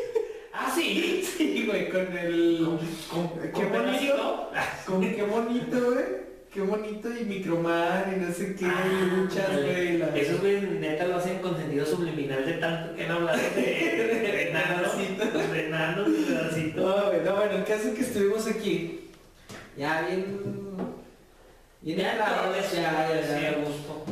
Ah, 0.58 0.72
sí. 0.74 1.22
Sí, 1.36 1.66
güey, 1.66 1.88
con 1.90 2.16
el. 2.16 2.66
Con, 3.10 3.28
Qué 3.40 3.50
con 3.52 3.72
bonito. 3.72 3.82
pedacito. 3.82 4.50
Con 4.86 5.00
qué 5.14 5.22
bonito, 5.22 5.90
güey. 5.92 6.04
Qué 6.52 6.60
bonito 6.62 7.08
y 7.14 7.24
microman 7.24 8.14
y 8.16 8.24
no 8.24 8.32
sé 8.32 8.54
qué, 8.54 8.64
y 8.64 9.10
luchas, 9.16 9.52
güey. 9.52 9.98
la- 9.98 10.16
Eso, 10.16 10.38
güey, 10.38 10.62
neta 10.62 11.06
lo 11.06 11.16
hacen 11.16 11.38
con 11.40 11.54
sentido 11.54 11.84
subliminal 11.84 12.46
de 12.46 12.54
tanto 12.54 12.94
que 12.96 13.04
han 13.04 13.10
hablado 13.12 13.36
de, 13.36 13.60
de 13.60 14.48
enanos, 14.48 14.96
de. 14.96 16.72
No, 16.74 17.08
güey, 17.08 17.20
no, 17.24 17.36
bueno, 17.36 17.52
el 17.56 17.64
caso 17.64 17.88
es 17.88 17.94
que 17.94 18.00
estuvimos 18.00 18.46
aquí. 18.46 19.00
Ya 19.76 20.06
bien. 20.08 20.40
Bien 21.82 21.98
Ya, 21.98 22.16
ya, 22.16 23.20
ya, 23.20 23.40
ya. 23.40 23.48
a 23.50 23.52
gusto. 23.62 24.04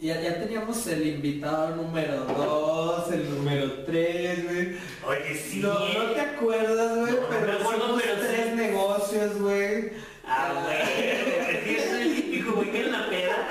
Ya, 0.00 0.20
ya 0.20 0.38
teníamos 0.38 0.86
el 0.86 1.04
invitado 1.08 1.74
número 1.74 2.24
2, 2.24 3.12
el 3.14 3.30
número 3.34 3.72
3, 3.84 4.44
güey. 4.44 4.68
Oye, 5.08 5.34
sí. 5.34 5.58
No, 5.58 5.72
no 5.74 6.10
te 6.12 6.20
acuerdas, 6.20 6.98
güey, 6.98 7.12
No, 7.14 7.20
no 7.20 7.26
pero 7.28 7.52
hicimos 7.58 8.02
pero 8.02 8.14
tres 8.20 8.46
sí. 8.50 8.54
negocios, 8.56 9.40
güey. 9.40 9.90
Ah, 10.24 10.52
güey. 10.62 11.74
Yo 11.76 11.82
soy 11.90 12.02
el 12.02 12.14
típico 12.14 12.52
güey 12.52 12.70
que 12.70 12.80
en 12.84 12.92
la 12.92 13.08
peda. 13.08 13.48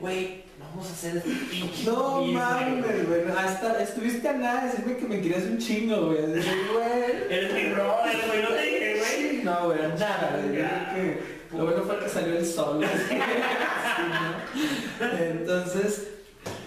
Güey, 0.00 0.42
vamos 0.58 0.88
a 0.88 0.92
hacer 0.92 1.16
este 1.18 1.30
pinche 1.30 1.84
No 1.84 2.22
mames, 2.24 3.08
güey. 3.08 3.20
Hasta 3.36 3.80
estuviste 3.80 4.28
a 4.28 4.32
nada 4.32 4.62
de 4.64 4.70
decirme 4.70 4.96
que 4.96 5.06
me 5.06 5.20
querías 5.20 5.44
un 5.44 5.58
chingo, 5.58 6.06
güey. 6.06 6.18
Eres 6.18 7.52
mi 7.54 7.70
brother, 7.74 8.16
güey, 8.26 8.42
no 8.42 8.48
te 8.48 8.62
dije, 8.62 8.98
güey. 8.98 9.42
No, 9.44 9.66
güey, 9.66 9.78
nada, 10.00 10.40
güey. 10.42 11.37
Lo 11.52 11.64
bueno 11.64 11.82
fue 11.82 11.98
que 11.98 12.08
salió 12.08 12.36
el 12.36 12.46
sol. 12.46 12.80
¿no? 12.80 12.86
Entonces, 15.18 16.08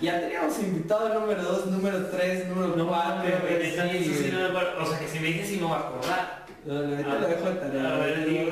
ya 0.02 0.20
teníamos 0.20 0.58
invitado 0.60 1.20
número 1.20 1.42
2, 1.44 1.66
número 1.68 2.06
3, 2.08 2.48
número 2.50 2.76
No 2.76 2.88
4, 2.88 3.16
mames, 3.16 3.42
güey, 3.42 3.60
neta, 3.60 3.90
sí, 3.90 3.98
eso 3.98 4.14
sí 4.14 4.20
güey. 4.20 4.32
no 4.32 4.40
me 4.40 4.46
acuerdo. 4.46 4.84
O 4.84 4.86
sea, 4.88 5.00
que 5.00 5.08
si 5.08 5.20
me 5.20 5.28
dices 5.28 5.48
sí 5.48 5.56
me 5.58 5.64
voy 5.64 5.74
a 5.74 5.78
acordar. 5.80 6.42
No, 6.66 6.76
ahorita 6.78 7.20
lo 7.20 7.28
dejo 7.28 7.50
de 7.50 7.56
tarea. 7.56 7.96
A 7.96 7.98
ver, 7.98 8.26
digo. 8.26 8.52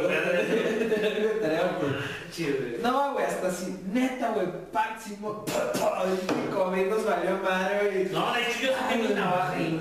No, 2.81 3.13
güey, 3.13 3.25
hasta 3.25 3.47
así, 3.47 3.77
neta, 3.91 4.29
güey, 4.31 4.47
máximo, 4.71 5.43
bien 6.73 6.89
nos 6.89 7.05
valió 7.05 7.37
madre, 7.43 7.89
güey. 7.91 8.05
No, 8.11 8.33
de 8.33 8.41
hecho 8.41 8.59
yo 8.61 8.69
saqué 8.73 8.95
mi 8.95 9.13
navaja 9.13 9.59
y... 9.59 9.79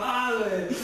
Ah, 0.00 0.32
güey. 0.38 0.76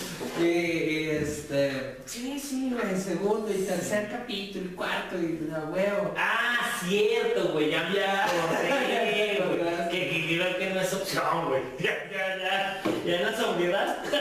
Sí, 2.12 2.38
sí, 2.38 2.70
güey, 2.70 3.00
segundo 3.00 3.50
y 3.50 3.62
tercer 3.62 4.06
capítulo 4.10 4.66
y 4.66 4.74
cuarto 4.74 5.16
y 5.18 5.48
la 5.50 5.60
huevo. 5.60 6.12
Ah, 6.14 6.58
cierto, 6.86 7.54
güey, 7.54 7.70
ya 7.70 7.84
me 7.88 7.94
Ya. 7.94 9.88
Que, 9.88 10.10
que 10.10 10.36
creo 10.38 10.58
que 10.58 10.70
no 10.74 10.80
es 10.82 10.92
opción, 10.92 11.48
güey. 11.48 11.62
Ya, 11.78 11.94
ya, 12.12 12.36
ya. 12.36 12.82
Ya 13.06 13.30
la 13.30 13.34
sobriedad. 13.34 13.96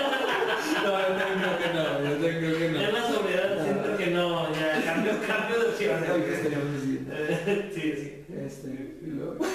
No, 0.83 0.99
yo 0.99 1.07
creo 1.17 1.57
que 1.59 1.67
no, 1.73 1.83
yo 2.01 2.17
creo 2.17 2.57
que 2.57 2.79
Ya 2.79 2.87
no. 2.87 2.97
la 2.97 3.07
sobriedad 3.07 3.55
No. 3.57 3.63
siento 3.65 3.97
que 3.97 4.07
no. 4.07 4.55
Ya, 4.55 4.81
cambio, 4.85 5.11
cambio 5.27 5.59
de 5.59 5.65
opción. 5.67 5.99
Sí, 7.75 7.93
sí. 7.93 8.23
Este, 8.33 8.95
y 9.01 9.07
luego- 9.07 9.45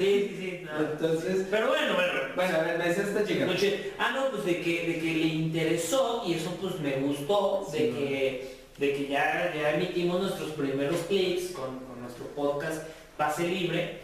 Sí, 0.00 0.34
sí, 0.38 0.60
no. 0.64 0.80
Entonces, 0.92 1.46
Pero 1.50 1.68
bueno, 1.68 1.94
bueno. 1.94 2.12
bueno, 2.34 2.56
a 2.56 2.62
ver, 2.62 2.78
me 2.78 2.88
dice 2.88 3.02
esta 3.02 3.22
chica. 3.22 3.44
Noche- 3.44 3.92
Ah, 3.98 4.12
no, 4.14 4.30
pues 4.30 4.46
de 4.46 4.62
que, 4.62 4.86
de 4.86 4.94
que 4.98 5.14
le 5.14 5.26
interesó 5.26 6.22
y 6.26 6.32
eso 6.34 6.56
pues 6.58 6.80
me 6.80 6.92
gustó, 7.00 7.68
de, 7.70 7.78
que, 7.90 8.54
de 8.78 8.92
que 8.94 9.08
ya, 9.08 9.52
ya 9.54 9.74
emitimos 9.74 10.22
nuestros 10.22 10.52
primeros 10.52 10.96
clips 11.06 11.50
con, 11.52 11.80
con 11.80 12.00
nuestro 12.00 12.24
podcast 12.28 12.82
Pase 13.18 13.46
Libre 13.46 13.98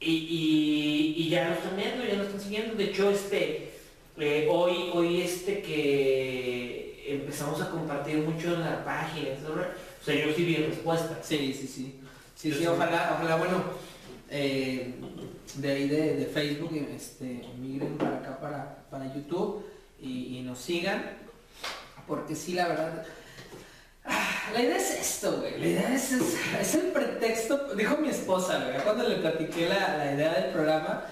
y, 0.00 0.10
y, 0.10 1.14
y 1.18 1.28
ya 1.28 1.48
lo 1.50 1.54
están 1.54 1.76
viendo, 1.76 2.02
ya 2.02 2.14
lo 2.14 2.22
están 2.24 2.40
siguiendo. 2.40 2.74
De 2.74 2.84
hecho, 2.84 3.10
este, 3.10 3.72
eh, 4.18 4.48
hoy, 4.50 4.88
hoy 4.94 5.20
este 5.20 5.60
que 5.60 7.04
empezamos 7.08 7.60
a 7.60 7.70
compartir 7.70 8.16
mucho 8.18 8.54
en 8.54 8.60
la 8.60 8.82
página, 8.86 9.28
etcétera, 9.28 9.74
o 10.00 10.04
sea, 10.04 10.14
yo 10.14 10.32
sí 10.34 10.44
vi 10.44 10.56
respuesta. 10.56 11.18
Sí, 11.22 11.52
sí, 11.52 11.66
sí. 11.66 11.94
Sí, 12.34 12.48
Yo 12.48 12.56
sí, 12.56 12.66
ojalá, 12.66 13.16
ojalá, 13.18 13.36
bueno, 13.36 13.62
eh, 14.30 14.94
de 15.54 15.72
ahí 15.72 15.88
de, 15.88 16.16
de 16.16 16.26
Facebook, 16.26 16.74
este, 16.94 17.42
migren 17.58 17.98
para 17.98 18.18
acá, 18.18 18.40
para, 18.40 18.84
para 18.90 19.12
YouTube 19.12 19.66
y, 20.00 20.38
y 20.38 20.42
nos 20.42 20.58
sigan, 20.58 21.02
porque 22.06 22.34
sí, 22.34 22.54
la 22.54 22.68
verdad, 22.68 23.04
ah, 24.04 24.50
la 24.52 24.62
idea 24.62 24.76
es 24.76 24.90
esto, 24.92 25.38
güey, 25.38 25.58
la 25.58 25.66
idea 25.66 25.94
es, 25.94 26.12
es, 26.12 26.36
es 26.60 26.74
el 26.76 26.92
pretexto, 26.92 27.74
dijo 27.74 27.96
mi 27.96 28.08
esposa, 28.08 28.64
güey, 28.64 28.82
cuando 28.84 29.08
le 29.08 29.16
platiqué 29.16 29.68
la, 29.68 29.96
la 29.96 30.14
idea 30.14 30.34
del 30.34 30.52
programa, 30.52 31.04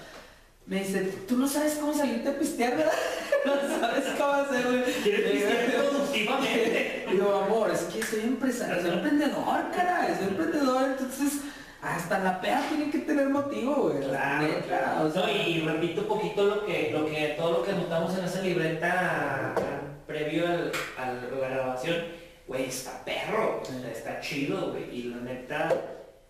me 0.69 0.83
dice, 0.83 1.01
tú 1.27 1.35
no 1.35 1.47
sabes 1.47 1.73
cómo 1.79 1.93
salirte 1.93 2.29
a 2.29 2.37
pistear, 2.37 2.77
¿verdad? 2.77 2.93
No 3.45 3.53
sabes 3.79 4.03
cómo 4.17 4.33
hacerlo. 4.33 4.83
¿Quieres 5.01 5.31
pistear 5.31 5.89
productivamente? 5.89 7.05
Digo, 7.11 7.35
amor, 7.35 7.71
es 7.71 7.79
que 7.83 8.03
soy 8.03 8.19
empresario, 8.19 8.81
soy 8.81 8.91
emprendedor, 8.91 9.71
cara, 9.73 10.15
soy 10.17 10.27
emprendedor, 10.27 10.89
entonces 10.91 11.41
hasta 11.81 12.19
la 12.19 12.41
peda 12.41 12.61
tiene 12.69 12.91
que 12.91 12.99
tener 12.99 13.29
motivo, 13.29 13.89
güey. 13.89 14.01
la 14.01 14.07
Claro, 14.09 14.47
neta, 14.47 14.61
claro. 14.67 15.05
o 15.07 15.11
sea, 15.11 15.21
No, 15.25 15.31
y, 15.31 15.59
repito 15.61 16.01
un 16.01 16.07
poquito 16.07 16.43
lo 16.45 16.65
que, 16.65 16.89
lo 16.91 17.05
que, 17.05 17.35
todo 17.37 17.51
lo 17.59 17.63
que 17.63 17.71
anotamos 17.71 18.17
en 18.17 18.25
esa 18.25 18.41
libreta 18.41 19.53
previo 20.05 20.47
al, 20.47 20.71
al- 20.97 21.29
a 21.33 21.39
la 21.39 21.47
grabación, 21.49 21.95
güey, 22.47 22.65
está 22.65 23.03
perro, 23.05 23.61
está 23.93 24.19
chido, 24.19 24.71
güey, 24.71 24.89
y 24.93 25.03
la 25.03 25.17
neta, 25.17 25.69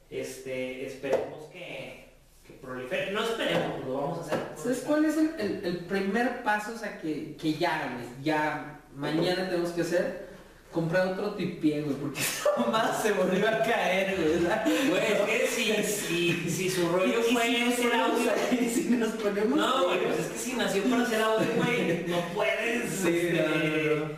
este, 0.10 0.86
esperemos 0.86 1.46
que, 1.52 2.10
que 2.46 2.54
prolifere. 2.54 3.12
No 3.12 3.24
esperemos, 3.24 3.86
lo 3.86 3.94
vamos 4.02 4.18
a 4.20 4.22
hacer. 4.22 4.40
¿Sabes 4.56 4.84
cuál 4.86 5.06
es 5.06 5.18
el, 5.18 5.32
el- 5.40 5.66
el 5.66 5.78
primer 5.86 6.44
paso? 6.44 6.74
O 6.76 6.78
sea, 6.78 7.00
que, 7.00 7.36
que 7.38 7.54
ya, 7.54 7.90
güey, 7.96 8.24
ya 8.24 8.82
mañana 8.94 9.50
tenemos 9.50 9.70
que 9.72 9.82
hacer. 9.82 10.29
Comprar 10.72 11.08
otro 11.08 11.34
tipié, 11.34 11.82
güey, 11.82 11.96
porque 11.96 12.22
mamá 12.58 12.96
se 13.02 13.12
volvió 13.14 13.48
a 13.48 13.60
caer, 13.64 14.16
güey. 14.16 14.90
Güey, 14.90 15.04
es 15.14 15.22
que 15.22 15.48
si, 15.48 15.84
si, 15.84 16.50
si 16.50 16.70
su 16.70 16.88
rollo 16.90 17.22
y 17.22 17.34
fue 17.34 17.44
si 17.76 17.82
ponemos 17.84 18.12
audio. 18.12 18.32
ahí, 18.32 18.72
si 18.76 18.84
nos 18.92 19.10
ponemos 19.14 19.58
No, 19.58 19.86
güey, 19.86 20.00
pues 20.04 20.20
es 20.20 20.28
que 20.28 20.38
si 20.38 20.54
nació 20.54 20.84
para 20.84 21.02
hacer 21.04 21.22
audio, 21.24 21.48
güey, 21.58 22.06
no 22.08 22.22
puedes 22.36 22.92
Sí, 22.92 23.08
este, 23.08 23.34
no, 23.42 23.48
no, 23.48 24.06
no. 24.06 24.16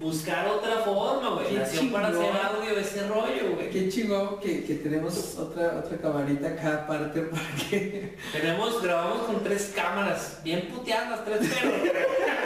buscar 0.00 0.48
otra 0.48 0.78
forma, 0.78 1.28
güey. 1.30 1.54
Nació 1.54 1.92
para 1.92 2.08
hacer 2.08 2.30
audio 2.42 2.76
ese 2.78 3.06
rollo, 3.08 3.54
güey. 3.54 3.70
Qué 3.70 3.88
chingón 3.88 4.40
que, 4.40 4.64
que 4.64 4.74
tenemos 4.74 5.36
otra, 5.38 5.78
otra 5.78 5.96
camarita 5.98 6.56
cada 6.56 6.86
parte 6.88 7.20
para 7.22 7.70
que... 7.70 8.16
Tenemos, 8.32 8.82
grabamos 8.82 9.26
con 9.26 9.44
tres 9.44 9.72
cámaras, 9.76 10.40
bien 10.42 10.68
puteadas 10.74 11.10
las 11.10 11.24
tres 11.24 11.38
perros. 11.48 11.72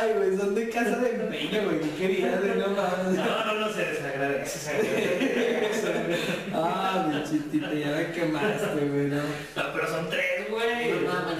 Ay, 0.00 0.12
güey, 0.16 0.36
son 0.36 0.54
de 0.54 0.68
casa 0.68 0.96
de 0.98 1.10
empeño, 1.10 1.64
güey. 1.64 1.80
¿Qué 1.80 1.90
querías? 1.98 2.40
No. 2.40 2.68
No, 2.68 3.44
no, 3.46 3.54
no 3.54 3.72
se 3.72 3.84
desagradece, 3.84 4.58
se. 4.58 4.72
Ah, 6.54 7.08
mi 7.08 7.22
chitita, 7.24 7.72
ya 7.72 7.88
me 7.88 8.12
quemaste, 8.12 8.86
güey, 8.86 9.06
no. 9.08 9.16
No, 9.16 9.72
pero 9.72 9.88
son 9.88 10.08
tres. 10.10 10.37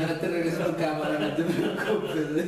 Mañana 0.08 0.20
te 0.20 0.28
regreso 0.28 0.58
tu 0.64 0.76
cámara, 0.76 1.18
no 1.18 1.34
te 1.34 1.42
preocupes. 1.42 2.46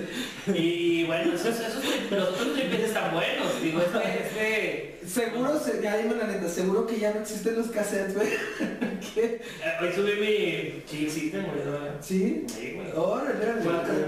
Y 0.54 1.04
bueno, 1.04 1.34
esos, 1.34 1.60
esos, 1.60 1.84
los 2.10 2.28
otros 2.30 2.54
tripies 2.54 2.80
están 2.84 3.12
buenos. 3.12 3.62
Digo, 3.62 3.80
este, 3.80 4.22
este. 4.22 5.00
Seguro, 5.06 5.58
se- 5.58 5.82
ya 5.82 5.96
dime 5.98 6.14
la 6.16 6.26
neta, 6.26 6.48
seguro 6.48 6.86
que 6.86 6.98
ya 6.98 7.12
no 7.12 7.20
existen 7.20 7.56
los 7.56 7.66
cassettes, 7.68 8.14
güey. 8.14 8.28
¿Qué? 9.14 9.24
eh, 9.24 9.42
Hoy 9.82 9.92
subí 9.94 10.12
mi. 10.20 10.82
Sí, 10.86 11.06
existen, 11.06 11.42
güey. 11.46 11.60
¿Sí? 12.00 12.44
Sí, 12.48 12.72
güey. 12.76 12.92
Órale, 12.94 13.30
órale. 13.44 13.62
¿Cuál 13.62 13.76
órale. 13.76 14.06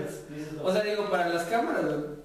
O 0.63 0.73
sea, 0.73 0.83
digo, 0.83 1.11
para 1.11 1.29
las 1.29 1.45
cámaras, 1.45 1.85
güey. 1.85 2.23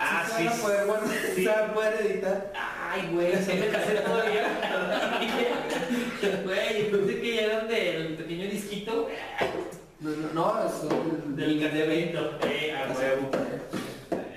Ah, 0.00 0.24
se 0.28 0.36
sí. 0.38 0.44
van 0.44 0.52
a 0.58 0.62
poder, 0.62 0.86
bueno, 0.86 1.02
sí. 1.34 1.42
se 1.44 1.48
van 1.48 1.70
a 1.70 1.74
poder 1.74 2.06
editar. 2.06 2.52
Ay, 2.54 3.08
güey, 3.12 3.32
se 3.42 3.54
me 3.54 3.66
casé 3.68 3.94
todavía. 3.96 4.44
Güey, 6.44 6.90
pensé 6.90 7.20
que 7.20 7.34
ya 7.36 7.42
eran 7.42 7.68
del 7.68 8.14
pequeño 8.16 8.50
disquito, 8.50 9.02
güey. 9.04 9.14
No, 10.00 10.10
no, 10.10 10.32
no, 10.32 10.68
eso. 10.68 10.88
Del 11.34 11.60
casevento. 11.60 12.38
Eh, 12.46 12.72
a 12.72 12.92
huevo. 12.92 13.30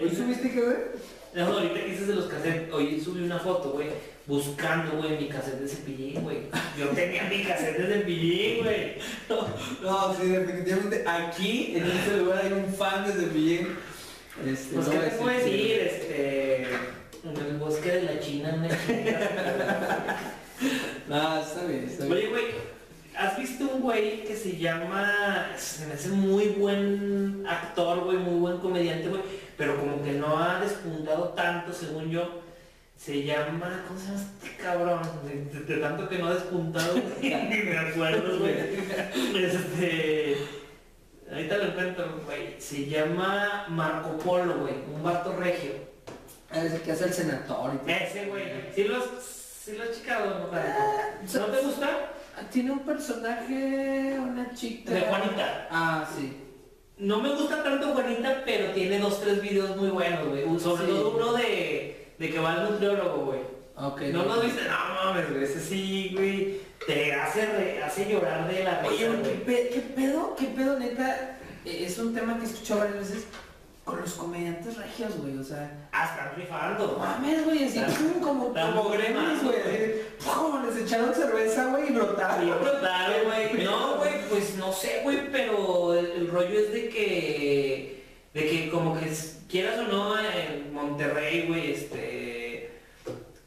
¿Hoy 0.02 0.10
subiste 0.10 0.52
qué, 0.52 0.62
güey? 0.62 0.78
No, 1.36 1.46
ahorita 1.46 1.76
que 1.76 1.86
dices 1.86 2.08
de 2.08 2.16
los 2.16 2.26
cassettes, 2.26 2.74
hoy 2.74 3.00
subí 3.00 3.24
una 3.24 3.40
foto, 3.40 3.70
güey, 3.72 3.88
buscando, 4.28 4.98
güey, 4.98 5.18
mi 5.18 5.30
cassette 5.30 5.62
de 5.62 5.68
cepillín, 5.68 6.24
güey. 6.24 6.40
Yo 6.78 6.88
tenía 6.90 7.24
mi 7.24 7.44
cassette 7.44 7.78
de 7.78 7.94
cepillín, 8.00 8.64
güey. 8.64 8.96
No, 9.82 10.14
sí, 10.20 10.28
definitivamente 10.28 11.04
aquí, 11.08 11.74
en 11.78 11.86
este 11.86 12.18
lugar, 12.18 12.42
hay 12.44 12.52
un 12.54 12.74
fan 12.74 13.06
de 13.06 13.14
Cepillín. 13.14 13.78
Este, 14.46 14.76
Pues, 14.76 14.88
no 14.88 14.94
¿qué 14.94 15.00
te 15.00 15.16
puedo 15.18 15.38
decir? 15.38 15.72
Este. 15.80 16.64
En 17.24 17.38
el 17.48 17.58
bosque 17.58 17.92
de 17.92 18.02
la 18.04 18.20
China, 18.20 18.56
una 18.58 18.68
chinga. 18.70 20.28
No, 21.08 21.42
está 21.42 21.66
bien, 21.66 21.86
está 21.86 22.06
bien. 22.06 22.18
Oye, 22.18 22.28
güey, 22.28 22.44
¿has 23.22 23.38
visto 23.38 23.66
un 23.68 23.82
güey 23.82 24.24
que 24.24 24.36
se 24.36 24.58
llama. 24.58 25.48
Se 25.58 25.86
me 25.86 25.94
hace 25.94 26.10
muy 26.10 26.48
buen 26.50 27.44
actor, 27.48 28.04
güey, 28.06 28.18
muy 28.18 28.40
buen 28.40 28.58
comediante, 28.60 29.08
güey, 29.10 29.22
pero 29.58 29.78
como 29.78 30.04
que 30.04 30.12
no 30.14 30.38
ha 30.38 30.60
despuntado 30.60 31.30
tanto, 31.30 31.74
según 31.74 32.10
yo. 32.10 32.42
Se 32.98 33.24
llama. 33.24 33.84
¿Cómo 33.88 34.00
se 34.00 34.08
llama 34.08 34.20
este 34.22 34.58
cabrón? 34.58 35.02
De, 35.26 35.46
de- 35.60 35.66
de 35.66 35.78
tanto 35.82 36.08
que 36.08 36.20
no 36.20 36.28
ha 36.28 36.34
despuntado, 36.36 36.94
güey, 36.94 37.34
me 37.66 37.78
acuerdo, 37.78 38.40
güey. 38.40 38.56
Este. 39.44 40.38
Ahorita 41.32 41.58
lo 41.58 41.64
encuentro, 41.64 42.22
güey. 42.26 42.60
Se 42.62 42.86
llama 42.88 43.66
Marco 43.70 44.18
Polo, 44.18 44.60
güey, 44.60 44.74
un 44.94 45.02
vato 45.02 45.36
regio. 45.38 45.72
Ah, 46.52 46.64
Es 46.64 46.74
el 46.74 46.82
que 46.82 46.92
hace 46.92 47.06
el 47.06 47.14
senador 47.14 47.74
y 47.74 47.78
todo. 47.78 47.90
Ese, 47.90 48.26
güey. 48.26 48.44
¿Sí 48.76 48.84
lo 48.84 48.98
has, 48.98 49.04
sí 49.64 49.78
lo 49.78 49.84
has 49.84 49.92
checado, 49.98 50.26
no, 50.40 50.50
Ah, 50.54 51.12
¿No 51.34 51.46
te 51.46 51.62
gusta? 51.62 51.90
Tiene 52.52 52.72
un 52.72 52.80
personaje, 52.80 54.18
una 54.20 54.54
chica. 54.54 54.92
De 54.94 55.02
Juanita. 55.02 55.68
Ah, 55.72 56.08
sí. 56.16 56.38
No 56.98 57.20
me 57.20 57.30
gusta 57.34 57.64
tanto 57.64 57.94
Juanita, 57.94 58.44
pero 58.46 58.72
tiene 58.74 59.00
dos, 59.00 59.22
tres 59.22 59.42
videos 59.42 59.76
muy 59.78 59.90
buenos, 59.90 60.28
güey. 60.28 60.44
Sobre 60.60 60.86
Sí. 60.86 60.92
todo 60.92 61.16
uno 61.16 61.34
de, 61.34 62.14
de 62.18 62.30
que 62.30 62.40
va 62.40 62.54
al 62.54 62.72
nutriólogo, 62.72 63.26
güey. 63.26 63.40
Ok. 63.76 64.02
No 64.14 64.24
lo 64.26 64.42
viste, 64.42 64.62
no 64.64 64.94
mames, 65.06 65.30
güey. 65.32 65.44
Ese 65.44 65.60
sí, 65.60 66.12
güey. 66.14 66.60
Te 66.86 67.14
hace, 67.14 67.46
re- 67.46 67.84
hace 67.84 68.12
llorar 68.12 68.48
de 68.52 68.64
la 68.64 68.84
Oye, 68.88 69.08
risa, 69.08 69.22
¿qué, 69.24 69.30
güey. 69.30 69.46
pe- 69.46 69.70
qué 69.74 69.80
pedo? 69.82 70.36
¿Qué 70.36 70.46
pedo, 70.48 70.80
neta? 70.80 71.38
Eh, 71.66 71.84
Es 71.86 71.98
un 72.00 72.14
tema 72.14 72.38
que 72.38 72.44
he 72.46 72.48
escuchado 72.48 72.80
varias 72.82 72.98
veces 73.00 73.26
con 73.84 74.00
los 74.00 74.14
comediantes 74.14 74.78
regios, 74.78 75.18
güey. 75.18 75.38
O 75.38 75.44
sea, 75.44 75.72
Ah, 75.92 76.06
están 76.12 76.32
no 76.32 76.36
rifando. 76.38 76.98
mames, 77.00 77.44
güey, 77.46 77.64
así 77.66 77.80
pum, 77.80 78.22
como, 78.22 78.48
como 78.48 78.54
mal, 78.54 78.74
güey. 78.74 79.94
pum, 80.24 80.66
Les 80.66 80.78
echaron 80.86 81.14
cerveza, 81.14 81.66
güey, 81.68 81.90
y 81.90 81.94
brotaron. 81.94 82.48
Y 82.48 82.52
brutal, 82.52 83.14
güey. 83.26 83.64
No, 83.66 83.98
güey, 83.98 84.14
pues 84.30 84.56
no 84.58 84.72
sé, 84.72 85.02
güey, 85.04 85.32
pero 85.32 85.94
el, 85.94 86.06
el 86.12 86.28
rollo 86.30 86.60
es 86.60 86.72
de 86.72 86.90
que, 86.90 88.04
de 88.34 88.50
que 88.50 88.70
como 88.70 88.98
que 89.00 89.12
quieras 89.50 89.80
o 89.80 89.84
no, 89.84 90.18
en 90.20 90.74
Monterrey, 90.74 91.48
güey, 91.48 91.72
este, 91.72 92.80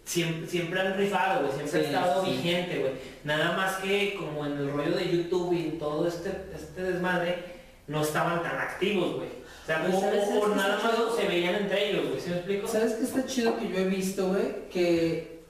siempre, 0.05 0.47
siempre 0.49 0.81
han 0.81 0.97
rifado, 0.97 1.47
güey, 1.47 1.53
siempre 1.57 1.81
Sí, 1.89 1.95
ha 1.95 1.99
estado 2.01 2.25
sí. 2.25 2.31
vigente, 2.33 2.79
güey. 2.81 2.93
Nada 3.25 3.57
más 3.57 3.77
que 3.77 4.15
como 4.19 4.45
en 4.45 4.53
el 4.59 4.71
rollo 4.73 4.97
de 4.97 5.09
YouTube 5.11 5.53
y 5.55 5.61
en 5.63 5.79
todo 5.79 6.07
este, 6.09 6.31
este 6.55 6.83
desmadre, 6.83 7.55
no 7.87 8.03
estaban 8.03 8.43
tan 8.43 8.59
activos, 8.59 9.15
güey. 9.17 9.44
O 9.65 9.67
sea, 9.67 9.83
Pues, 9.83 9.95
o, 9.97 10.01
¿sabes? 10.01 10.29
o- 10.43 10.49
nada 10.55 10.79
más 10.83 11.17
se 11.17 11.27
veían 11.27 11.55
entre 11.55 11.91
ellos, 11.91 12.09
güey, 12.09 12.21
¿sí 12.21 12.29
me 12.31 12.37
explico? 12.37 12.69
¿Sabes 12.69 12.93
qué 12.95 13.05
está 13.05 13.25
chido 13.25 13.57
que 13.59 13.69
yo 13.69 13.79
he 13.79 13.85
visto, 13.87 14.29
güey? 14.29 14.69
Que 14.71 15.43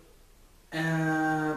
ah, 0.73 1.57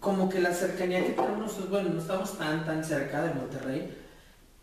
como 0.00 0.28
que 0.28 0.40
la 0.40 0.52
cercanía 0.52 1.04
que 1.04 1.10
tenemos 1.12 1.38
nosotros, 1.38 1.70
bueno, 1.70 1.90
no 1.90 2.00
estamos 2.00 2.36
tan 2.36 2.64
tan 2.66 2.84
cerca 2.84 3.22
de 3.22 3.34
Monterrey, 3.34 3.94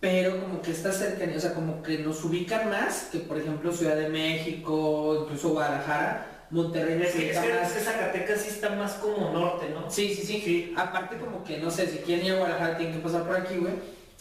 pero 0.01 0.39
como 0.41 0.61
que 0.61 0.71
esta 0.71 0.91
cercanía, 0.91 1.37
o 1.37 1.39
sea, 1.39 1.53
como 1.53 1.81
que 1.81 1.99
nos 1.99 2.23
ubican 2.25 2.69
más 2.69 3.07
que 3.11 3.19
por 3.19 3.37
ejemplo 3.37 3.71
Ciudad 3.71 3.95
de 3.95 4.09
México, 4.09 5.21
incluso 5.23 5.49
Guadalajara, 5.49 6.45
Monterrey 6.51 7.01
Es 7.01 7.11
que, 7.13 7.31
es 7.31 7.37
que- 7.39 7.47
es 7.49 7.61
más. 7.61 7.71
que 7.71 7.79
Zacatecas 7.79 8.41
sí 8.41 8.49
está 8.49 8.71
más 8.71 8.93
como 8.95 9.31
norte, 9.31 9.69
¿no? 9.69 9.89
Sí, 9.89 10.13
sí, 10.15 10.25
sí, 10.43 10.73
Aparte 10.75 11.17
como 11.17 11.43
que, 11.45 11.59
no 11.59 11.69
sé, 11.71 11.87
si 11.87 11.99
quieren 11.99 12.25
ir 12.25 12.33
a 12.33 12.37
Guadalajara 12.39 12.77
tienen 12.77 12.95
que 12.95 13.01
pasar 13.03 13.23
por 13.25 13.35
aquí, 13.37 13.55
güey. 13.55 13.73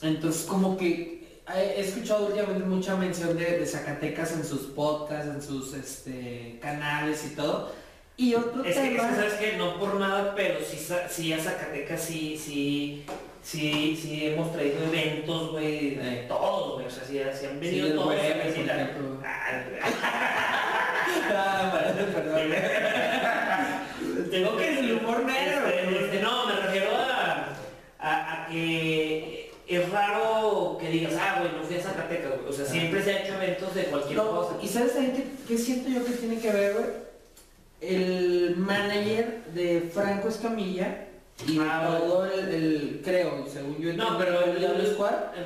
Entonces 0.03 0.43
como 0.45 0.77
que 0.77 1.18
he 1.57 1.81
escuchado 1.81 2.27
últimamente 2.27 2.65
mucha 2.65 2.97
mención 2.97 3.37
de, 3.37 3.59
de 3.59 3.67
Zacatecas 3.67 4.33
en 4.33 4.45
sus 4.45 4.63
podcasts, 4.69 5.29
en 5.35 5.43
sus 5.43 5.75
este, 5.75 6.59
canales 6.61 7.25
y 7.25 7.35
todo. 7.35 7.73
Y 8.17 8.35
otro 8.35 8.65
Es 8.65 8.77
que, 8.77 8.95
es 8.95 8.97
tema... 8.97 9.09
que, 9.11 9.15
sabes 9.15 9.35
que 9.35 9.57
no 9.57 9.79
por 9.79 9.95
nada, 9.95 10.35
pero 10.35 10.59
sí, 10.61 10.77
sí 11.09 11.33
a 11.33 11.39
Zacatecas 11.39 12.01
sí, 12.01 12.37
sí, 12.37 13.05
sí, 13.43 13.97
sí 14.01 14.27
hemos 14.27 14.53
traído 14.53 14.85
eventos, 14.85 15.53
güey, 15.53 15.95
de 15.95 16.25
todos, 16.29 16.75
güey. 16.75 16.87
O 16.87 16.91
sea, 16.91 17.05
sí, 17.05 17.13
sí 17.39 17.47
han 17.47 17.53
Sí, 17.53 17.59
venido 17.61 17.87
el 17.87 17.95
todos 17.95 18.07
por 18.07 18.17
ejemplo. 18.17 19.21
Ah, 19.25 19.63
Ah, 21.31 21.71
perdón, 21.95 22.13
perdón. 22.13 22.41
Tengo 24.31 24.57
que 24.57 24.79
el 24.79 24.93
humor 24.95 25.25
negro. 25.25 25.69
Este, 25.69 26.05
este, 26.05 26.21
no, 26.21 26.47
me 26.47 26.53
refiero 26.55 26.97
a, 26.97 27.49
a, 27.99 28.43
a 28.45 28.47
que 28.49 29.38
es 29.69 29.91
raro 29.91 30.77
que 30.81 30.89
digas, 30.91 31.13
ah, 31.21 31.39
güey, 31.41 31.53
no 31.53 31.63
fui 31.63 31.77
a 31.77 31.83
Zacatecas, 31.83 32.33
güey. 32.39 32.49
O 32.49 32.53
sea, 32.53 32.65
siempre 32.65 33.03
se 33.03 33.13
ha 33.13 33.23
hecho 33.23 33.35
eventos 33.35 33.75
de 33.75 33.85
cualquier 33.85 34.17
No, 34.17 34.31
cosa. 34.31 34.57
¿Y 34.63 34.69
sabes 34.69 34.95
también 34.95 35.15
qué, 35.17 35.25
qué 35.47 35.59
siento 35.59 35.91
yo 35.91 36.05
que 36.05 36.13
tiene 36.13 36.39
que 36.41 36.51
ver, 36.53 36.73
güey? 36.75 36.87
El 37.81 38.57
manager 38.57 39.45
de 39.55 39.89
Franco 39.93 40.29
Escamilla 40.29 41.05
y 41.47 41.59
Ah, 41.61 41.95
todo 41.99 42.25
el, 42.27 42.49
el- 42.49 43.01
creo, 43.05 43.47
según 43.47 43.79
yo 43.79 43.93
No, 43.93 44.19
pero 44.19 44.43
el 44.45 44.57
el, 44.57 44.81
es 44.81 44.97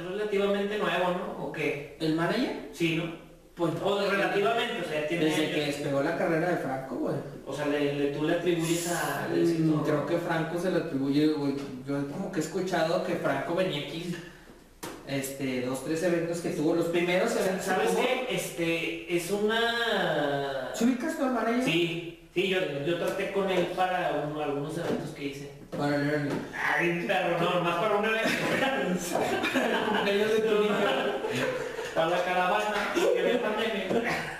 relativamente 0.08 0.78
nuevo, 0.78 1.10
¿no? 1.10 1.44
¿O 1.46 1.52
qué? 1.52 1.96
el 2.00 2.14
manager, 2.14 2.68
Sí, 2.72 2.96
¿no? 2.96 3.14
pues 3.54 3.74
O 3.84 4.00
relativamente, 4.10 4.80
o 4.80 4.88
sea, 4.88 5.06
tiene 5.06 5.26
desde 5.26 5.42
años. 5.44 5.54
que 5.54 5.66
despegó 5.66 6.02
la 6.02 6.16
carrera 6.16 6.48
de 6.52 6.56
Franco, 6.56 6.94
güey. 6.94 7.14
O 7.52 7.56
sea, 7.56 7.66
le, 7.66 7.92
le- 7.94 8.06
tú 8.12 8.24
le 8.24 8.34
atribuyes 8.34 8.88
a... 8.90 9.28
Mm. 9.30 9.82
Creo 9.84 10.06
que 10.06 10.16
Franco 10.18 10.58
se 10.58 10.70
le 10.70 10.78
atribuye, 10.78 11.26
güey. 11.28 11.54
Yo 11.86 12.08
como 12.08 12.32
que 12.32 12.40
he 12.40 12.42
escuchado 12.42 13.04
que 13.04 13.16
Franco 13.16 13.54
venía 13.54 13.82
aquí, 13.86 14.16
este, 15.06 15.60
dos, 15.62 15.84
tres 15.84 16.02
eventos 16.02 16.38
que 16.40 16.50
tuvo, 16.50 16.74
los 16.74 16.86
primeros 16.86 17.36
eventos. 17.36 17.66
¿Sabes 17.66 17.90
qué? 17.90 18.26
Este, 18.30 19.14
es 19.14 19.30
una... 19.30 20.70
¿Se 20.74 20.84
ubicas 20.84 21.18
tu 21.18 21.26
manager? 21.26 21.62
Sí, 21.64 22.20
sí, 22.32 22.48
yo, 22.48 22.58
yo 22.86 22.98
traté 22.98 23.32
con 23.32 23.50
él 23.50 23.66
para 23.76 24.24
uno- 24.30 24.40
algunos 24.42 24.78
eventos 24.78 25.10
que 25.10 25.24
hice. 25.26 25.50
Para. 25.76 25.96
Ay, 25.96 27.04
perro, 27.06 27.38
no, 27.40 27.60
más 27.62 27.76
para 27.76 27.96
un 27.96 28.04
evento. 28.04 28.28
Cumpleaños 29.88 30.30
de 30.32 30.38
tu 30.40 30.54
niño. 30.62 30.74
para 31.94 32.08
la 32.10 32.24
caravana, 32.24 32.92
que 32.94 33.20
había 33.20 33.42
pandemia. 33.42 34.31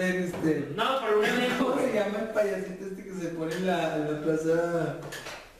Este, 0.00 0.72
no, 0.76 0.84
pero 1.00 1.18
un 1.18 1.24
ejemplo. 1.24 1.70
¿Cómo 1.70 1.80
se 1.80 1.94
llama 1.94 2.18
el 2.20 2.28
payasito 2.28 2.86
este 2.86 3.04
que 3.04 3.14
se 3.14 3.28
pone 3.28 3.54
en 3.54 3.66
la, 3.66 3.96
en 3.96 4.22
plaza, 4.22 4.96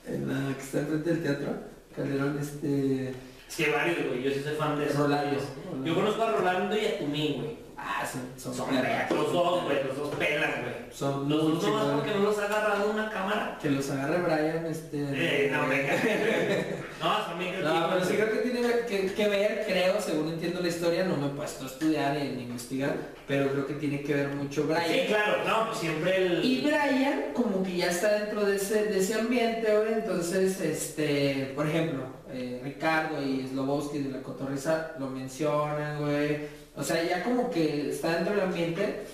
en 0.07 0.29
la 0.29 0.55
que 0.55 0.63
está 0.63 0.79
enfrente 0.81 1.11
del 1.11 1.23
teatro? 1.23 1.55
Calderón, 1.95 2.39
este. 2.41 3.11
Es 3.49 3.57
que 3.57 3.71
varios, 3.71 4.07
güey, 4.09 4.23
yo 4.23 4.31
sí 4.31 4.41
soy 4.43 4.57
fan 4.57 4.79
de. 4.79 4.89
Rolando, 4.89 5.37
Yo 5.85 5.95
conozco 5.95 6.23
a 6.23 6.33
Rolando 6.33 6.77
y 6.77 6.87
a 6.87 6.99
Tumín, 6.99 7.43
güey. 7.43 7.65
Ah, 7.77 8.05
son, 8.11 8.23
son, 8.37 8.55
son 8.55 8.75
los 8.75 9.33
dos, 9.33 9.65
güey, 9.65 9.85
los 9.85 9.97
dos 9.97 10.15
pelas, 10.15 10.63
güey. 10.63 10.75
Son 10.91 11.29
los 11.29 11.43
dos 11.43 11.63
nomás 11.63 11.87
porque 11.97 12.11
no 12.13 12.21
los 12.21 12.39
ha 12.39 12.47
agarrado 12.47 12.91
una 12.91 13.11
cámara. 13.11 13.59
Que 13.61 13.71
los 13.71 13.91
agarre 13.91 14.23
Brian, 14.23 14.67
este. 14.67 15.05
Eh, 15.13 15.51
no, 15.53 15.69
venga. 15.69 15.93
No, 17.03 17.19
también 17.27 17.55
creo 17.55 17.69
No, 17.69 17.89
pero 17.91 18.05
sí 18.05 18.15
creo 18.15 18.31
que 18.31 18.39
tiene 18.39 18.69
que, 18.87 19.13
que 19.13 19.29
ver, 19.29 19.65
creo, 19.67 20.01
según 20.01 20.29
entiendo 20.29 20.61
la 20.61 20.69
historia, 20.69 21.05
no 21.05 21.17
me 21.17 21.27
he 21.27 21.31
puesto 21.31 21.65
a 21.65 21.67
estudiar 21.67 22.15
ni 22.15 22.43
investigar, 22.43 22.97
pero 23.27 23.51
creo 23.51 23.67
que 23.67 23.75
tiene 23.75 24.03
que 24.03 24.15
ver 24.15 24.29
mucho 24.29 24.65
Brian. 24.65 24.85
Sí, 24.89 25.05
claro, 25.09 25.45
no, 25.47 25.67
pues 25.67 25.79
siempre 25.79 26.17
el... 26.17 26.45
Y 26.45 26.61
Brian 26.61 27.33
como 27.35 27.63
que 27.63 27.77
ya 27.77 27.91
está 27.91 28.19
dentro 28.21 28.45
de 28.45 28.57
ese, 28.57 28.85
de 28.85 28.99
ese 28.99 29.15
ambiente, 29.15 29.77
güey, 29.77 29.95
entonces, 29.95 30.61
este, 30.61 31.53
por 31.55 31.67
ejemplo, 31.67 32.05
eh, 32.33 32.61
Ricardo 32.63 33.23
y 33.23 33.47
Slobowski 33.49 33.99
de 33.99 34.11
la 34.11 34.23
Cotorriza 34.23 34.93
lo 34.99 35.09
mencionan, 35.09 36.01
güey, 36.01 36.39
o 36.77 36.83
sea, 36.83 37.03
ya 37.03 37.23
como 37.23 37.51
que 37.51 37.91
está 37.91 38.17
dentro 38.17 38.35
del 38.35 38.45
ambiente 38.45 39.05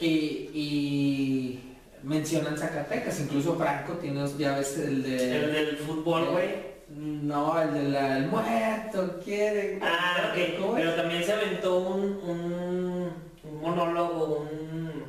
y, 0.00 0.50
y 0.52 1.76
mencionan 2.02 2.56
Zacatecas, 2.56 3.20
incluso 3.20 3.56
Franco 3.56 3.94
tiene, 3.94 4.24
ya 4.38 4.56
ves, 4.56 4.78
el 4.78 5.02
de... 5.02 5.36
El 5.36 5.52
del 5.52 5.76
fútbol, 5.78 6.26
güey. 6.30 6.77
No, 6.90 7.60
el 7.60 7.74
del 7.74 7.94
el 7.94 8.26
muerto, 8.28 9.20
quiere... 9.22 9.78
Ah, 9.82 10.30
ok. 10.32 10.58
¿Cómo? 10.60 10.74
Pero 10.74 10.94
también 10.94 11.22
se 11.22 11.32
aventó 11.34 11.78
un, 11.80 12.02
un, 12.24 13.12
un 13.44 13.60
monólogo, 13.60 14.38
un, 14.50 15.04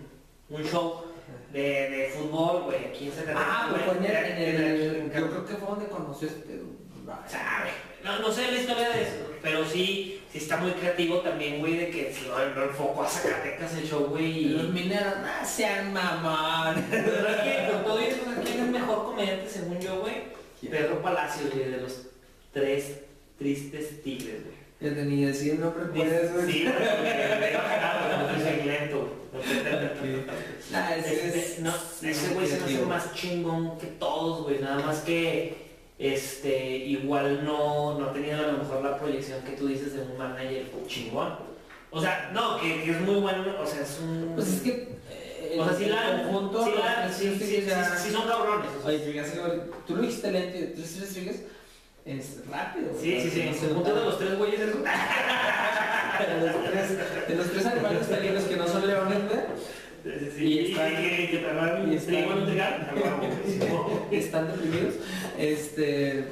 un 0.50 0.64
show 0.64 1.06
de, 1.54 1.60
de 1.62 2.12
fútbol, 2.14 2.64
güey, 2.64 2.86
aquí 2.86 3.06
en 3.06 3.12
Zacatecas. 3.14 3.44
Ah, 3.48 3.70
pues 3.72 3.98
en 3.98 4.06
el, 4.06 4.16
en 4.26 4.62
el- 4.66 5.12
yo 5.14 5.30
creo 5.30 5.46
que 5.46 5.54
fue 5.56 5.70
donde 5.70 5.88
conoció 5.88 6.28
este... 6.28 6.62
sabe. 7.28 7.70
No, 8.04 8.20
no 8.20 8.32
sé 8.32 8.52
la 8.52 8.60
historia 8.60 8.90
de 8.90 9.02
eso, 9.02 9.16
pero 9.42 9.64
sí, 9.66 10.22
sí 10.32 10.38
está 10.38 10.58
muy 10.58 10.72
creativo 10.72 11.20
también, 11.20 11.60
güey, 11.60 11.76
de 11.78 11.90
que 11.90 12.14
si 12.14 12.26
lo, 12.28 12.42
enfocó 12.64 13.04
a 13.04 13.08
Zacatecas 13.10 13.74
el 13.76 13.88
show, 13.88 14.06
güey. 14.08 14.26
Y 14.38 14.46
los 14.50 14.70
mineros, 14.70 15.16
no 15.22 15.46
sean 15.48 15.92
mamón. 15.94 16.86
Pero 16.90 17.28
es 17.28 17.36
que 17.38 17.72
con 17.72 17.84
todo 17.84 18.00
eso, 18.00 18.20
¿quién 18.46 18.60
es 18.66 18.68
mejor 18.70 19.06
comediante 19.06 19.50
según 19.50 19.80
yo, 19.80 20.00
güey? 20.02 20.39
¿Quién? 20.60 20.72
Pedro 20.72 21.02
Palacios, 21.02 21.54
güey, 21.54 21.70
de 21.70 21.78
los 21.78 22.08
tres 22.52 23.02
tristes 23.38 24.04
tigres, 24.04 24.44
güey. 24.44 24.60
Ya 24.82 24.96
tenía 24.96 25.28
decir 25.28 25.60
nombre 25.60 25.86
puedes, 25.86 26.34
güey. 26.34 26.52
Sí, 26.52 26.64
güey, 26.64 26.90
ese 32.12 32.34
güey 32.34 32.48
se 32.48 32.60
me 32.60 32.66
hace 32.66 32.86
más 32.86 33.14
chingón 33.14 33.78
que 33.78 33.88
todos, 33.88 34.44
güey. 34.44 34.60
Nada 34.60 34.86
más 34.86 35.00
que 35.00 35.70
este 35.98 36.78
igual 36.78 37.44
no, 37.44 38.00
no 38.00 38.06
ha 38.06 38.14
tenido 38.14 38.38
a 38.38 38.52
lo 38.54 38.60
mejor 38.60 38.84
la 38.84 38.98
proyección 38.98 39.42
que 39.44 39.52
tú 39.52 39.68
dices 39.68 39.94
de 39.94 40.02
un 40.02 40.18
manager 40.18 40.66
chingón. 40.88 41.36
O 41.92 42.00
sea, 42.00 42.32
no, 42.34 42.60
que, 42.60 42.84
que 42.84 42.92
es 42.92 43.02
muy 43.02 43.20
bueno, 43.20 43.44
o 43.60 43.66
sea, 43.66 43.82
es 43.82 44.00
un. 44.02 44.34
Pues 44.36 44.48
es 44.48 44.62
que... 44.62 45.00
eh, 45.42 45.58
o 45.60 45.64
sea, 45.66 45.74
el 45.86 45.92
la. 45.92 46.24
conjunto, 46.24 46.66
los 46.66 46.76
la- 46.76 47.12
sí, 47.14 47.30
Rodríguez 47.30 47.68
ya- 47.68 47.96
sí 47.98 48.12
son 48.12 48.28
cabrones. 48.28 48.70
Oye, 48.86 49.00
fíjate, 49.00 49.40
güey, 49.40 49.60
tú 49.88 49.96
lo 49.96 50.02
dijiste 50.02 50.32
lento 50.32 50.58
y 50.58 50.62
tres 50.76 51.00
Rodríguez 51.00 51.44
es 52.06 52.48
rápido. 52.50 52.92
Sí, 53.00 53.20
sí, 53.22 53.30
sí. 53.30 53.44
no 53.46 53.54
se 53.54 53.68
conjunto 53.68 53.96
de 53.96 54.06
los 54.06 54.18
tres 54.20 54.38
güeyes 54.38 54.60
es. 54.60 54.68
de 54.74 56.46
los 56.48 56.64
tres, 56.72 57.28
de 57.28 57.36
los 57.36 57.52
tres 57.52 57.66
animales 57.66 58.08
felinos 58.08 58.44
que 58.44 58.56
no 58.58 58.68
son 58.68 58.88
leones, 58.88 59.20
Sí, 60.02 60.32
sí, 60.38 60.46
Y 60.46 60.72
están- 60.72 60.94
y 61.92 61.96
están- 61.96 62.16
están 64.12 64.48
deprimidos. 64.48 64.94
Este. 65.38 66.26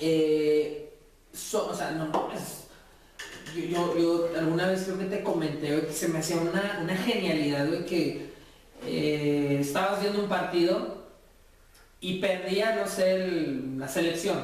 Eh, 0.00 0.92
so- 1.32 1.68
o 1.68 1.74
sea, 1.74 1.90
no 1.92 2.06
mames. 2.06 2.59
Yo, 3.54 3.64
yo, 3.64 3.98
yo 3.98 4.38
alguna 4.38 4.68
vez 4.68 4.82
creo 4.84 4.98
que 4.98 5.04
te 5.06 5.22
comenté 5.22 5.70
güey, 5.72 5.86
que 5.86 5.92
se 5.92 6.08
me 6.08 6.18
hacía 6.18 6.36
una, 6.36 6.80
una 6.82 6.96
genialidad, 6.96 7.66
güey, 7.68 7.84
que 7.86 8.30
eh, 8.86 9.58
estabas 9.60 10.00
viendo 10.00 10.20
un 10.22 10.28
partido 10.28 11.04
y 12.00 12.18
perdía, 12.20 12.76
no 12.76 12.86
sé, 12.86 13.12
el- 13.14 13.78
la 13.78 13.88
selección. 13.88 14.38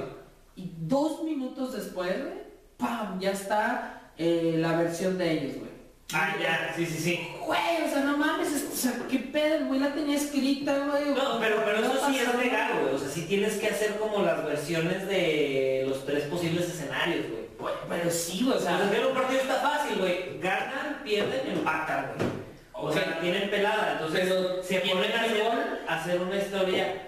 Y 0.57 0.71
dos 0.79 1.23
minutos 1.25 1.73
después, 1.75 2.13
güey, 2.19 2.35
¡pam! 2.77 3.19
Ya 3.21 3.31
está 3.31 4.11
eh, 4.19 4.57
la 4.59 4.77
versión 4.77 5.17
de 5.19 5.33
ellos, 5.33 5.57
güey. 5.59 5.67
Ah, 6.13 6.37
ya, 6.41 6.73
sí, 6.77 6.87
sí, 6.87 6.99
sí. 6.99 7.29
Güey, 7.45 7.83
o 7.85 7.91
sea, 7.91 8.01
no 8.05 8.17
mames, 8.17 8.53
es- 8.53 8.69
o 8.73 8.77
sea, 8.77 8.93
qué 9.11 9.19
pedo, 9.19 9.67
güey 9.67 9.81
la 9.81 9.93
tenía 9.95 10.17
escrita, 10.17 10.87
güey. 10.87 11.15
No, 11.15 11.39
pero, 11.41 11.63
pero 11.65 11.81
¿qué 11.81 11.87
eso 11.87 12.07
sí 12.11 12.19
es 12.19 12.35
legal, 12.39 12.81
güey. 12.83 12.95
O 12.95 12.99
sea, 12.99 13.09
sí 13.09 13.23
tienes 13.23 13.55
que 13.57 13.69
hacer 13.69 13.97
como 13.97 14.23
las 14.23 14.45
versiones 14.45 15.07
de 15.09 15.85
los 15.89 16.05
tres 16.07 16.25
posibles 16.25 16.69
escenarios, 16.69 17.27
güey. 17.31 17.45
Pero 17.89 18.11
sí, 18.11 18.45
güey, 18.45 18.57
o 18.57 18.61
sea, 18.61 18.79
sea, 18.79 18.87
hacer 18.87 19.07
un 19.07 19.15
partido 19.15 19.41
está 19.41 19.55
fácil, 19.57 19.99
güey. 19.99 20.39
Ganan, 20.41 21.01
pierden, 21.05 21.57
empatan, 21.59 22.13
güey. 22.17 22.29
O 22.73 22.93
sea, 22.93 23.07
la 23.07 23.21
tienen 23.21 23.49
pelada. 23.49 23.93
Entonces, 23.93 24.29
Pero 24.29 24.63
se 24.63 24.81
¿quién 24.81 24.97
ponen 24.97 25.13
a 25.13 25.23
hacer, 25.23 25.43
gol? 25.43 25.79
a 25.89 25.95
hacer 25.95 26.21
una 26.21 26.37
historia. 26.37 27.03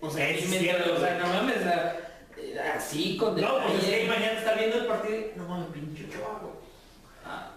O 0.00 0.10
sea, 0.10 0.28
es 0.30 0.48
cierto, 0.48 0.94
o 0.94 0.98
sea, 0.98 1.18
no 1.18 1.26
mames, 1.26 1.56
o 1.58 1.62
sea, 1.62 1.96
eh, 2.36 2.58
así 2.74 3.16
con 3.16 3.38
No, 3.40 3.62
pues 3.62 3.82
es 3.82 3.90
que 3.90 4.04
imagínate 4.04 4.38
estar 4.38 4.58
viendo 4.58 4.78
el 4.78 4.86
partido 4.86 5.16
y, 5.16 5.32
no 5.36 5.48
mames, 5.48 5.68
pinche 5.72 6.08
chavo. 6.08 6.49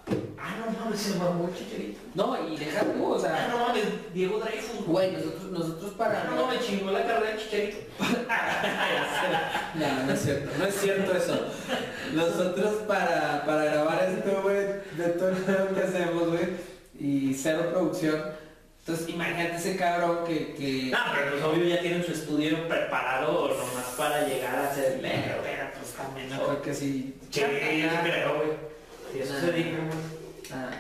Ah, 0.07 0.11
Ah, 0.45 0.55
no 0.59 0.79
mames, 0.85 0.99
se 0.99 1.15
mamó 1.17 1.47
el 1.47 1.55
chicharito. 1.55 1.99
No, 2.15 2.37
y 2.49 2.57
deja 2.57 2.81
tú, 2.81 3.05
o 3.05 3.15
Ah, 3.15 3.19
sea, 3.19 3.47
no 3.49 3.59
mames, 3.67 3.83
Diego 4.13 4.39
Dreyfus. 4.39 4.85
güey, 4.85 5.11
nosotros, 5.13 5.43
nosotros 5.51 5.91
para... 5.93 6.21
Ah, 6.23 6.33
no, 6.35 6.47
me 6.47 6.59
chingó 6.59 6.91
la 6.91 7.05
carrera 7.05 7.31
de 7.31 7.37
chicharito. 7.37 7.77
No, 9.75 10.03
no 10.05 10.13
es 10.13 10.19
cierto, 10.21 10.51
no 10.59 10.65
es 10.65 10.75
cierto 10.75 11.15
eso. 11.15 11.47
Nosotros 12.13 12.69
para, 12.87 13.43
para 13.45 13.63
grabar 13.65 14.03
esto, 14.03 14.41
güey, 14.43 14.57
de 14.97 15.07
todo 15.17 15.31
lo 15.31 15.75
que 15.75 15.81
hacemos, 15.81 16.27
güey, 16.29 16.47
y 16.99 17.33
cero 17.33 17.69
producción. 17.71 18.21
Entonces, 18.79 19.09
imagínate 19.09 19.55
ese 19.55 19.75
cabrón 19.77 20.19
que... 20.27 20.53
que... 20.55 20.89
No, 20.91 20.97
pero 21.15 21.31
pues 21.31 21.43
obvio 21.43 21.65
ya 21.67 21.81
tienen 21.81 22.05
su 22.05 22.11
estudio 22.11 22.67
preparado 22.67 23.47
nomás 23.47 23.85
para 23.97 24.27
llegar 24.27 24.55
a 24.55 24.69
hacer 24.69 24.99
Pero, 25.01 25.37
pero, 25.41 25.63
pues 25.79 25.93
también, 25.93 26.29
no 26.29 26.43
creo 26.43 26.61
que 26.61 26.73
sí. 26.73 27.15
Sí, 27.31 27.39
yo 27.41 27.47
sí 27.47 27.87
creo, 28.03 28.35
güey. 28.35 28.72
Sí, 29.13 29.19
eso 29.19 29.39
se 29.39 29.51
dijo, 29.51 29.69
güey. 29.77 29.97
Ah, 30.51 30.71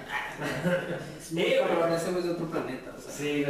Sí, 1.21 1.35
güey. 1.35 1.57
cabrón, 1.59 1.93
ese 1.93 2.05
güey 2.11 2.17
es 2.19 2.23
de 2.25 2.31
otro 2.31 2.47
planeta, 2.49 2.91
o 2.97 3.01
sea. 3.01 3.11
Sí. 3.13 3.45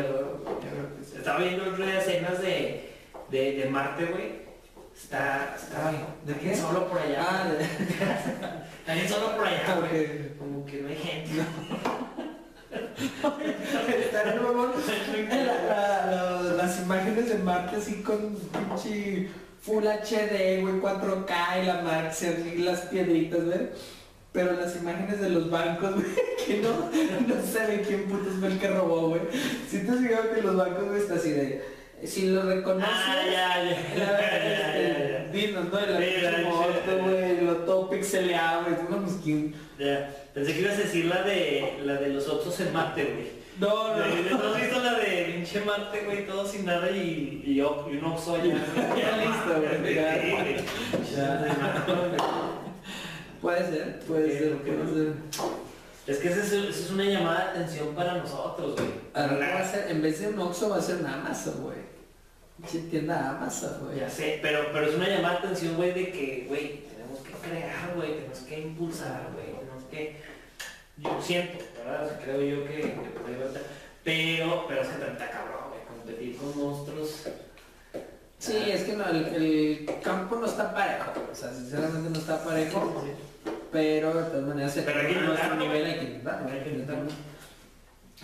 Estaba 1.18 1.40
viendo 1.40 1.64
otro 1.72 1.86
día 1.86 2.00
escenas 2.00 2.42
de, 2.42 2.90
de, 3.30 3.52
de 3.54 3.66
Marte, 3.70 4.06
güey. 4.06 4.44
Está, 4.96 5.56
está 5.56 5.90
Ay, 5.90 6.06
¿de 6.26 6.34
qué? 6.36 6.56
solo 6.56 6.88
por 6.88 7.00
allá. 7.00 7.26
Ah, 7.28 7.50
de... 7.50 7.66
Alguien 8.92 9.10
solo 9.10 9.36
por 9.36 9.48
allá, 9.48 9.76
güey. 9.80 10.38
Como 10.38 10.66
que 10.66 10.82
no 10.82 10.90
hay 10.90 10.96
gente. 10.98 11.32
Mamón. 14.42 14.72
La- 15.30 15.64
la- 15.64 16.42
la- 16.42 16.54
las 16.54 16.80
imágenes 16.82 17.30
de 17.30 17.38
Marte 17.40 17.78
así 17.78 18.02
con 18.04 18.36
pinche 18.36 19.30
Full 19.62 19.86
HD, 19.88 20.62
güey, 20.62 20.76
4K 20.82 21.62
y 21.62 21.66
la 21.66 21.82
Max, 21.82 22.22
y 22.24 22.58
las 22.60 22.82
piedritas, 22.82 23.46
güey. 23.46 23.70
Pero 24.34 24.54
las 24.54 24.76
imágenes 24.76 25.22
de 25.22 25.30
los 25.30 25.50
bancos, 25.50 25.94
güey, 25.94 26.06
que 26.46 26.58
no, 26.58 26.70
no 27.28 27.42
se 27.46 27.68
ve 27.68 27.84
quién 27.88 28.06
putos 28.06 28.34
fue 28.40 28.48
el 28.50 28.60
que 28.60 28.68
robó, 28.68 29.10
güey. 29.10 29.22
Si 29.70 29.80
te 29.86 29.92
has 29.92 30.00
fijado 30.00 30.34
que 30.34 30.42
los 30.42 30.56
bancos, 30.58 30.86
güey, 30.90 31.00
está 31.02 31.16
así 31.16 31.32
de... 31.32 31.62
Si 32.04 32.28
lo 32.32 32.42
reconoces... 32.44 32.90
Ah, 32.92 33.16
ya, 33.26 33.32
ya. 33.32 33.64
la- 33.64 33.72
Ya, 33.96 34.20
ya, 34.20 34.44
ya, 34.44 34.76
este, 34.76 35.14
ya. 35.14 35.32
Dinos, 35.32 35.66
¿no? 35.72 35.80
La 35.80 36.00
Sí, 36.00 36.44
moto, 36.44 37.04
güey, 37.04 37.42
lo 37.46 37.56
todo 37.58 37.90
pixeleado, 37.90 38.64
güey. 38.64 38.76
No, 38.90 39.04
pues, 39.06 39.16
¿quién? 39.24 39.56
Ya. 39.80 40.10
Pensé 40.34 40.54
que 40.54 40.62
ibas 40.62 40.74
a 40.74 40.78
decir 40.80 41.06
la 41.06 41.22
de, 41.22 41.78
la 41.86 41.94
de 41.94 42.10
los 42.10 42.28
Oxos 42.28 42.60
en 42.60 42.74
Marte, 42.74 43.04
güey. 43.06 43.44
No, 43.60 43.96
no, 43.96 44.06
¿No 44.06 44.38
no. 44.44 44.54
has 44.56 44.62
visto 44.62 44.80
la 44.84 44.96
de 44.96 45.32
pinche 45.34 45.62
Marte, 45.62 46.02
güey? 46.06 46.26
Todo 46.26 46.46
sin 46.46 46.66
nada 46.66 46.90
y, 46.92 47.44
y, 47.46 47.62
o- 47.62 47.88
y 47.90 47.98
un 47.98 48.06
Oxo 48.06 48.36
allá. 48.36 48.56
Ya 48.98 49.18
listo, 49.18 49.62
güey, 49.82 49.96
ya. 49.96 50.22
Sí, 50.22 50.32
güey. 50.32 50.56
Puede 53.44 53.70
ser, 53.70 54.00
puede 54.08 54.32
Sí, 54.32 54.38
ser, 54.39 54.54
¿por 54.54 54.64
qué 54.64 54.72
puede 54.72 54.86
no? 54.86 54.94
ser. 54.96 55.14
Es 56.08 56.18
que 56.18 56.28
esa 56.30 56.41
es, 56.41 56.89
una 56.91 57.04
llamada 57.04 57.44
de 57.44 57.50
atención 57.52 57.94
para 57.94 58.14
nosotros, 58.16 58.76
güey. 58.76 58.88
Ahora 59.14 59.54
va 59.56 59.60
a 59.60 59.68
ser, 59.70 59.91
en 59.91 60.02
vez 60.02 60.20
de 60.22 60.30
un 60.30 60.39
Oxxo 60.39 60.70
va 60.70 60.78
a 60.78 60.82
ser 60.82 60.96
una 60.98 61.16
Amazon, 61.16 61.62
güey. 61.62 61.78
Tienda 62.89 63.32
Amazon, 63.32 63.80
güey. 63.84 64.00
Ya 64.00 64.10
sé, 64.10 64.39
pero, 64.41 64.68
pero 64.72 64.88
es 64.88 64.96
una 64.96 65.10
llamada 65.10 65.41
de 65.41 65.48
atención, 65.48 65.76
güey, 65.76 65.94
de 65.94 66.12
que, 66.12 66.46
güey, 66.48 66.84
tenemos 66.88 67.20
que 67.20 67.34
crear, 67.34 67.94
güey, 67.96 68.16
tenemos 68.16 68.39
que 68.39 68.60
impulsar, 68.62 69.30
güey, 69.34 69.46
tenemos 69.60 69.84
que... 69.91 70.16
Yo 70.98 71.22
siento, 71.22 71.58
¿verdad? 71.78 72.06
O 72.06 72.10
sea, 72.10 72.20
creo 72.20 72.41
yo 72.41 72.66
que, 72.66 72.76
que 72.82 72.94
Pero, 74.06 74.66
pero 74.70 74.82
es 74.82 74.88
que 74.88 75.12
está 75.12 75.30
cabrón, 75.30 75.70
güey, 75.70 75.84
competir 75.86 76.38
con 76.38 76.58
monstruos. 76.58 77.28
Sí, 78.44 78.58
es 78.68 78.84
que 78.84 78.98
no, 78.98 79.08
el, 79.10 79.26
el 79.26 79.86
campo 80.04 80.36
no 80.36 80.46
está 80.46 80.74
parejo, 80.74 81.12
o 81.32 81.34
sea, 81.34 81.54
sinceramente 81.54 82.10
no 82.10 82.20
está 82.20 82.44
parejo, 82.44 83.06
pero 83.72 84.14
de 84.14 84.24
todas 84.24 84.46
maneras, 84.46 84.74
Pero 84.84 85.00
hay 85.00 85.14
que 85.14 85.22
nuestro 85.22 85.56
nivel 85.56 85.86
hay 85.86 85.94
que 85.94 86.04
intentarlo, 86.04 86.52
hay 86.52 86.60
que 86.60 86.70
intentarlo. 86.72 87.10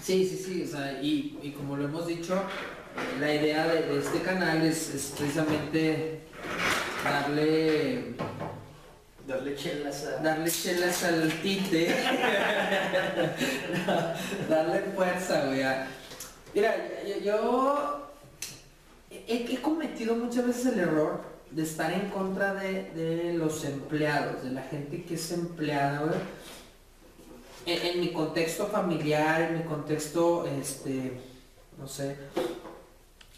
Sí, 0.01 0.27
sí, 0.27 0.43
sí, 0.45 0.63
o 0.63 0.67
sea, 0.67 1.01
y, 1.01 1.39
y 1.41 1.51
como 1.51 1.77
lo 1.77 1.85
hemos 1.85 2.05
dicho, 2.05 2.37
la 3.21 3.33
idea 3.33 3.65
de, 3.67 3.83
de 3.83 3.99
este 3.99 4.19
canal 4.19 4.61
es, 4.65 4.93
es 4.93 5.13
precisamente 5.17 6.19
darle 7.01 8.15
Darle 9.25 9.55
chelas 9.55 10.05
a... 10.05 10.21
darle 10.21 10.51
chelas 10.51 11.01
al 11.05 11.31
tinte, 11.41 11.95
darle 14.49 14.81
fuerza, 14.93 15.45
güey. 15.45 15.63
Mira, 16.53 16.75
yo, 17.07 17.19
yo 17.23 18.08
he, 19.29 19.61
cometido 19.61 20.15
muchas 20.15 20.47
veces 20.47 20.65
el 20.73 20.79
error 20.79 21.21
de 21.51 21.63
estar 21.63 21.91
en 21.93 22.09
contra 22.09 22.55
de, 22.55 23.33
los 23.35 23.63
empleados, 23.63 24.43
de 24.43 24.51
la 24.51 24.63
gente 24.63 25.03
que 25.03 25.15
es 25.15 25.31
empleada. 25.31 26.11
En, 27.65 27.99
mi 27.99 28.11
contexto 28.11 28.67
familiar, 28.67 29.41
en 29.41 29.59
mi 29.59 29.63
contexto, 29.63 30.47
este, 30.47 31.19
no 31.77 31.87
sé, 31.87 32.15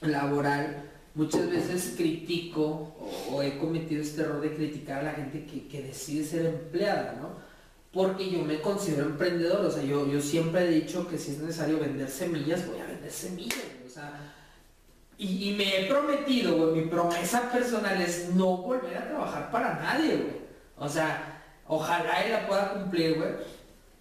laboral, 0.01 0.89
muchas 1.15 1.49
veces 1.49 1.95
critico 1.97 2.95
o, 3.29 3.41
he 3.41 3.57
cometido 3.57 4.01
este 4.01 4.21
error 4.21 4.39
de 4.39 4.55
criticar 4.55 4.99
a 4.99 5.03
la 5.03 5.13
gente 5.13 5.45
que, 5.45 5.81
decide 5.81 6.23
ser 6.23 6.45
empleada, 6.45 7.17
¿no? 7.21 7.51
Porque 7.91 8.29
yo 8.29 8.41
me 8.43 8.61
considero 8.61 9.05
emprendedor, 9.05 9.65
o 9.65 9.71
sea, 9.71 9.83
yo, 9.83 10.09
yo 10.09 10.21
siempre 10.21 10.65
he 10.65 10.71
dicho 10.71 11.09
que 11.09 11.17
si 11.17 11.31
es 11.31 11.39
necesario 11.39 11.77
vender 11.77 12.09
semillas, 12.09 12.65
voy 12.65 12.79
a 12.79 12.85
vender 12.85 13.11
semillas, 13.11 13.59
o 13.85 13.89
sea, 13.89 14.40
y, 15.21 15.49
y 15.49 15.53
me 15.53 15.79
he 15.81 15.85
prometido, 15.85 16.57
güey, 16.57 16.81
mi 16.81 16.89
promesa 16.89 17.51
personal 17.51 18.01
es 18.01 18.29
no 18.33 18.57
volver 18.57 18.97
a 18.97 19.07
trabajar 19.07 19.51
para 19.51 19.75
nadie, 19.75 20.15
güey. 20.15 20.41
O 20.79 20.89
sea, 20.89 21.43
ojalá 21.67 22.23
él 22.23 22.31
la 22.31 22.47
pueda 22.47 22.73
cumplir, 22.73 23.17
güey. 23.17 23.29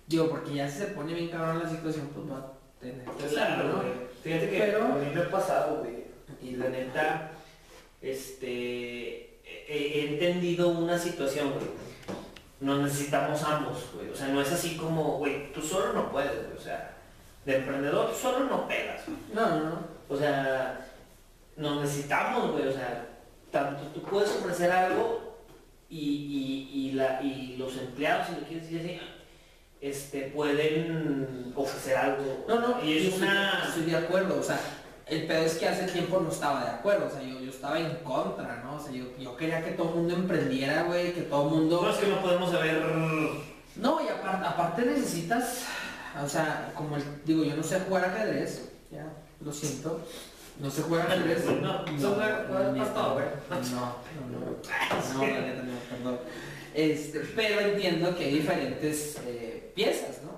Digo, 0.07 0.31
porque 0.31 0.55
ya 0.55 0.67
si 0.67 0.79
se 0.79 0.87
pone 0.87 1.13
bien 1.13 1.29
cabrón 1.29 1.63
la 1.63 1.69
situación, 1.69 2.09
pues 2.15 2.27
va 2.31 2.39
a 2.39 2.53
tener 2.81 3.05
que 3.05 3.27
Claro, 3.27 3.65
¿no? 3.65 3.83
Fíjate 4.25 4.49
que 4.51 4.59
Pero- 4.59 4.85
a 4.87 4.89
mí 4.97 5.11
me 5.15 5.21
ha 5.21 5.31
pasado, 5.31 5.81
güey. 5.81 6.05
Y 6.43 6.57
la 6.57 6.71
neta, 6.71 7.33
este, 8.01 9.41
he, 9.45 9.77
he 10.01 10.15
entendido 10.15 10.69
una 10.71 10.99
situación, 10.99 11.51
güey. 11.53 11.67
Nos 12.61 12.81
necesitamos 12.81 13.43
ambos, 13.43 13.91
güey. 13.95 14.09
O 14.09 14.17
sea, 14.17 14.29
no 14.29 14.41
es 14.41 14.51
así 14.51 14.77
como, 14.79 15.19
güey, 15.19 15.53
tú 15.53 15.61
solo 15.61 15.93
no 15.93 16.11
puedes, 16.11 16.33
güey. 16.47 16.57
O 16.57 16.61
sea, 16.61 16.97
de 17.45 17.57
emprendedor 17.57 18.11
tú 18.11 18.17
solo 18.17 18.47
no 18.47 18.67
pegas, 18.67 19.03
güey. 19.07 19.19
No, 19.35 19.49
no, 19.51 19.65
no. 19.71 19.79
O 20.09 20.17
sea, 20.17 20.87
nos 21.61 21.83
necesitamos, 21.83 22.53
güey. 22.53 22.69
O 22.69 22.73
sea, 22.73 23.07
tanto 23.51 23.85
tú 23.89 24.03
puedes 24.03 24.31
ofrecer 24.31 24.71
algo 24.73 25.37
y, 25.89 25.99
y, 25.99 26.79
y, 26.79 26.93
la, 26.93 27.21
y 27.23 27.57
los 27.57 27.77
empleados, 27.77 28.29
si 28.29 28.41
lo 28.41 28.47
quieres 28.47 28.71
decir 28.71 28.81
así, 28.81 29.01
este, 29.81 30.23
pueden 30.35 31.53
ofrecer 31.55 31.97
algo. 31.97 32.45
No, 32.49 32.61
no, 32.61 32.85
y 32.85 33.07
es 33.07 33.15
una... 33.15 33.65
estoy 33.67 33.85
de 33.85 33.97
acuerdo, 33.97 34.39
o 34.39 34.43
sea, 34.43 34.59
el 35.07 35.27
pedo 35.27 35.45
es 35.45 35.55
que 35.55 35.69
hace 35.69 35.87
tiempo 35.87 36.21
no 36.21 36.31
estaba 36.31 36.65
de 36.65 36.71
acuerdo, 36.71 37.07
o 37.07 37.11
sea, 37.11 37.23
yo, 37.23 37.41
yo 37.41 37.51
estaba 37.51 37.79
en 37.79 37.97
contra, 37.97 38.63
¿no? 38.63 38.77
O 38.77 38.81
sea, 38.81 38.93
yo, 38.93 39.05
yo 39.19 39.37
quería 39.37 39.65
que 39.65 39.73
todo 39.73 39.91
el 39.91 39.95
mundo 39.97 40.15
emprendiera, 40.15 40.85
güey, 40.85 41.13
que 41.13 41.23
todo 41.23 41.49
el 41.49 41.55
mundo... 41.57 41.83
No 41.83 41.91
es 41.91 41.97
que 41.97 42.07
no 42.07 42.21
podemos 42.21 42.51
saber. 42.51 42.83
No, 43.77 44.01
y 44.05 44.09
aparte, 44.09 44.47
aparte 44.47 44.83
necesitas, 44.83 45.65
o 46.23 46.29
sea, 46.29 46.73
como 46.75 46.97
el, 46.97 47.03
digo, 47.25 47.45
yo 47.45 47.57
no 47.57 47.63
sé 47.63 47.81
jugar 47.81 48.05
ajedrez, 48.05 48.71
ya, 48.91 49.07
lo 49.41 49.53
siento, 49.53 50.01
no 50.61 50.71
sé 50.71 50.83
jugar 50.83 51.07
ajedrez. 51.07 51.45
No. 51.47 51.85
No, 55.15 55.27
no, 55.27 55.55
no, 55.55 55.63
no, 55.63 55.79
perdón. 55.89 56.19
Este, 56.75 57.21
pero 57.35 57.61
entiendo 57.61 58.17
que 58.17 58.25
hay 58.27 58.35
diferentes 58.35 59.19
eh, 59.27 59.73
piezas, 59.75 60.23
¿no? 60.23 60.31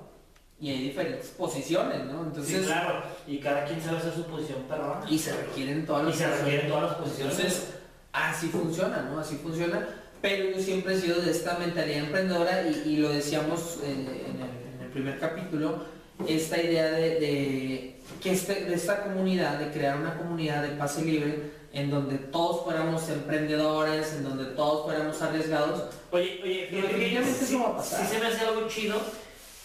Y 0.60 0.70
hay 0.70 0.82
diferentes 0.84 1.28
posiciones, 1.30 2.04
¿no? 2.04 2.22
Entonces, 2.22 2.60
sí, 2.60 2.66
claro. 2.66 3.02
Y 3.26 3.38
cada 3.38 3.64
quien 3.64 3.82
sabe 3.82 3.98
hacer 3.98 4.14
su 4.14 4.24
posición 4.24 4.62
perrona. 4.68 5.04
y 5.10 5.18
se 5.18 5.36
requieren 5.36 5.84
todas 5.84 6.02
Y 6.04 6.06
las 6.06 6.16
se 6.16 6.28
requieren 6.28 6.68
todas 6.68 6.82
las 6.84 6.94
posiciones. 6.94 7.34
Entonces, 7.38 7.68
así 8.12 8.48
funciona, 8.48 9.02
¿no? 9.02 9.18
Así 9.18 9.36
funciona. 9.36 9.88
Pero 10.20 10.56
yo 10.56 10.62
siempre 10.62 10.94
he 10.94 11.00
sido 11.00 11.20
de 11.20 11.32
esta 11.32 11.58
mentalidad 11.58 11.98
emprendedora 11.98 12.62
y, 12.68 12.82
y 12.86 12.96
lo 12.98 13.08
decíamos 13.08 13.80
eh, 13.82 13.90
en, 13.90 14.36
el, 14.36 14.76
en 14.76 14.82
el 14.84 14.90
primer 14.92 15.18
capítulo, 15.18 15.84
esta 16.28 16.62
idea 16.62 16.92
de, 16.92 17.18
de 17.18 17.96
que 18.20 18.32
este, 18.32 18.64
de 18.64 18.74
esta 18.74 19.02
comunidad, 19.02 19.58
de 19.58 19.70
crear 19.70 19.98
una 19.98 20.16
comunidad 20.16 20.62
de 20.62 20.76
pase 20.76 21.02
libre 21.04 21.50
en 21.72 21.90
donde 21.90 22.18
todos 22.18 22.64
fuéramos 22.64 23.08
emprendedores, 23.08 24.12
en 24.12 24.24
donde 24.24 24.44
todos 24.54 24.84
fuéramos 24.84 25.20
arriesgados. 25.22 25.84
Oye, 26.10 26.40
oye, 26.42 26.68
Pero 26.70 26.88
fíjate 26.88 26.98
que 26.98 27.20
definitivamente 27.20 27.38
sí, 27.38 27.54
eso 27.54 27.62
va 27.62 27.68
a 27.70 27.76
pasar. 27.76 28.06
sí 28.06 28.14
se 28.14 28.20
me 28.20 28.26
hace 28.26 28.40
algo 28.44 28.68
chido 28.68 29.00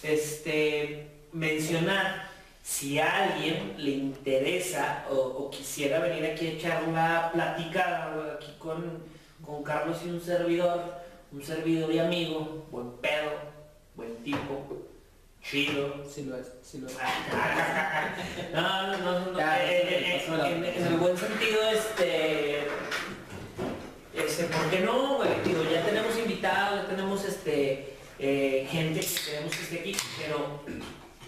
este, 0.04 1.08
mencionar 1.34 2.28
si 2.64 3.00
a 3.00 3.24
alguien 3.24 3.76
le 3.78 3.92
interesa 3.92 5.06
o, 5.10 5.16
o 5.16 5.50
quisiera 5.50 6.00
venir 6.00 6.26
aquí 6.26 6.48
a 6.48 6.52
echar 6.52 6.84
una 6.88 7.32
platicada 7.34 8.36
aquí 8.36 8.54
con, 8.60 9.04
con 9.46 9.64
Carlos 9.64 9.98
y 10.06 10.10
un 10.10 10.22
servidor, 10.22 10.82
un 11.32 11.44
servidor 11.44 11.94
y 11.94 12.00
amigo, 12.00 12.66
buen 12.72 12.92
pedo, 12.98 13.32
buen 13.96 14.16
tipo, 14.24 14.66
chido. 15.50 16.04
Sí 16.10 16.24
lo 16.24 16.38
es, 16.38 16.48
sí 16.62 16.80
lo 16.80 16.88
es. 16.88 16.96
No, 18.54 18.88
no, 18.88 18.98
no, 18.98 19.32
no, 19.32 19.38
Ya, 19.38 19.64
eh, 19.64 19.88
eh, 19.90 20.26
en, 20.28 20.66
en 20.66 20.88
el 20.88 20.98
buen 20.98 21.18
sentido, 21.18 21.62
este, 21.72 22.68
este, 24.14 24.44
¿por 24.46 24.70
qué 24.70 24.80
no, 24.82 25.18
güey? 25.18 25.30
Digo, 25.46 25.64
ya 25.72 25.86
tenemos 25.86 26.18
invitados, 26.18 26.82
ya 26.82 26.88
tenemos, 26.90 27.24
este, 27.24 27.94
eh, 28.20 28.68
gente 28.70 29.00
que 29.00 29.08
queremos 29.26 29.56
que 29.56 29.64
esté 29.64 29.80
aquí, 29.80 29.96
pero 30.18 30.62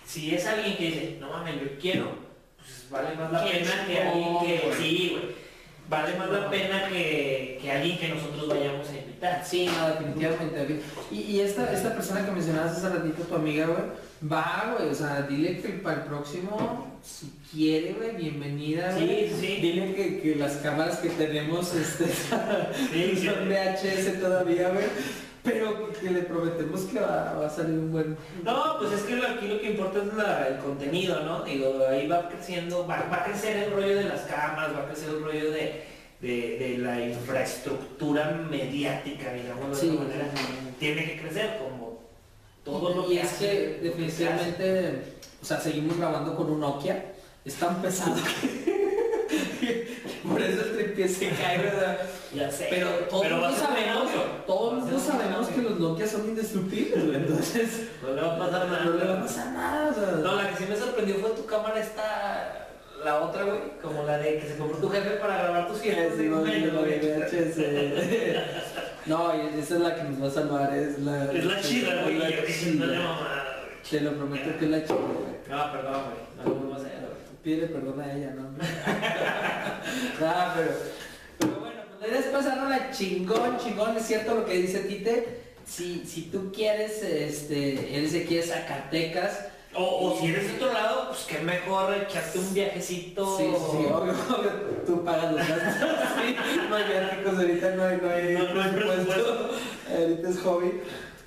si 0.06 0.36
es 0.36 0.46
alguien 0.46 0.76
que 0.76 0.86
dice, 0.86 1.18
no 1.20 1.30
mames, 1.30 1.62
yo 1.62 1.80
quiero, 1.80 2.12
pues 2.58 2.88
vale 2.90 3.16
más 3.16 3.32
la 3.32 3.44
pena 3.46 3.86
que 3.86 4.02
alguien 4.02 4.40
que, 4.40 4.60
chingón, 4.60 4.78
sí, 4.78 5.10
güey, 5.12 5.36
vale 5.88 6.18
más 6.18 6.30
la 6.30 6.50
pena 6.50 6.90
que, 6.90 7.60
que 7.62 7.72
alguien 7.72 7.98
que 7.98 8.08
nosotros 8.10 8.48
vayamos 8.48 8.88
a. 8.88 9.09
Sí, 9.44 9.68
no, 9.68 9.88
definitivamente. 9.90 10.82
Y, 11.12 11.16
y 11.22 11.40
esta, 11.42 11.72
esta 11.74 11.94
persona 11.94 12.26
que 12.26 12.32
mencionabas 12.32 12.78
hace 12.78 12.90
ratito, 12.90 13.24
tu 13.24 13.36
amiga, 13.36 13.66
güey, 13.68 13.80
va, 14.32 14.76
güey, 14.78 14.90
o 14.90 14.96
sea, 14.96 15.22
dile 15.24 15.60
que 15.62 15.70
para 15.70 15.98
el 15.98 16.04
próximo, 16.04 16.88
si 17.04 17.32
quiere, 17.52 17.94
güey, 17.94 18.16
bienvenida, 18.16 18.94
güey. 18.94 19.30
Sí, 19.30 19.36
sí. 19.40 19.56
Dile 19.62 19.94
que, 19.96 20.22
que 20.22 20.36
las 20.36 20.54
cámaras 20.58 20.98
que 20.98 21.10
tenemos 21.10 21.74
este, 21.76 22.06
Sí, 22.06 23.16
sí. 23.18 23.26
son 23.28 23.50
VHS 23.50 24.20
todavía, 24.22 24.70
güey. 24.70 24.86
Pero 25.42 25.90
que 25.94 26.12
le 26.12 26.24
prometemos 26.24 26.82
que 26.82 27.00
va, 27.00 27.34
va 27.34 27.48
a 27.48 27.50
salir 27.50 27.80
un 27.80 27.94
buen... 27.94 28.18
No, 28.44 28.78
pues 28.78 28.92
es 28.92 29.02
que 29.04 29.16
lo- 29.16 29.26
aquí 29.26 29.48
lo 29.48 29.60
que 29.62 29.72
importa 29.72 30.00
es 30.00 30.14
la- 30.14 30.48
el 30.50 30.58
contenido, 30.58 31.22
¿no? 31.24 31.44
Digo, 31.44 31.80
ahí 31.90 32.08
va 32.08 32.28
creciendo, 32.28 32.86
va, 32.86 33.08
va 33.10 33.18
a 33.22 33.24
crecer 33.24 33.56
el 33.56 33.72
rollo 33.72 33.96
de 33.96 34.04
las 34.04 34.22
cámaras, 34.24 34.76
va 34.76 34.82
a 34.82 34.86
crecer 34.88 35.10
el 35.10 35.24
rollo 35.24 35.52
de, 35.52 35.84
de- 36.22 36.58
de 36.60 36.78
la 36.80 37.00
infraestructura 37.06 38.32
mediática, 38.50 39.34
digamos 39.34 39.70
de 39.70 39.76
Sí, 39.76 39.90
alguna 39.90 40.08
manera. 40.10 40.26
Tiene 40.80 41.06
que 41.06 41.22
crecer 41.22 41.58
como 41.60 42.00
todo 42.64 42.94
lo 42.96 43.06
y 43.12 43.16
que 43.16 43.22
es 43.22 43.28
hace, 43.32 43.48
que 43.48 43.80
definitivamente, 43.84 45.04
o 45.42 45.46
sea, 45.46 45.60
seguimos 45.60 45.98
grabando 45.98 46.36
con 46.36 46.50
un 46.52 46.60
Nokia. 46.60 47.14
Es 47.46 47.56
tan 47.56 47.82
pesado 47.82 48.16
que, 48.42 50.00
por 50.28 50.42
eso 50.42 50.62
el 50.62 50.76
tripié 50.76 51.08
se 51.08 51.30
cae, 51.30 51.58
¿verdad? 51.58 51.98
Ya 52.36 52.52
sé. 52.52 52.68
Pero 52.70 52.90
todo 53.10 53.24
el 53.24 53.34
va 53.34 53.38
a 53.38 53.40
mundo 53.52 53.56
ser 53.58 53.70
un 53.70 53.76
sabemos, 53.76 53.98
audio. 54.10 54.22
todo 54.46 54.72
el 54.72 54.76
Va 54.78 54.82
a 54.82 54.86
mundo 54.86 55.00
ser 55.00 55.12
un 55.14 55.20
sabemos 55.22 55.48
que 55.48 55.62
los 55.62 55.80
Nokia 55.80 56.08
son 56.08 56.30
indestructibles. 56.30 57.16
Entonces, 57.16 57.70
No 58.04 58.14
le 58.14 58.22
va 58.22 58.36
a 58.36 58.40
pasar 58.40 58.68
nada. 58.68 58.86
no 58.86 58.92
le 58.98 59.06
va 59.06 59.14
a 59.18 59.22
pasar 59.22 59.48
nada. 59.54 60.12
No, 60.22 60.36
la 60.36 60.50
que 60.50 60.58
sí 60.58 60.66
me 60.70 60.76
sorprendió 60.76 61.16
fue 61.16 61.30
tu 61.32 61.46
cámara 61.46 61.80
esta, 61.80 62.69
la 63.04 63.22
otra, 63.22 63.44
güey, 63.44 63.60
como 63.82 64.04
la 64.04 64.18
de 64.18 64.40
que 64.40 64.48
se 64.48 64.58
compró 64.58 64.78
tu 64.78 64.90
jefe 64.90 65.12
para 65.12 65.38
grabar 65.38 65.68
tus 65.68 65.82
de 65.82 66.12
Sí, 66.18 66.24
no, 66.28 66.42
no. 69.06 69.32
No, 69.32 69.34
esa 69.34 69.76
es 69.76 69.82
la 69.82 69.96
que 69.96 70.04
nos 70.04 70.22
va 70.22 70.28
a 70.28 70.32
salvar, 70.32 70.74
es 70.74 71.00
la... 71.00 71.32
Es 71.32 71.46
la 71.46 71.62
chida, 71.62 72.04
güey. 72.04 72.18
la 72.20 72.46
chida. 72.46 72.86
no. 72.86 73.18
Te 73.90 74.02
lo 74.02 74.14
prometo 74.14 74.60
que 74.60 74.66
es 74.66 74.72
la 74.72 74.84
chida, 74.84 74.98
güey. 74.98 75.40
No, 75.50 75.72
perdón, 75.72 76.04
güey. 76.04 76.56
No. 76.56 76.70
Pídele 77.44 77.68
perdón 77.68 78.02
a 78.02 78.14
ella, 78.14 78.32
¿no? 78.32 78.50
Ah, 80.22 80.54
pero, 80.56 80.72
pero 81.40 81.60
bueno, 81.62 81.82
pues 81.88 82.02
la 82.02 82.08
idea 82.08 82.20
es 82.20 82.98
chingón, 82.98 83.58
chingón, 83.58 83.96
es 83.96 84.06
cierto 84.06 84.36
lo 84.36 84.46
que 84.46 84.56
dice 84.56 84.80
Tite. 84.80 85.40
Si, 85.66 86.04
si 86.06 86.24
tú 86.24 86.52
quieres, 86.52 87.02
este, 87.02 87.98
él 87.98 88.10
se 88.10 88.26
quiere 88.26 88.46
Zacatecas. 88.46 89.46
O, 89.76 90.10
o 90.14 90.20
si 90.20 90.28
eres 90.28 90.48
de 90.48 90.56
otro 90.56 90.74
lado, 90.74 91.10
pues 91.10 91.26
qué 91.28 91.40
mejor 91.40 91.94
echarte 91.94 92.40
un 92.40 92.54
viajecito. 92.54 93.38
Sí, 93.38 93.44
sí, 93.46 93.66
sí, 93.72 93.78
obvio, 93.86 94.14
obvio, 94.14 94.52
tú 94.86 95.04
pagas 95.06 95.32
los 95.34 95.48
gastos. 95.48 95.90
Sí, 96.20 96.36
no 96.70 96.76
hay 96.76 96.84
viáticos, 96.86 97.38
ahorita 97.40 97.76
no 97.76 97.84
hay, 97.84 97.98
no 98.02 98.10
hay, 98.10 98.34
No, 98.34 98.54
no 98.56 98.62
hay 98.62 98.72
presupuesto. 98.72 99.50
Ahorita 99.96 100.30
es 100.30 100.40
hobby. 100.40 100.82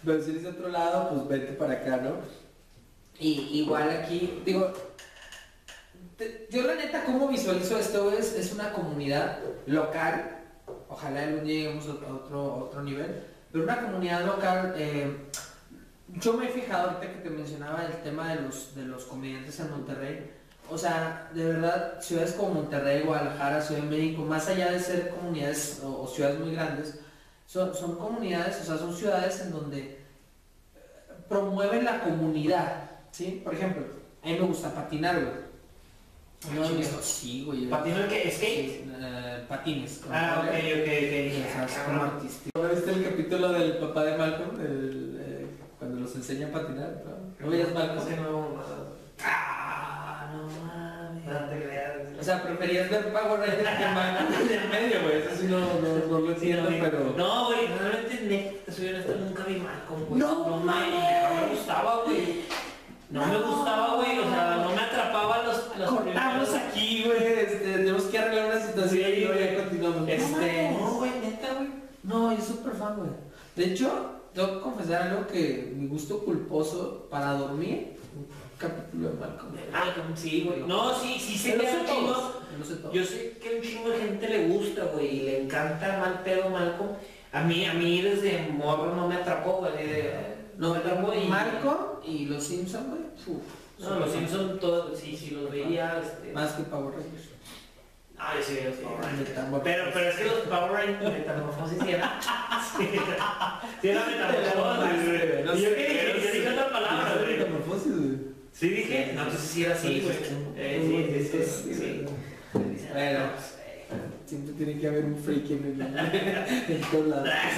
Pero 0.05 0.23
si 0.23 0.31
eres 0.31 0.43
de 0.43 0.49
otro 0.51 0.69
lado, 0.69 1.09
pues 1.11 1.29
vete 1.29 1.53
para 1.53 1.75
acá, 1.75 1.97
¿no? 1.99 2.17
Y 3.19 3.61
igual 3.61 3.89
aquí, 3.91 4.43
digo, 4.45 4.73
te- 6.17 6.49
yo 6.51 6.63
la 6.63 6.75
neta, 6.75 7.05
¿cómo 7.05 7.29
visualizo 7.29 7.79
esto? 7.79 8.11
Es, 8.13 8.33
es 8.35 8.53
una 8.53 8.73
comunidad 8.73 9.39
local, 9.67 10.39
ojalá 10.89 11.23
algún 11.23 11.45
día 11.45 11.55
lleguemos 11.63 11.87
a 11.89 12.13
otro, 12.15 12.57
otro 12.67 12.83
nivel, 12.83 13.23
pero 13.53 13.65
una 13.65 13.81
comunidad 13.83 14.25
local 14.27 14.75
eh, 14.77 15.17
yo 16.21 16.35
me 16.35 16.47
he 16.47 16.49
fijado 16.51 16.91
ahorita 16.91 17.13
que 17.13 17.19
te 17.21 17.31
mencionaba 17.31 17.85
el 17.87 18.03
tema 18.03 18.35
de 18.35 18.43
los, 18.43 18.75
de 18.75 18.85
los 18.85 19.05
comediantes 19.05 19.59
en 19.61 19.71
Monterrey. 19.71 20.31
O 20.71 20.79
sea, 20.79 21.29
de 21.35 21.45
verdad, 21.45 22.01
ciudades 22.01 22.33
como 22.33 22.55
Monterrey, 22.55 23.03
Guadalajara, 23.03 23.61
Ciudad 23.61 23.83
de 23.83 23.89
México, 23.89 24.23
más 24.23 24.49
allá 24.49 24.71
de 24.73 24.81
ser 24.81 25.11
comunidades 25.11 25.81
o, 25.85 26.03
o 26.03 26.07
ciudades 26.07 26.39
muy 26.39 26.53
grandes, 26.55 26.99
son, 27.47 27.75
son 27.75 27.97
comunidades, 27.97 28.61
o 28.63 28.65
sea, 28.65 28.79
son 28.79 28.95
ciudades 28.97 29.41
en 29.41 29.51
donde 29.53 29.79
eh, 29.81 29.99
promueven 31.29 31.85
la 31.85 32.01
comunidad, 32.01 32.91
¿sí? 33.11 33.41
Por 33.45 33.55
ejemplo, 33.55 33.85
a 34.23 34.27
mí 34.27 34.33
me 34.35 34.47
gusta 34.47 34.75
patinar, 34.75 35.17
güey. 35.17 35.53
De 36.69 36.75
mis- 36.75 36.87
sí, 37.03 37.45
güey. 37.45 37.67
¿Patino 37.69 37.99
qué? 38.09 38.31
¿Skate? 38.31 38.41
Sí, 38.41 38.93
eh, 39.01 39.45
patines. 39.49 39.99
como 39.99 40.15
Ah, 40.15 40.39
ok, 40.43 40.49
ok, 40.49 40.55
ok. 40.55 40.57
O 40.57 40.63
Dije, 40.65 41.49
sea, 41.53 41.63
ah, 41.63 41.65
es 41.67 41.73
como 41.73 41.99
cabrón. 41.99 42.17
artístico. 42.17 42.63
¿No 42.63 42.69
viste 42.69 42.91
el 42.91 43.05
capítulo 43.05 43.53
del 43.53 43.77
papá 43.79 44.05
de 44.05 44.17
Malcolm? 44.19 44.61
El, 44.61 45.32
cuando 45.83 46.01
los 46.01 46.15
enseña 46.15 46.47
a 46.47 46.53
patinar, 46.53 47.03
¿no? 47.05 47.45
¿No 47.45 47.51
veías? 47.51 47.67
Es 47.69 47.75
que 48.05 48.17
no, 48.17 48.57
Ah, 49.25 50.31
no 50.33 50.43
mames. 50.65 51.25
No 51.27 51.49
te 51.51 51.63
creas. 51.65 51.93
O 52.21 52.23
sea, 52.23 52.41
preferías 52.45 52.89
ver 52.89 53.13
Power 53.13 53.41
Rangers 53.41 53.69
que 53.69 54.55
en 54.55 54.63
el 54.63 54.69
medio, 54.69 55.03
güey. 55.03 55.17
Eso 55.19 55.31
sí 55.41 55.47
no, 55.49 55.59
no, 55.59 56.07
no 56.09 56.21
lo 56.21 56.27
Sí, 56.39 56.51
entiendo, 56.53 56.71
no, 56.71 56.77
pero... 56.81 57.15
No, 57.17 57.47
güey, 57.47 57.67
realmente 57.67 58.21
neta, 58.29 58.65
te 58.67 58.73
soy 58.73 58.89
honesto, 58.91 59.15
nunca 59.17 59.43
vi 59.43 59.57
Malcolm, 59.57 60.05
güey. 60.09 60.21
¡No 60.21 60.59
me, 60.59 60.65
mames! 60.67 60.95
no 60.95 61.41
me 61.47 61.55
gustaba, 61.57 62.03
güey. 62.05 62.43
No, 63.11 63.27
me 63.27 63.33
No. 63.33 63.43
gustaba, 63.57 63.95
güey, 63.97 64.19
o 64.21 64.31
sea, 64.31 64.57
no 64.63 64.71
me 64.73 64.81
atrapaba 64.83 65.43
los, 65.43 65.77
los 65.79 65.91
Cortamos 65.91 66.55
aquí, 66.55 67.03
güey. 67.07 67.25
Este, 67.41 67.57
tenemos 67.59 68.05
que 68.05 68.19
arreglar 68.21 68.47
una 68.55 68.61
situación 68.67 69.03
Sí, 69.05 69.11
y 69.17 69.25
luego 69.25 69.41
ya 69.41 69.57
continuamos. 69.65 70.09
Este, 70.09 70.71
No, 70.71 70.79
no, 70.81 70.91
güey, 70.95 71.11
neta, 71.21 71.55
güey. 71.55 71.69
No, 72.05 72.33
yo 72.33 72.41
súper 72.41 72.73
fan, 72.75 72.97
güey. 72.99 73.11
De 73.57 73.65
hecho, 73.65 74.22
tengo 74.35 74.55
que 74.55 74.61
confesar 74.61 75.03
algo 75.03 75.27
que 75.27 75.73
mi 75.77 75.87
gusto 75.89 76.19
culposo 76.21 77.07
para 77.11 77.35
dormir, 77.35 77.97
un 78.17 78.27
capítulo 78.59 79.11
de 79.11 79.15
Malcolm. 79.17 79.53
Malcolm, 79.71 80.17
sí, 80.17 80.45
güey. 80.47 80.63
No, 80.67 80.99
sí, 80.99 81.17
sí 81.19 81.37
sé 81.37 81.57
que 81.57 81.67
un 81.67 81.87
chingo. 81.87 82.93
yo 82.93 83.05
sé 83.05 83.39
que 83.41 83.57
un 83.57 83.63
chingo 83.63 83.91
de 83.91 83.99
gente 83.99 84.29
le 84.29 84.49
gusta, 84.49 84.85
güey, 84.93 85.19
y 85.19 85.21
le 85.23 85.43
encanta 85.45 85.99
mal 85.99 86.23
pedo 86.23 86.51
Malcolm. 86.51 86.91
A 87.33 87.43
mí, 87.43 87.65
a 87.65 87.75
mí 87.75 88.03
desde 88.03 88.49
morro 88.51 88.95
no 88.95 89.09
me 89.09 89.17
atrapó, 89.17 89.59
güey. 89.59 89.73
No, 90.59 90.73
me 90.73 90.79
atrapó 90.79 91.13
y... 91.15 91.27
Marco 91.29 92.01
y 92.07 92.27
los 92.27 92.43
Simpsons, 92.43 92.89
güey. 92.89 93.03
No, 93.79 93.99
los. 93.99 94.13
Simpsons 94.13 94.61
todos, 94.61 94.99
sí, 94.99 95.17
sí 95.17 95.31
los 95.31 95.51
veía, 95.51 96.01
este... 96.01 96.33
Más 96.33 96.53
que 96.53 96.63
Power 96.65 96.95
Rangers. 96.95 97.32
Ah, 98.25 98.35
yo 98.39 98.43
sí 98.45 98.61
los 98.65 98.77
Power 98.77 99.03
Rangers. 99.03 99.31
Pero, 99.65 99.85
pero 99.93 100.09
es 100.11 100.17
que 100.17 100.25
los 100.25 100.39
Power 100.47 100.73
Rangers 100.73 101.13
metamorfosis 101.13 101.79
sí 101.83 101.91
era. 101.91 102.21
Sí, 102.79 102.89
sí 103.81 103.89
era 103.89 104.07
metamorfosis, 104.07 105.05
güey. 105.07 105.59
Y 105.59 105.63
yo 105.63 105.75
que 105.75 105.89
dije, 105.89 106.21
yo 106.25 106.33
dije 106.33 106.49
otra 106.51 106.71
palabra, 106.71 107.17
güey. 107.19 107.37
Metamorfosis, 107.37 107.97
güey. 107.97 108.19
Sí 108.53 108.69
dije, 108.69 109.13
no, 109.15 109.23
entonces 109.23 109.51
sí 109.51 109.65
era 109.65 109.75
así, 109.75 110.01
güey. 110.03 110.17
Eh, 110.57 111.29
sí, 111.33 111.39
sí, 111.43 111.75
sí. 111.75 112.05
Bueno. 112.93 113.21
Siempre 114.25 114.55
tiene 114.55 114.81
que 114.81 114.87
haber 114.87 115.05
un 115.05 115.17
freak 115.17 115.51
en 115.51 115.65
el 115.65 115.81
en 116.77 116.81
todos 116.91 117.07
lados. 117.09 117.29
Ah, 117.31 117.51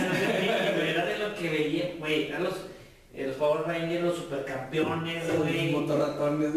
Era 0.82 1.04
de 1.04 1.18
lo 1.18 1.34
que 1.34 1.48
veía, 1.50 1.94
güey. 1.98 2.28
Eran 2.28 2.42
los, 2.44 2.54
eh, 3.16 3.26
los 3.28 3.36
Power 3.36 3.62
Rangers, 3.66 4.02
los 4.02 4.16
supercampeones, 4.16 5.28
Los 5.28 5.36
güey. 5.38 5.70
motorratones. 5.70 6.50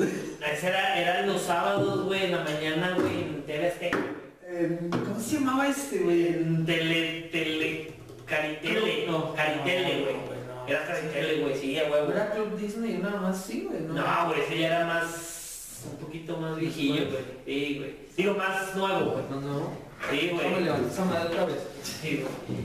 Ese 0.53 0.68
era, 0.68 0.99
eran 0.99 1.28
los 1.28 1.41
sábados, 1.41 2.05
güey, 2.05 2.26
en 2.26 2.32
la 2.32 2.43
mañana, 2.43 2.95
güey, 2.99 3.20
en 3.22 3.43
TV 3.45 3.68
Azteca, 3.68 3.97
güey. 3.97 4.28
Eh, 4.49 4.80
¿Cómo 4.89 5.20
se 5.20 5.36
llamaba 5.36 5.68
este, 5.68 5.99
güey? 5.99 6.28
En 6.28 6.66
tele, 6.66 7.30
tele, 7.32 7.91
caritele, 8.26 9.05
No, 9.08 9.34
caritele, 9.36 10.01
güey. 10.03 10.16
no, 10.16 10.55
no. 10.55 10.68
Era 10.68 10.86
caritele, 10.88 11.41
güey, 11.41 11.55
sí, 11.58 11.78
huevo. 11.91 12.12
Era 12.12 12.32
Club 12.32 12.58
Disney, 12.58 12.97
nada 12.97 13.22
más 13.22 13.43
sí, 13.45 13.68
güey. 13.70 13.82
No, 13.82 14.28
güey, 14.28 14.41
ese 14.41 14.58
ya 14.58 14.68
era 14.68 14.86
más, 14.86 15.82
un 15.91 15.97
poquito 16.05 16.38
más 16.38 16.58
viejillo, 16.58 17.05
güey. 17.12 17.24
Sí, 17.45 17.76
güey. 17.78 17.95
Digo, 18.18 18.34
más 18.34 18.76
nuevo, 18.76 19.12
güey. 19.12 19.24
No, 19.30 19.41
no. 19.41 19.72
Sí, 20.10 20.30
¿Cómo 20.32 20.41
güey. 20.55 20.88
esa 20.91 21.05
madre 21.05 21.28
otra 21.28 21.45
vez? 21.45 21.58
Sí, 21.84 22.24
güey. 22.24 22.58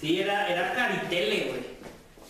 Sí, 0.00 0.20
era, 0.20 0.46
era 0.48 0.72
caritele, 0.74 1.46
güey. 1.48 1.79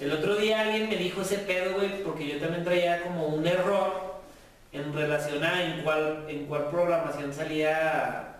El 0.01 0.13
otro 0.13 0.37
día 0.37 0.63
alguien 0.63 0.89
me 0.89 0.97
dijo 0.97 1.21
ese 1.21 1.39
pedo, 1.39 1.75
güey, 1.75 2.03
porque 2.03 2.27
yo 2.27 2.39
también 2.39 2.65
traía 2.65 3.03
como 3.03 3.27
un 3.27 3.47
error 3.47 4.21
en 4.73 4.95
relación 4.95 5.45
a 5.45 5.63
en 5.63 5.83
cuál, 5.83 6.25
en 6.27 6.47
cuál 6.47 6.71
programación 6.71 7.35
salía, 7.35 8.37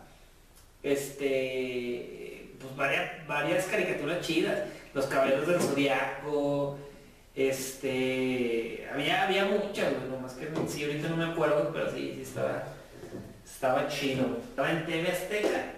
este, 0.83 2.55
pues 2.59 2.75
varias, 2.77 3.27
varias 3.27 3.67
caricaturas 3.67 4.27
chidas. 4.27 4.59
Los 4.95 5.05
Caballeros 5.05 5.47
del 5.47 5.61
Zodiaco, 5.61 6.79
este, 7.35 8.89
había, 8.91 9.25
había 9.25 9.45
muchas, 9.45 9.93
güey, 9.93 10.09
nomás 10.11 10.33
que 10.33 10.49
sí, 10.67 10.85
ahorita 10.85 11.09
no 11.11 11.17
me 11.19 11.27
acuerdo, 11.27 11.71
pero 11.75 11.93
sí, 11.93 12.13
sí 12.15 12.23
estaba, 12.23 12.65
estaba 13.45 13.87
chido. 13.87 14.39
Estaba 14.49 14.71
en 14.71 14.87
TV 14.87 15.11
Azteca 15.11 15.73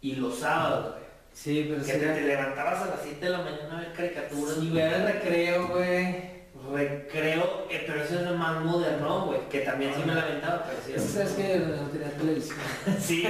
y 0.00 0.14
los 0.14 0.38
sábados, 0.38 0.94
güey. 0.94 1.07
Sí, 1.40 1.66
pero 1.70 1.84
Que 1.84 1.92
te, 1.92 1.98
te 2.14 2.20
levantabas 2.22 2.82
a 2.82 2.86
las 2.86 3.00
7 3.04 3.24
de 3.24 3.30
la 3.30 3.38
mañana 3.38 3.76
a 3.76 3.80
ver 3.80 3.92
caricaturas. 3.92 4.56
Y 4.60 4.70
ver 4.70 4.92
el 4.92 5.02
recreo, 5.04 5.68
güey. 5.68 6.38
Recreo, 6.74 7.66
eh, 7.70 7.84
pero 7.86 8.02
eso 8.02 8.20
es 8.20 8.30
más 8.36 8.62
moderno, 8.64 9.26
güey. 9.26 9.48
Que 9.48 9.60
también 9.60 9.92
sí 9.94 10.02
me 10.04 10.14
lamentaba, 10.16 10.66
pero 10.66 10.98
sí. 11.00 11.18
Es 11.18 11.30
que 11.30 11.58
no 11.58 11.86
tenía 11.88 12.10
televisión. 12.10 12.56
Sí, 13.00 13.24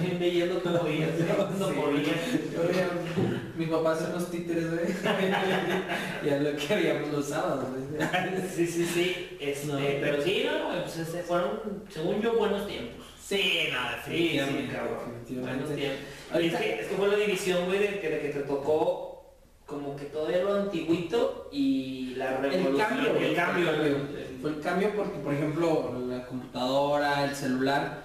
bien 0.00 0.18
veía 0.20 0.46
lo 0.46 0.62
que 0.62 0.68
podía, 0.70 1.06
no 1.58 1.68
Sí. 1.68 1.74
podía. 1.74 2.88
Mi 3.56 3.66
papá 3.66 3.92
hace 3.92 4.04
unos 4.04 4.30
títeres, 4.30 4.70
güey. 4.70 4.84
y 6.24 6.28
es 6.28 6.42
lo 6.42 6.56
que 6.56 6.74
veíamos 6.76 7.10
los 7.10 7.26
sábados, 7.28 7.64
güey. 7.90 8.08
Sí, 8.54 8.66
sí, 8.68 8.86
sí. 8.86 9.36
Este, 9.40 9.66
No. 9.66 9.78
pero 9.78 10.22
sí, 10.22 10.46
no, 10.46 10.66
güey, 10.68 10.82
pues 10.82 10.96
ese 10.98 11.22
fueron, 11.24 11.60
según 11.92 12.22
yo, 12.22 12.34
buenos 12.38 12.68
tiempos. 12.68 13.04
Sí, 13.28 13.68
no, 13.72 13.78
Sí, 14.04 14.28
sí, 14.28 14.38
definitivamente, 14.38 14.72
cabrón. 14.72 16.44
es, 16.44 16.54
que, 16.54 16.80
es 16.80 16.86
que 16.86 16.94
fue 16.96 17.08
la 17.08 17.16
división, 17.16 17.64
güey, 17.66 17.80
de 17.80 17.98
que, 17.98 18.08
de 18.08 18.20
que 18.20 18.28
te 18.28 18.40
tocó 18.40 19.34
como 19.66 19.96
que 19.96 20.04
todavía 20.04 20.44
lo 20.44 20.54
antiguito 20.54 21.48
y 21.50 22.14
la 22.16 22.36
revolución. 22.36 22.66
El 22.72 22.76
cambio, 22.76 23.16
el 23.16 23.34
cambio, 23.34 23.70
el. 23.70 24.38
Fue 24.40 24.50
el 24.50 24.60
cambio 24.60 24.92
porque, 24.94 25.18
por 25.18 25.34
ejemplo, 25.34 25.92
la 26.06 26.24
computadora, 26.24 27.24
el 27.24 27.34
celular. 27.34 28.04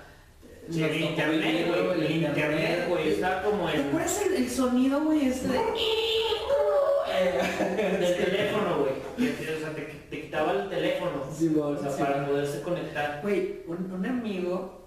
Sí, 0.72 0.82
el 0.84 1.02
internet, 1.02 1.68
güey. 1.68 2.06
El 2.06 2.12
internet, 2.24 2.86
güey. 2.90 3.10
Está 3.10 3.44
como 3.44 3.70
¿Te 3.70 3.78
el. 3.78 3.88
acuerdas 3.90 4.22
el, 4.26 4.34
el 4.38 4.50
sonido, 4.50 5.02
güey, 5.04 5.28
este 5.28 5.50
de... 5.50 5.60
Del 8.00 8.16
teléfono, 8.26 8.80
güey. 8.80 9.30
O 9.30 9.60
sea, 9.60 9.70
te, 9.76 9.82
te 10.10 10.22
quitaba 10.22 10.54
el 10.54 10.68
teléfono. 10.70 11.24
Sí, 11.32 11.50
güey, 11.50 11.76
O 11.76 11.80
sea, 11.80 11.92
sí, 11.92 12.02
para 12.02 12.26
poderse 12.26 12.62
conectar. 12.64 13.20
Güey, 13.22 13.60
un, 13.68 13.92
un 13.92 14.04
amigo 14.06 14.81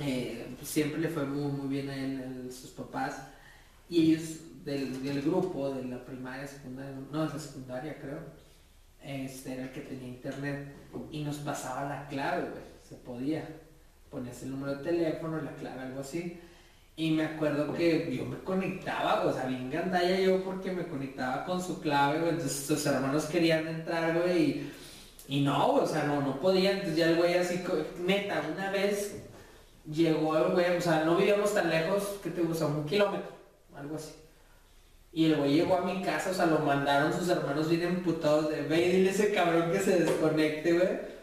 eh, 0.00 0.46
siempre 0.62 1.00
le 1.00 1.08
fue 1.08 1.24
muy, 1.24 1.50
muy 1.52 1.68
bien 1.68 1.88
a 1.88 1.96
él, 1.96 2.48
a 2.48 2.52
sus 2.52 2.70
papás, 2.70 3.28
y 3.88 4.12
ellos 4.12 4.40
del, 4.64 5.22
grupo, 5.22 5.70
de 5.70 5.84
la 5.84 6.04
primaria, 6.04 6.46
secundaria, 6.46 6.94
no, 7.10 7.26
de 7.26 7.32
la 7.32 7.38
secundaria 7.38 7.98
creo, 8.00 8.18
este 9.02 9.54
era 9.54 9.62
el 9.64 9.72
que 9.72 9.80
tenía 9.80 10.08
internet, 10.08 10.74
y 11.10 11.22
nos 11.22 11.36
pasaba 11.36 11.88
la 11.88 12.08
clave, 12.08 12.48
se 12.86 12.96
podía, 12.96 13.48
ponías 14.10 14.42
el 14.42 14.50
número 14.50 14.76
de 14.76 14.84
teléfono, 14.84 15.40
la 15.40 15.54
clave, 15.54 15.82
algo 15.82 16.00
así, 16.00 16.40
y 16.96 17.10
me 17.10 17.24
acuerdo 17.24 17.72
que 17.74 18.14
yo 18.14 18.24
me 18.24 18.38
conectaba, 18.38 19.24
o 19.24 19.32
sea, 19.32 19.46
bien 19.46 19.70
gandalla 19.70 20.18
yo 20.18 20.42
porque 20.42 20.72
me 20.72 20.86
conectaba 20.86 21.44
con 21.44 21.62
su 21.62 21.80
clave, 21.80 22.28
entonces 22.28 22.66
sus 22.66 22.84
hermanos 22.86 23.26
querían 23.26 23.68
entrar, 23.68 24.18
güey, 24.18 24.42
y, 24.42 24.72
y 25.28 25.40
no, 25.42 25.74
o 25.74 25.86
sea, 25.86 26.04
no, 26.04 26.20
no 26.20 26.40
podían, 26.40 26.76
entonces 26.76 26.96
ya 26.96 27.10
el 27.10 27.16
güey 27.16 27.34
así, 27.34 27.62
neta, 28.04 28.42
una 28.52 28.70
vez 28.70 29.25
llegó 29.90 30.36
el 30.36 30.52
güey, 30.52 30.76
o 30.76 30.80
sea, 30.80 31.04
no 31.04 31.16
vivíamos 31.16 31.54
tan 31.54 31.70
lejos, 31.70 32.16
¿qué 32.22 32.30
te 32.30 32.42
gusta? 32.42 32.66
Un 32.66 32.84
kilómetro, 32.84 33.30
algo 33.76 33.96
así. 33.96 34.12
Y 35.12 35.26
el 35.26 35.36
güey 35.36 35.54
llegó 35.54 35.76
a 35.76 35.80
mi 35.80 36.02
casa, 36.02 36.30
o 36.30 36.34
sea, 36.34 36.46
lo 36.46 36.58
mandaron 36.58 37.12
sus 37.12 37.28
hermanos 37.28 37.68
bien 37.68 37.82
emputados 37.82 38.50
de, 38.50 38.62
ve 38.62 38.86
y 38.86 38.92
dile 38.92 39.10
a 39.10 39.12
ese 39.12 39.32
cabrón 39.32 39.72
que 39.72 39.80
se 39.80 40.00
desconecte, 40.00 40.72
güey. 40.72 41.16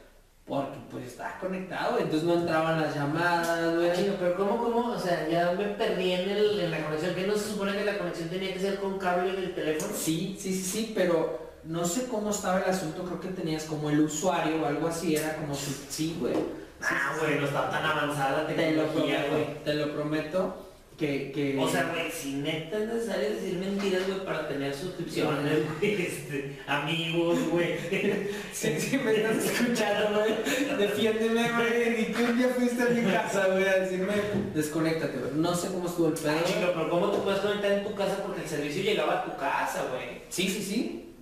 Porque 0.46 0.78
pues 0.92 1.06
estaba 1.06 1.40
conectado, 1.40 1.98
entonces 2.00 2.24
no 2.24 2.34
entraban 2.34 2.82
las 2.82 2.94
llamadas, 2.94 3.76
güey. 3.76 3.92
Pero 4.20 4.36
¿cómo, 4.36 4.58
cómo? 4.58 4.88
O 4.92 5.00
sea, 5.00 5.28
ya 5.30 5.54
me 5.54 5.66
perdí 5.66 6.12
en, 6.12 6.30
el, 6.30 6.60
en 6.60 6.72
la 6.72 6.84
conexión. 6.84 7.16
¿Que 7.16 7.28
no 7.28 7.36
se 7.36 7.52
supone 7.52 7.78
que 7.78 7.86
la 7.86 7.98
conexión 7.98 8.28
tenía 8.28 8.54
que 8.54 8.60
ser 8.60 8.80
con 8.80 8.98
cable 8.98 9.32
del 9.32 9.56
teléfono? 9.56 9.94
Sí, 9.96 10.36
sí, 10.38 10.54
sí, 10.54 10.64
sí, 10.64 10.92
pero 10.94 11.54
no 11.64 11.86
sé 11.86 12.08
cómo 12.08 12.32
estaba 12.32 12.60
el 12.62 12.70
asunto, 12.70 13.04
creo 13.04 13.22
que 13.22 13.30
tenías 13.30 13.64
como 13.64 13.90
el 13.90 14.02
usuario 14.02 14.62
o 14.62 14.66
algo 14.66 14.88
así, 14.88 15.16
era 15.16 15.38
como 15.38 15.56
su... 15.56 15.72
Sí, 15.90 16.18
güey. 16.20 16.36
Ah, 16.84 17.16
güey, 17.20 17.40
no 17.40 17.46
está 17.46 17.70
tan 17.70 17.86
avanzada 17.86 18.44
la 18.44 18.48
Te 18.48 18.72
lo 18.72 18.84
tecnología, 18.84 19.26
prometo, 19.26 19.32
güey. 19.32 19.64
te 19.64 19.74
lo 19.74 19.94
prometo 19.94 20.70
que... 20.98 21.32
que... 21.32 21.58
O 21.60 21.68
sea, 21.68 21.90
güey, 21.92 22.12
si 22.12 22.34
neta 22.34 22.78
es 22.78 22.88
necesario 22.88 23.30
decir 23.32 23.56
mentiras, 23.58 24.06
güey, 24.08 24.26
para 24.26 24.48
tener 24.48 24.74
suscripciones, 24.76 25.60
güey, 25.80 26.02
este, 26.06 26.60
amigos, 26.68 27.40
güey. 27.50 27.78
Sí, 28.54 28.80
sí, 28.80 28.98
me 28.98 29.12
estás 29.16 29.38
escuchando, 29.46 30.20
güey. 30.20 30.78
Defiéndeme, 30.78 31.50
güey. 31.52 31.90
Ni 31.98 32.06
que 32.14 32.24
un 32.24 32.38
día 32.38 32.50
fuiste 32.50 32.84
a 32.84 32.86
mi 32.88 33.12
casa, 33.12 33.48
güey, 33.48 33.68
a 33.68 33.80
decirme, 33.80 34.14
desconéctate, 34.54 35.18
güey. 35.18 35.32
No 35.36 35.56
sé 35.56 35.70
cómo 35.70 35.88
estuvo 35.88 36.08
el 36.10 36.14
pedo. 36.14 36.32
Ah, 36.32 36.44
chico, 36.46 36.72
pero 36.74 36.90
¿cómo 36.90 37.10
te 37.12 37.18
puedes 37.20 37.40
conectar 37.40 37.72
en 37.72 37.84
tu 37.84 37.96
casa 37.96 38.18
porque 38.24 38.42
el 38.42 38.48
servicio 38.48 38.84
llegaba 38.84 39.20
a 39.22 39.26
tu 39.26 39.36
casa, 39.38 39.86
güey? 39.90 40.22
Sí, 40.30 40.48
sí, 40.50 40.62
sí. 40.62 41.13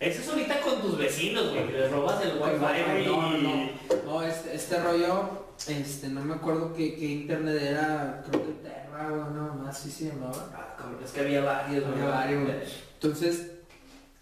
Eso 0.00 0.22
es 0.22 0.28
ahorita 0.30 0.60
con 0.62 0.80
tus 0.80 0.96
vecinos, 0.96 1.50
güey, 1.50 1.66
que 1.66 1.72
les 1.78 1.90
robas 1.92 2.24
el 2.24 2.32
wifi, 2.40 2.56
güey. 2.58 3.06
No, 3.06 3.30
no, 3.36 3.70
no, 4.06 4.22
este, 4.22 4.54
este 4.56 4.82
rollo, 4.82 5.46
este, 5.68 6.08
no 6.08 6.22
me 6.24 6.34
acuerdo 6.34 6.72
qué, 6.72 6.94
qué 6.94 7.04
internet 7.04 7.60
era, 7.62 8.24
creo 8.28 8.46
que 8.46 8.52
Terra 8.66 9.12
o 9.12 9.30
no, 9.30 9.54
más 9.56 9.78
sí 9.78 9.90
se 9.90 10.06
llamaba. 10.08 10.48
Ah, 10.54 10.74
cabrón, 10.78 11.00
es 11.04 11.10
que 11.10 11.20
había 11.20 11.42
varios, 11.44 11.84
Había 11.84 12.02
güey. 12.02 12.14
varios, 12.14 12.44
güey. 12.44 12.56
Entonces, 12.94 13.50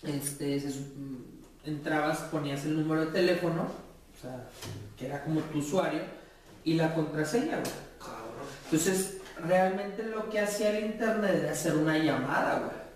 este, 0.03 0.59
se 0.61 0.69
sup- 0.69 1.25
entrabas, 1.65 2.19
ponías 2.23 2.65
el 2.65 2.81
número 2.83 3.07
de 3.07 3.13
teléfono, 3.13 3.63
o 3.63 4.21
sea, 4.21 4.49
que 4.99 5.07
era 5.07 5.23
como 5.23 5.41
tu 5.43 5.59
usuario, 5.59 6.01
y 6.65 6.75
la 6.75 6.93
contraseña, 6.93 7.59
güey. 7.61 7.73
Cabrón. 8.01 8.49
Entonces, 8.65 9.19
realmente 9.47 10.03
lo 10.03 10.29
que 10.29 10.41
hacía 10.41 10.77
el 10.77 10.87
internet 10.87 11.37
era 11.41 11.53
hacer 11.53 11.77
una 11.77 11.97
llamada, 11.99 12.59
güey. 12.59 12.88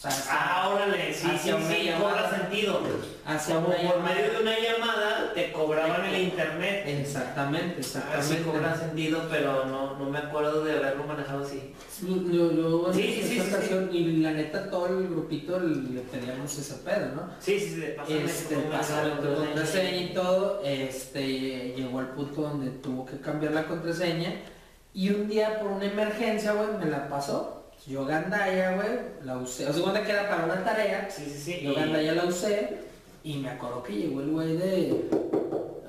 O 0.00 0.02
sea, 0.02 0.12
Ah, 0.30 0.68
órale, 0.74 1.12
sí, 1.12 1.28
sí, 1.42 1.52
una 1.52 1.68
sí, 1.68 1.84
llamada. 1.84 2.30
sentido. 2.30 2.80
hacia 3.26 3.54
Como 3.56 3.66
una 3.68 3.76
por 3.76 3.84
llamada. 3.84 4.14
medio 4.14 4.30
de 4.32 4.40
una 4.40 4.58
llamada 4.58 5.32
te 5.34 5.52
cobraban 5.52 6.06
el 6.06 6.22
internet. 6.22 6.84
Exactamente, 6.86 7.74
Ah, 7.76 7.80
exactamente. 7.80 8.42
cobra 8.44 8.76
sentido, 8.78 9.26
pero 9.30 9.66
no, 9.66 9.98
no 9.98 10.08
me 10.08 10.18
acuerdo 10.18 10.64
de 10.64 10.78
haberlo 10.78 11.04
manejado 11.04 11.44
así. 11.44 11.74
Yo, 12.02 12.50
yo, 12.50 12.90
Sí, 12.94 13.20
en 13.20 13.28
sí, 13.28 13.40
sí, 13.40 13.50
ocasión, 13.52 13.90
y 13.92 14.16
la 14.22 14.32
neta 14.32 14.70
todo 14.70 14.86
el 14.86 15.06
grupito 15.06 15.60
le 15.60 16.00
pedíamos 16.00 16.58
ese 16.58 16.74
pedo, 16.76 17.14
¿no? 17.16 17.30
Sí, 17.38 17.60
sí, 17.60 17.68
sí, 17.74 17.80
de 17.80 17.88
pásame 17.88 18.24
Este, 18.24 18.56
pasaron 18.56 19.18
tu 19.20 19.34
contraseña 19.34 19.96
y 20.00 20.14
todo, 20.14 20.62
este, 20.64 21.74
llegó 21.76 21.98
al 21.98 22.08
punto 22.14 22.40
donde 22.40 22.70
tuvo 22.70 23.04
que 23.04 23.20
cambiar 23.20 23.52
la 23.52 23.64
contraseña 23.66 24.32
y 24.94 25.10
un 25.10 25.28
día 25.28 25.60
por 25.60 25.72
una 25.72 25.84
emergencia, 25.84 26.52
güey, 26.52 26.68
me 26.82 26.86
la 26.90 27.06
pasó. 27.06 27.59
Yo 27.86 28.04
Gandaya, 28.04 28.72
güey, 28.76 28.88
la 29.24 29.38
usé, 29.38 29.66
o 29.68 29.72
sea, 29.72 29.82
cuenta 29.82 30.04
que 30.04 30.12
era 30.12 30.28
para 30.28 30.44
una 30.44 30.62
tarea, 30.64 31.08
Sí, 31.10 31.24
sí, 31.24 31.38
sí. 31.38 31.60
yo 31.64 31.72
y- 31.72 31.74
Gandaya 31.74 32.12
la 32.14 32.24
usé 32.24 32.78
y 33.24 33.38
me 33.38 33.50
acuerdo 33.50 33.82
que 33.82 33.92
llegó 33.94 34.20
el 34.20 34.30
güey 34.30 34.56
de, 34.56 35.04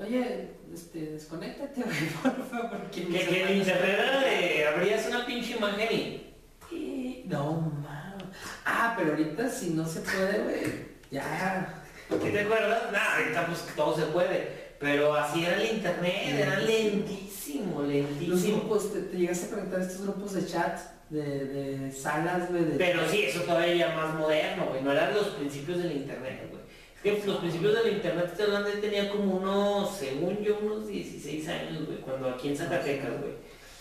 oye, 0.00 0.48
este, 0.72 1.00
desconéctate, 1.12 1.82
güey, 1.82 1.96
por 2.22 2.46
favor, 2.48 2.78
porque 2.78 3.06
Que, 3.06 3.26
que 3.26 3.42
en 3.44 3.56
internet 3.58 4.00
de 4.24 4.66
abrías 4.68 5.06
una 5.08 5.26
pinche 5.26 5.56
imagen 5.56 5.88
y. 5.92 6.34
Y- 6.74 7.24
No, 7.28 7.52
mames. 7.82 8.24
Ah, 8.64 8.94
pero 8.96 9.10
ahorita 9.10 9.48
si 9.50 9.70
no 9.70 9.86
se 9.86 10.00
puede, 10.00 10.38
güey, 10.42 10.62
ya. 11.10 11.82
¿Qué 12.08 12.30
te 12.30 12.40
acuerdas? 12.40 12.90
Nah, 12.92 13.16
ahorita 13.18 13.46
pues 13.46 13.60
todo 13.76 13.96
se 13.96 14.02
puede. 14.06 14.62
Pero 14.80 15.14
así 15.14 15.44
era 15.44 15.56
el 15.62 15.76
internet, 15.76 16.14
era 16.26 16.58
lentísimo, 16.58 17.80
Los 17.82 17.88
lentísimo. 17.88 18.58
grupos, 18.58 18.92
te, 18.92 19.00
te 19.02 19.16
llegaste 19.18 19.46
a 19.46 19.50
conectar 19.50 19.80
a 19.80 19.84
estos 19.84 20.02
grupos 20.02 20.32
de 20.32 20.44
chat, 20.46 20.78
de, 21.12 21.44
de 21.44 21.92
salas, 21.92 22.50
güey, 22.50 22.64
de... 22.64 22.76
Pero 22.76 23.06
sí, 23.08 23.24
eso 23.24 23.42
todavía 23.42 23.74
ya 23.74 23.94
más 23.94 24.14
moderno, 24.14 24.66
güey. 24.70 24.82
No 24.82 24.92
eran 24.92 25.14
los 25.14 25.28
principios 25.28 25.82
del 25.82 25.92
internet, 25.92 26.48
güey. 26.50 26.62
Es 27.04 27.22
que 27.22 27.26
los 27.28 27.38
principios 27.38 27.74
del 27.74 27.94
internet, 27.94 28.34
yo 28.38 28.80
tenía 28.80 29.10
como 29.10 29.36
unos, 29.36 29.96
según 29.96 30.38
yo, 30.38 30.58
unos 30.62 30.86
16 30.86 31.48
años, 31.48 31.86
güey, 31.86 31.98
cuando 31.98 32.30
aquí 32.30 32.48
en 32.48 32.56
Zacatecas, 32.56 33.20
güey. 33.20 33.32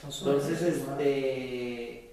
Entonces, 0.04 0.62
este. 0.62 2.10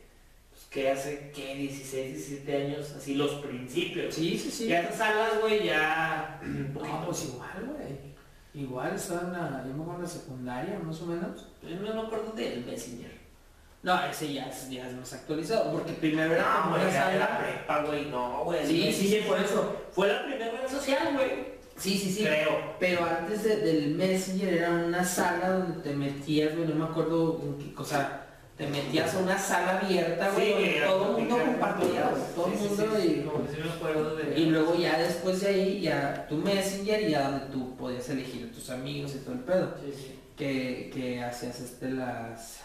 Pues 0.51 0.64
que 0.71 0.91
hace, 0.91 1.33
¿qué? 1.35 1.55
16, 1.55 2.14
17 2.14 2.57
años, 2.57 2.93
así 2.93 3.14
los 3.14 3.33
principios. 3.37 4.14
Sí, 4.14 4.39
sí, 4.39 4.51
sí. 4.51 4.69
Ya 4.69 4.83
estas 4.83 4.99
salas, 4.99 5.41
güey, 5.41 5.64
ya. 5.64 6.41
No, 6.45 7.07
pues 7.07 7.25
igual, 7.25 7.75
güey. 7.75 8.09
Igual 8.55 8.95
estaba 8.95 9.23
en 9.23 9.33
la, 9.33 9.64
yo 9.66 9.75
me 9.75 9.83
acuerdo 9.83 9.97
en 9.97 10.03
la 10.03 10.09
secundaria, 10.09 10.79
más 10.79 11.01
o 11.01 11.07
menos. 11.07 11.47
Yo 11.62 11.71
no 11.71 11.95
me 11.95 12.07
acuerdo 12.07 12.33
del 12.33 12.64
Messenger. 12.66 13.18
No, 13.89 14.05
ese 14.07 14.32
ya 14.34 14.47
es, 14.49 14.68
ya 14.70 14.86
es 14.86 14.95
más 14.95 15.12
actualizado, 15.12 15.72
porque 15.72 15.93
primero 15.93 16.34
era 16.34 16.43
No, 16.43 16.62
como 16.62 16.76
güey, 16.76 16.82
una 16.89 16.93
era 16.95 17.09
de 17.11 17.18
la 17.18 17.26
sala... 17.26 17.39
prepa, 17.39 17.82
güey, 17.84 18.05
no, 18.07 18.45
güey. 18.45 18.66
Sí, 18.66 18.93
sí, 18.93 19.09
sí, 19.09 19.20
por 19.26 19.39
eso. 19.41 19.76
Fue 19.93 20.09
la 20.09 20.24
primera 20.24 20.51
red 20.51 20.68
social, 20.70 21.14
güey. 21.14 21.59
Sí, 21.76 21.97
sí, 21.97 22.12
sí. 22.12 22.24
Creo. 22.24 22.74
Pero 22.80 23.05
antes 23.05 23.45
de- 23.45 23.57
del 23.59 23.95
Messenger 23.95 24.53
era 24.55 24.70
una 24.70 25.05
sala 25.05 25.51
donde 25.51 25.80
te 25.82 25.95
metías, 25.95 26.55
güey, 26.57 26.68
no 26.68 26.74
me 26.74 26.84
acuerdo 26.84 27.41
en 27.43 27.57
qué 27.57 27.72
cosa, 27.72 28.22
te 28.57 28.66
metías 28.66 29.14
a 29.14 29.18
una 29.20 29.39
sala 29.39 29.78
abierta, 29.78 30.30
güey, 30.32 30.53
donde 30.53 30.80
todo 30.86 31.05
el 31.07 31.22
mundo 31.22 31.39
compartía, 31.45 32.11
güey, 32.11 32.22
todo 32.34 32.47
el 32.49 32.53
Sí, 32.53 32.59
sí, 32.59 32.68
mundo 32.68 32.97
sí, 32.97 33.03
sí, 33.03 33.09
y... 33.20 33.24
como 33.24 33.47
que 33.47 33.53
sí 33.55 33.59
me 33.64 33.70
acuerdo 33.70 34.16
de. 34.16 34.39
Y 34.41 34.47
luego 34.47 34.74
ya 34.74 34.99
después 34.99 35.41
de 35.41 35.47
ahí, 35.49 35.80
ya 35.80 36.26
tu 36.28 36.34
Messenger 36.36 37.01
y 37.03 37.11
ya 37.12 37.30
donde 37.30 37.47
tú 37.47 37.76
podías 37.76 38.09
elegir 38.11 38.49
a 38.51 38.55
tus 38.55 38.68
amigos 38.70 39.14
y 39.14 39.18
todo 39.20 39.34
el 39.34 39.41
pedo. 39.41 39.74
Sí, 39.84 39.93
sí. 39.97 40.18
Que, 40.36 40.91
que 40.93 41.22
hacías 41.22 41.59
este 41.61 41.91
las 41.93 42.61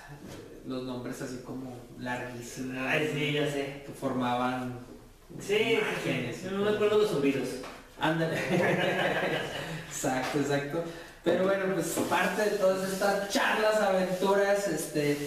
los 0.66 0.84
nombres 0.84 1.22
así 1.22 1.42
como 1.46 1.72
larguísimos. 2.00 2.78
Ay, 2.80 3.10
sí, 3.14 3.34
ya 3.34 3.52
sé. 3.52 3.84
Que 3.86 3.92
formaban. 3.92 4.80
Sí, 5.40 5.80
Imágenes 5.80 6.38
sí. 6.38 6.48
No 6.52 6.60
me 6.60 6.72
acuerdo 6.72 7.00
de 7.00 7.08
sus 7.08 7.22
videos. 7.22 7.50
Ándale. 8.00 8.38
exacto, 9.88 10.40
exacto. 10.40 10.84
Pero 11.24 11.44
bueno, 11.46 11.74
pues 11.74 11.88
parte 12.10 12.50
de 12.50 12.58
todas 12.58 12.92
estas 12.92 13.30
charlas, 13.30 13.76
aventuras, 13.76 14.68
este, 14.68 15.18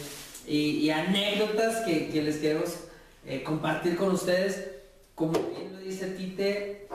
y, 0.47 0.78
y 0.78 0.91
anécdotas 0.91 1.84
que, 1.87 2.09
que 2.11 2.22
les 2.22 2.37
queremos 2.37 2.74
eh, 3.26 3.43
compartir 3.43 3.97
con 3.97 4.12
ustedes. 4.12 4.72
Como 5.14 5.32
bien 5.32 5.72
lo 5.72 5.78
dice 5.78 6.09
Tite, 6.09 6.89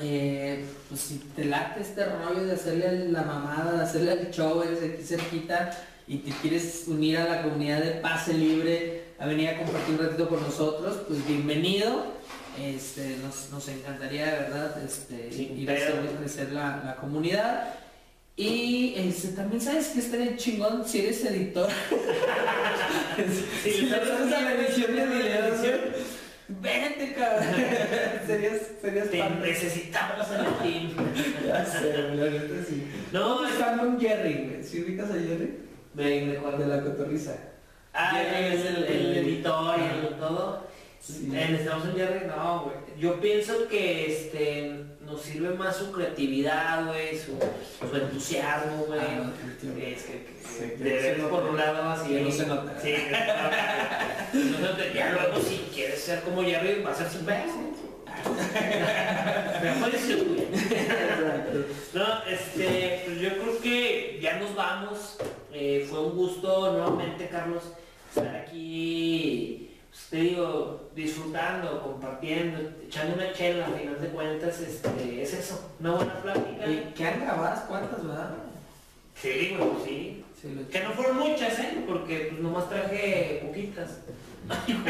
eh, 0.00 0.64
pues 0.88 1.00
si 1.00 1.18
te 1.18 1.44
late 1.44 1.80
este 1.80 2.04
rollo 2.04 2.44
de 2.44 2.52
hacerle 2.52 3.08
la 3.08 3.22
mamada, 3.22 3.72
de 3.72 3.82
hacerle 3.82 4.12
el 4.12 4.30
show, 4.30 4.62
eres 4.62 4.80
de 4.80 4.94
aquí 4.94 5.02
cerquita 5.02 5.76
y 6.06 6.18
te 6.18 6.30
quieres 6.42 6.84
unir 6.86 7.18
a 7.18 7.24
la 7.28 7.42
comunidad 7.42 7.80
de 7.80 7.90
Pase 7.92 8.34
Libre, 8.34 9.04
a 9.18 9.26
venir 9.26 9.48
a 9.48 9.58
compartir 9.58 9.94
un 9.94 10.06
ratito 10.06 10.28
con 10.28 10.42
nosotros, 10.42 10.98
pues 11.06 11.26
bienvenido. 11.26 12.20
Este, 12.60 13.16
nos, 13.22 13.50
nos 13.50 13.66
encantaría 13.68 14.26
de 14.26 14.32
verdad 14.32 14.82
este, 14.84 15.32
Sí, 15.32 15.54
ir 15.56 15.70
a 15.70 15.74
hacer 15.74 15.94
crecer 16.18 16.52
la, 16.52 16.82
la 16.84 16.96
comunidad. 16.96 17.74
Y 18.36 18.94
este, 18.96 19.28
también 19.28 19.60
sabes 19.60 19.88
que 19.88 20.00
estaría 20.00 20.36
chingón 20.36 20.86
si 20.86 21.00
eres 21.00 21.24
editor. 21.24 21.68
Sí, 23.62 23.70
si 23.70 23.82
le 23.82 23.90
la 23.90 24.54
edición 24.54 24.96
de 24.96 25.06
videos, 25.06 25.60
Vente, 26.48 27.14
cabrón. 27.14 27.44
serías, 28.26 28.60
serías 28.80 29.10
Te 29.10 29.30
necesitamos 29.30 30.26
en 30.30 30.46
el 30.46 30.54
team. 30.62 31.14
Ya 31.46 31.64
sé, 31.64 31.92
la 32.14 32.30
neta 32.30 32.64
sí. 32.66 32.86
No, 33.12 33.42
buscando 33.42 33.82
un 33.84 34.00
Jerry, 34.00 34.48
güey. 34.48 34.64
¿Sí 34.64 34.82
ubicas 34.82 35.10
a 35.10 35.14
Jerry? 35.14 35.58
¿De, 35.94 36.04
de 36.04 36.66
la 36.66 36.82
cotorriza. 36.82 37.36
Ah, 37.94 38.22
es 38.22 38.64
el, 38.64 38.84
el 38.84 39.16
editor 39.18 39.78
y 39.78 40.06
el 40.06 40.14
todo. 40.18 40.66
Sí. 41.00 41.30
Eh, 41.34 41.46
Necesitamos 41.50 41.84
un 41.86 41.94
Jerry, 41.96 42.26
no, 42.26 42.60
güey. 42.62 42.76
Yo 42.98 43.20
pienso 43.20 43.68
que 43.68 44.06
este 44.10 44.72
nos 45.04 45.20
sirve 45.20 45.50
más 45.54 45.76
su 45.76 45.90
creatividad, 45.92 46.86
güey, 46.86 47.18
su, 47.18 47.36
su 47.90 47.96
entusiasmo, 47.96 48.84
güey. 48.86 49.00
Ah, 49.00 49.24
no, 49.24 49.32
es 49.82 50.02
que, 50.04 50.24
que- 50.24 50.32
Sí, 50.42 50.64
de 50.82 51.16
no 51.18 51.28
por 51.28 51.44
un 51.44 51.56
lado 51.56 51.90
así. 51.90 52.14
No 52.14 52.30
se 52.30 52.46
note. 52.46 52.72
Sí. 52.80 52.94
Ya 54.94 55.12
luego, 55.12 55.40
si 55.42 55.56
quieres 55.74 56.00
ser 56.00 56.20
como 56.20 56.42
Jerry, 56.44 56.82
va 56.82 56.92
a 56.92 56.94
ser 56.94 57.08
su 57.10 57.24
vez. 57.24 57.46
Exacto. 59.62 61.64
No, 61.94 62.24
este, 62.30 63.02
pues 63.06 63.20
yo 63.20 63.28
creo 63.38 63.60
que 63.60 64.18
ya 64.22 64.38
nos 64.38 64.54
vamos. 64.54 65.16
Eh, 65.52 65.86
fue 65.88 66.00
un 66.00 66.16
gusto 66.16 66.72
nuevamente, 66.72 67.28
Carlos, 67.28 67.62
estar 68.08 68.34
aquí, 68.36 69.70
pues, 69.90 70.06
te 70.08 70.16
digo, 70.16 70.88
disfrutando, 70.94 71.82
compartiendo, 71.82 72.70
echando 72.86 73.14
una 73.16 73.32
chela, 73.32 73.66
a 73.66 73.70
final 73.70 74.00
de 74.00 74.08
cuentas, 74.08 74.60
este, 74.60 75.22
es 75.22 75.34
eso, 75.34 75.70
una 75.80 75.92
buena 75.92 76.22
plática. 76.22 76.64
¿Qué 76.94 77.06
han 77.06 77.20
grabadas? 77.20 77.64
¿Cuántas, 77.68 78.06
verdad? 78.06 78.30
Sí, 79.14 79.56
güey, 79.58 79.70
pues 79.70 79.84
sí. 79.84 80.24
Sí, 80.40 80.54
lo 80.54 80.68
Que 80.68 80.80
no 80.80 80.90
fueron 80.90 81.18
muchas, 81.18 81.58
¿eh? 81.60 81.84
Porque 81.86 82.28
pues 82.30 82.40
nomás 82.40 82.68
traje 82.68 83.42
poquitas. 83.46 84.00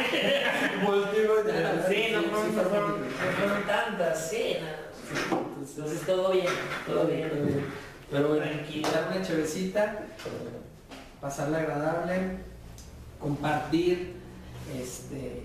Sí, 1.89 2.07
no 2.13 2.23
fueron, 2.23 2.57
no 2.57 2.63
fueron, 2.63 3.01
no 3.03 3.33
fueron 3.37 3.67
tantas, 3.67 4.31
sí, 4.31 4.57
nada. 4.61 4.91
Entonces 5.61 6.07
todo 6.07 6.33
bien, 6.33 6.47
todo 6.87 7.07
bien. 7.07 7.31
Pero 8.13 8.29
bueno, 8.29 8.45
dar 8.93 9.09
una 9.11 9.27
chavecita, 9.27 10.05
pasarla 11.21 11.59
agradable, 11.61 12.37
compartir, 13.19 14.17
este... 14.79 15.45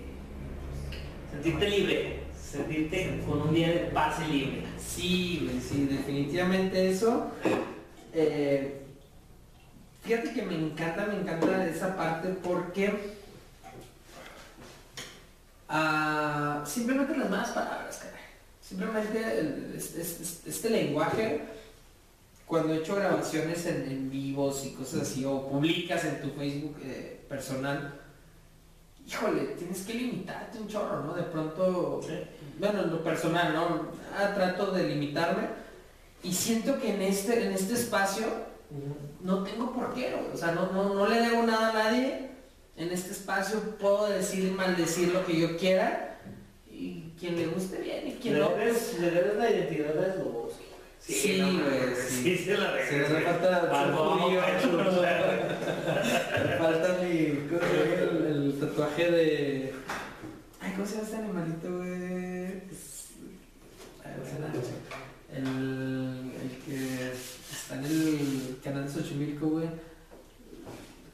Sentirte 1.32 1.70
libre, 1.70 2.20
sentirte 2.38 3.22
con 3.26 3.40
un 3.40 3.54
día 3.54 3.68
de 3.68 3.78
pase 3.94 4.26
libre. 4.28 4.64
Sí, 4.78 5.60
sí, 5.66 5.86
definitivamente 5.90 6.90
eso. 6.90 7.30
Eh, 8.12 8.82
fíjate 10.04 10.32
que 10.34 10.42
me 10.42 10.54
encanta, 10.54 11.06
me 11.06 11.20
encanta 11.20 11.66
esa 11.66 11.96
parte 11.96 12.28
porque 12.42 13.14
ah, 15.68 16.62
simplemente 16.66 17.16
las 17.16 17.30
malas 17.30 17.50
palabras, 17.50 17.96
caray. 17.98 18.20
Simplemente 18.60 19.38
el- 19.40 19.74
este, 19.76 20.00
este- 20.02 20.50
este 20.50 20.70
lenguaje, 20.70 21.42
cuando 22.48 22.72
he 22.72 22.78
hecho 22.78 22.96
grabaciones 22.96 23.66
en, 23.66 23.82
en 23.82 24.10
vivos 24.10 24.64
y 24.64 24.70
cosas 24.70 25.02
así, 25.02 25.24
o 25.24 25.48
publicas 25.48 26.04
en 26.06 26.22
tu 26.22 26.30
Facebook 26.30 26.76
eh, 26.82 27.20
personal, 27.28 28.00
híjole, 29.06 29.54
tienes 29.58 29.82
que 29.82 29.94
limitarte 29.94 30.58
un 30.58 30.66
chorro, 30.66 31.04
¿no? 31.04 31.14
De 31.14 31.24
pronto, 31.24 32.00
bueno, 32.58 32.82
en 32.82 32.90
lo 32.90 33.04
personal, 33.04 33.52
¿no? 33.52 33.88
Ah, 34.16 34.32
trato 34.34 34.72
de 34.72 34.88
limitarme 34.88 35.48
y 36.22 36.32
siento 36.32 36.80
que 36.80 36.94
en 36.94 37.02
este, 37.02 37.46
en 37.46 37.52
este 37.52 37.74
espacio 37.74 38.26
no 39.22 39.44
tengo 39.44 39.72
por 39.72 39.94
qué, 39.94 40.14
o 40.32 40.36
sea, 40.36 40.52
no, 40.52 40.72
no, 40.72 40.94
no 40.94 41.06
le 41.06 41.20
debo 41.20 41.42
nada 41.42 41.70
a 41.70 41.72
nadie. 41.72 42.28
En 42.76 42.92
este 42.92 43.10
espacio 43.10 43.76
puedo 43.76 44.08
decir 44.08 44.44
y 44.44 44.50
maldecir 44.52 45.12
lo 45.12 45.26
que 45.26 45.38
yo 45.38 45.56
quiera 45.56 46.20
y 46.70 47.12
quien 47.18 47.36
le 47.36 47.48
guste 47.48 47.78
bien 47.78 48.06
y 48.06 48.12
quien 48.12 48.34
le 48.34 48.40
no. 48.40 48.50
Debes, 48.50 48.98
le 49.00 49.10
debes 49.10 49.36
la 49.36 49.50
identidad 49.50 49.94
de 49.94 50.12
Sloboski. 50.14 50.67
Sí, 51.08 51.40
güey. 51.40 51.94
Sí, 51.96 52.36
se 52.44 52.56
la 52.58 52.72
debes. 52.74 53.10
nos 53.10 53.22
falta 53.24 53.48
Falta 56.58 56.98
mi. 57.02 57.48
¿Cómo 57.48 57.60
se 57.60 57.76
llama 57.76 57.94
el, 57.94 58.26
el 58.26 58.60
tatuaje 58.60 59.10
de. 59.10 59.74
Ay, 60.60 60.72
¿cómo 60.72 60.86
se 60.86 60.94
llama 60.96 61.04
este 61.06 61.16
animalito, 61.16 61.76
güey? 61.76 62.62
Es- 62.70 63.06
ay, 64.04 64.12
¿cómo 64.16 64.26
se 64.26 64.32
llama? 64.34 64.52
El, 65.32 66.32
el 66.42 66.58
que 66.64 67.12
está 67.12 67.74
en 67.76 67.84
el 67.84 68.58
canal 68.62 68.84
de 68.86 68.92
Xochimilco, 68.92 69.46
güey. 69.48 69.68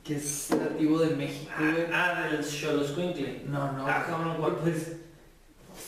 Que 0.02 0.16
es 0.16 0.50
nativo 0.50 0.98
de 0.98 1.14
México, 1.16 1.52
güey. 1.58 1.86
Ah, 1.92 2.28
del 2.30 2.44
Xoloscuincle. 2.44 3.42
No, 3.46 3.72
no. 3.72 3.86
Ah, 3.86 4.04
cabrón, 4.06 4.36
¿cuál 4.38 4.56
pues? 4.56 4.96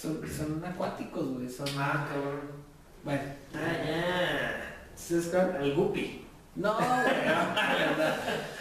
Son, 0.00 0.20
son 0.28 0.64
acuáticos, 0.64 1.26
güey. 1.34 1.48
Son. 1.48 1.66
Ah, 1.76 2.06
cabrón. 2.08 2.65
Bueno. 3.06 3.22
Ah, 3.54 3.84
ya. 3.86 4.78
¿Sabes 4.96 5.26
cuál? 5.26 5.56
El 5.62 5.74
Guppy. 5.76 6.26
No, 6.56 6.74
güey, 6.74 6.88
no, 6.88 7.54
la 7.54 7.74
verdad. 7.78 8.16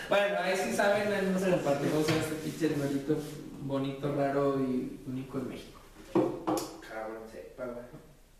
Bueno, 0.07 0.35
ahí 0.39 0.55
sí 0.55 0.71
saben, 0.71 1.11
ahí 1.11 1.31
nos 1.33 1.41
compartimos 1.41 2.07
este 2.07 2.35
pinche 2.43 2.67
animalito 2.67 3.17
bonito, 3.61 4.13
raro 4.15 4.59
y 4.59 4.99
único 5.07 5.39
en 5.39 5.49
México. 5.49 5.81
Cabrón, 6.13 7.23
sepa, 7.31 7.65
güey. 7.65 7.85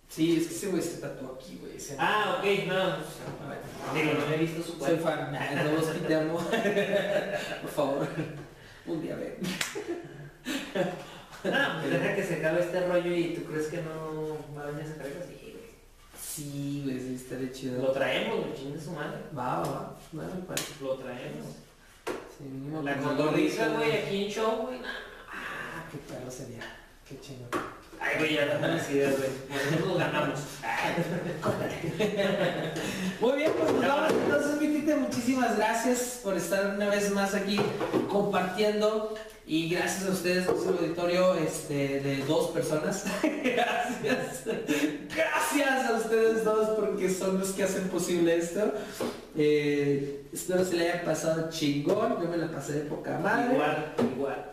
Sí, 0.08 0.38
es 0.38 0.47
que 0.47 0.53
ese 0.53 0.68
güey 0.68 0.82
se 0.84 1.01
tatuó 1.01 1.39
aquí, 1.41 1.60
güey. 1.60 1.74
Ah, 1.97 2.38
ok, 2.38 2.68
no. 2.68 2.76
A 2.76 3.93
Digo, 3.95 4.12
no 4.14 4.32
he 4.32 4.38
visto 4.38 4.62
su 4.62 4.74
Soy 4.74 4.97
cuerpo. 4.97 5.03
fan, 5.06 5.32
nah, 5.32 5.64
no 5.64 5.72
vos 5.72 6.08
te 6.08 6.16
amo. 6.16 6.38
Por 7.64 7.72
favor, 7.72 8.08
un 8.86 9.01
día 9.01 9.16
ven. 9.16 9.38
Ah, 11.51 11.80
pues 11.82 11.91
deja 11.91 12.16
que 12.16 12.24
se 12.24 12.36
acabe 12.36 12.60
este 12.62 12.88
rollo 12.88 13.12
y 13.12 13.34
tú 13.34 13.43
crees 13.45 13.68
que 13.68 13.82
no 13.82 14.38
va 14.56 14.64
a 14.64 14.66
venir 14.68 14.84
a 14.84 14.88
sacar 14.88 15.08
así. 15.08 15.45
Sí, 16.36 16.81
güey, 16.83 16.99
sí, 16.99 17.15
estaría 17.15 17.47
Lo 17.47 17.53
chido. 17.53 17.91
traemos, 17.93 18.39
güey, 18.41 18.53
chingue 18.55 18.81
su 18.81 18.91
madre. 18.91 19.19
Va, 19.38 19.59
va, 19.59 19.69
va. 19.69 19.95
No 20.11 20.23
me 20.23 20.41
parece. 20.41 20.73
Lo 20.81 20.95
traemos. 20.95 21.45
Sí, 22.38 22.43
mínimo 22.43 22.81
La 22.81 22.95
gorrito, 22.95 23.73
güey, 23.73 23.91
aquí 23.93 24.25
en 24.25 24.31
show, 24.31 24.63
güey. 24.63 24.79
Ah, 25.31 25.86
qué 25.89 25.97
perro 25.97 26.29
sería. 26.29 26.61
Qué 27.07 27.17
chingón. 27.21 27.47
Ay, 28.01 28.15
güey, 28.17 28.33
ya 28.33 28.47
dame 28.47 28.67
las 28.67 28.89
ideas, 28.91 29.15
güey. 29.17 29.29
Nosotros 29.47 29.88
lo 29.88 29.95
ganamos. 29.97 30.39
Muy 33.21 33.38
bien, 33.38 33.51
pues 33.57 33.71
nos 33.71 33.88
vamos 33.88 34.11
entonces, 34.11 34.61
mi 34.61 34.67
tite, 34.67 34.95
muchísimas 34.97 35.55
gracias 35.55 36.19
por 36.21 36.36
estar 36.36 36.75
una 36.75 36.89
vez 36.89 37.11
más 37.11 37.33
aquí 37.33 37.57
compartiendo 38.09 39.15
y 39.48 39.70
gracias 39.70 40.08
a 40.08 40.12
ustedes, 40.12 40.48
es 40.48 40.50
un 40.50 40.76
auditorio 40.76 41.36
este, 41.36 42.00
de 42.00 42.18
dos 42.26 42.50
personas. 42.50 43.06
gracias. 43.22 44.43
Gracias 45.16 45.89
a 45.89 45.93
ustedes 45.93 46.43
dos 46.43 46.70
porque 46.70 47.10
son 47.10 47.39
los 47.39 47.52
que 47.52 47.64
hacen 47.64 47.88
posible 47.89 48.38
esto. 48.38 48.74
Eh, 49.38 50.26
espero 50.34 50.66
se 50.66 50.78
le 50.78 50.89
haya 50.89 51.06
pasado 51.06 51.50
chingón, 51.52 52.20
yo 52.20 52.28
me 52.28 52.38
la 52.38 52.48
pasé 52.48 52.74
de 52.74 52.82
poca 52.86 53.20
madre. 53.20 53.54
Igual, 53.54 53.93
igual. 54.16 54.46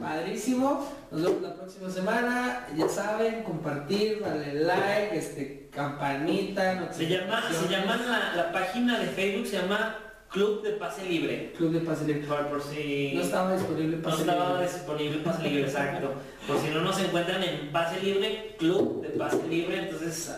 Padrísimo. 0.00 0.88
Nos 1.12 1.22
vemos 1.22 1.42
la 1.42 1.54
próxima 1.54 1.88
semana. 1.88 2.66
Ya 2.76 2.88
saben, 2.88 3.44
compartir, 3.44 4.22
darle 4.22 4.54
like, 4.54 5.16
este, 5.16 5.68
campanita. 5.72 6.92
Se 6.92 7.06
llama, 7.06 7.44
se 7.48 7.68
llama 7.68 7.96
la, 7.96 8.34
la 8.34 8.52
página 8.52 8.98
de 8.98 9.06
Facebook, 9.06 9.46
se 9.46 9.58
llama 9.58 10.11
Club 10.32 10.62
de 10.62 10.70
Pase 10.72 11.04
Libre. 11.04 11.52
Club 11.56 11.72
de 11.72 11.80
Pase 11.80 12.06
Libre. 12.06 12.26
Por, 12.26 12.46
por 12.48 12.62
si 12.62 13.12
No 13.14 13.20
estaba 13.22 13.54
disponible 13.54 13.96
no 13.98 14.02
Pase 14.02 14.20
estaba 14.22 14.48
Libre. 14.60 14.72
disponible 14.72 15.18
Pase 15.18 15.42
Libre, 15.42 15.62
exacto. 15.62 16.14
Por 16.46 16.58
si 16.58 16.68
no 16.70 16.80
nos 16.80 16.98
encuentran 17.00 17.42
en 17.42 17.70
Pase 17.70 18.00
Libre, 18.00 18.56
Club 18.58 19.02
de 19.02 19.10
Pase 19.10 19.46
Libre, 19.48 19.78
entonces 19.78 20.34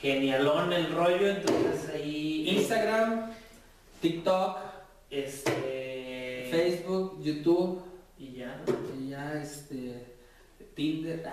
genialón 0.00 0.72
el 0.72 0.90
rollo, 0.92 1.28
entonces 1.28 1.90
ahí 1.94 2.48
Instagram, 2.48 3.30
TikTok, 4.00 4.58
este 5.10 6.48
Facebook, 6.50 7.22
YouTube 7.22 7.82
y 8.18 8.32
ya. 8.32 8.60
y 8.98 9.10
ya 9.10 9.34
este 9.40 10.06
Tinder. 10.74 11.22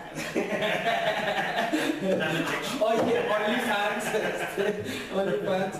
Oye, 2.81 3.19
OnlyFans, 3.29 4.05
este, 4.05 4.83
OnlyFans. 5.15 5.75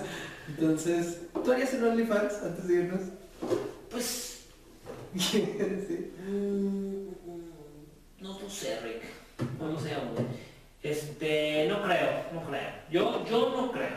Entonces, 0.47 1.21
¿tú 1.43 1.51
harías 1.51 1.73
un 1.73 1.83
OnlyFans 1.83 2.33
antes 2.43 2.67
de 2.67 2.73
irnos? 2.75 3.01
Pues. 3.89 4.33
Mm, 6.27 7.07
no, 8.19 8.37
no 8.37 8.49
sé, 8.49 8.81
Rick. 8.81 9.03
No, 9.57 9.69
no 9.69 9.79
sé, 9.79 9.95
hombre. 9.95 10.25
Este, 10.83 11.65
no 11.69 11.81
creo, 11.83 12.09
no 12.33 12.43
creo. 12.45 12.69
Yo, 12.91 13.25
yo 13.25 13.49
no 13.55 13.71
creo. 13.71 13.87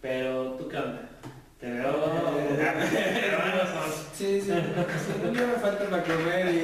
Pero 0.00 0.52
tú 0.52 0.68
qué 0.68 0.76
onda? 0.76 1.08
Te 1.58 1.68
veo. 1.70 1.92
sí, 4.14 4.40
sí. 4.40 4.52
Un 4.52 5.32
día 5.32 5.46
me 5.46 5.54
falta 5.54 5.90
para 5.90 6.04
comer 6.04 6.54
y. 6.54 6.60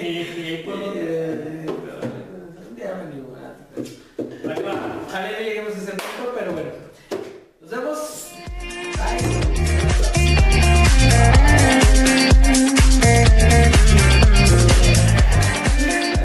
sí, 0.00 0.24
sí, 0.34 0.62
puedo. 0.64 0.88
Un 0.88 0.94
día 2.76 2.94
me 2.94 3.02
animo. 3.02 3.36
Ojalá 5.06 5.38
lleguemos 5.38 5.74
a 5.74 5.78
ese 5.78 5.90
punto, 5.90 6.32
pero 6.34 6.52
bueno. 6.52 6.85
Nos 7.66 7.70
vemos! 7.70 8.30
Bye. 8.96 9.45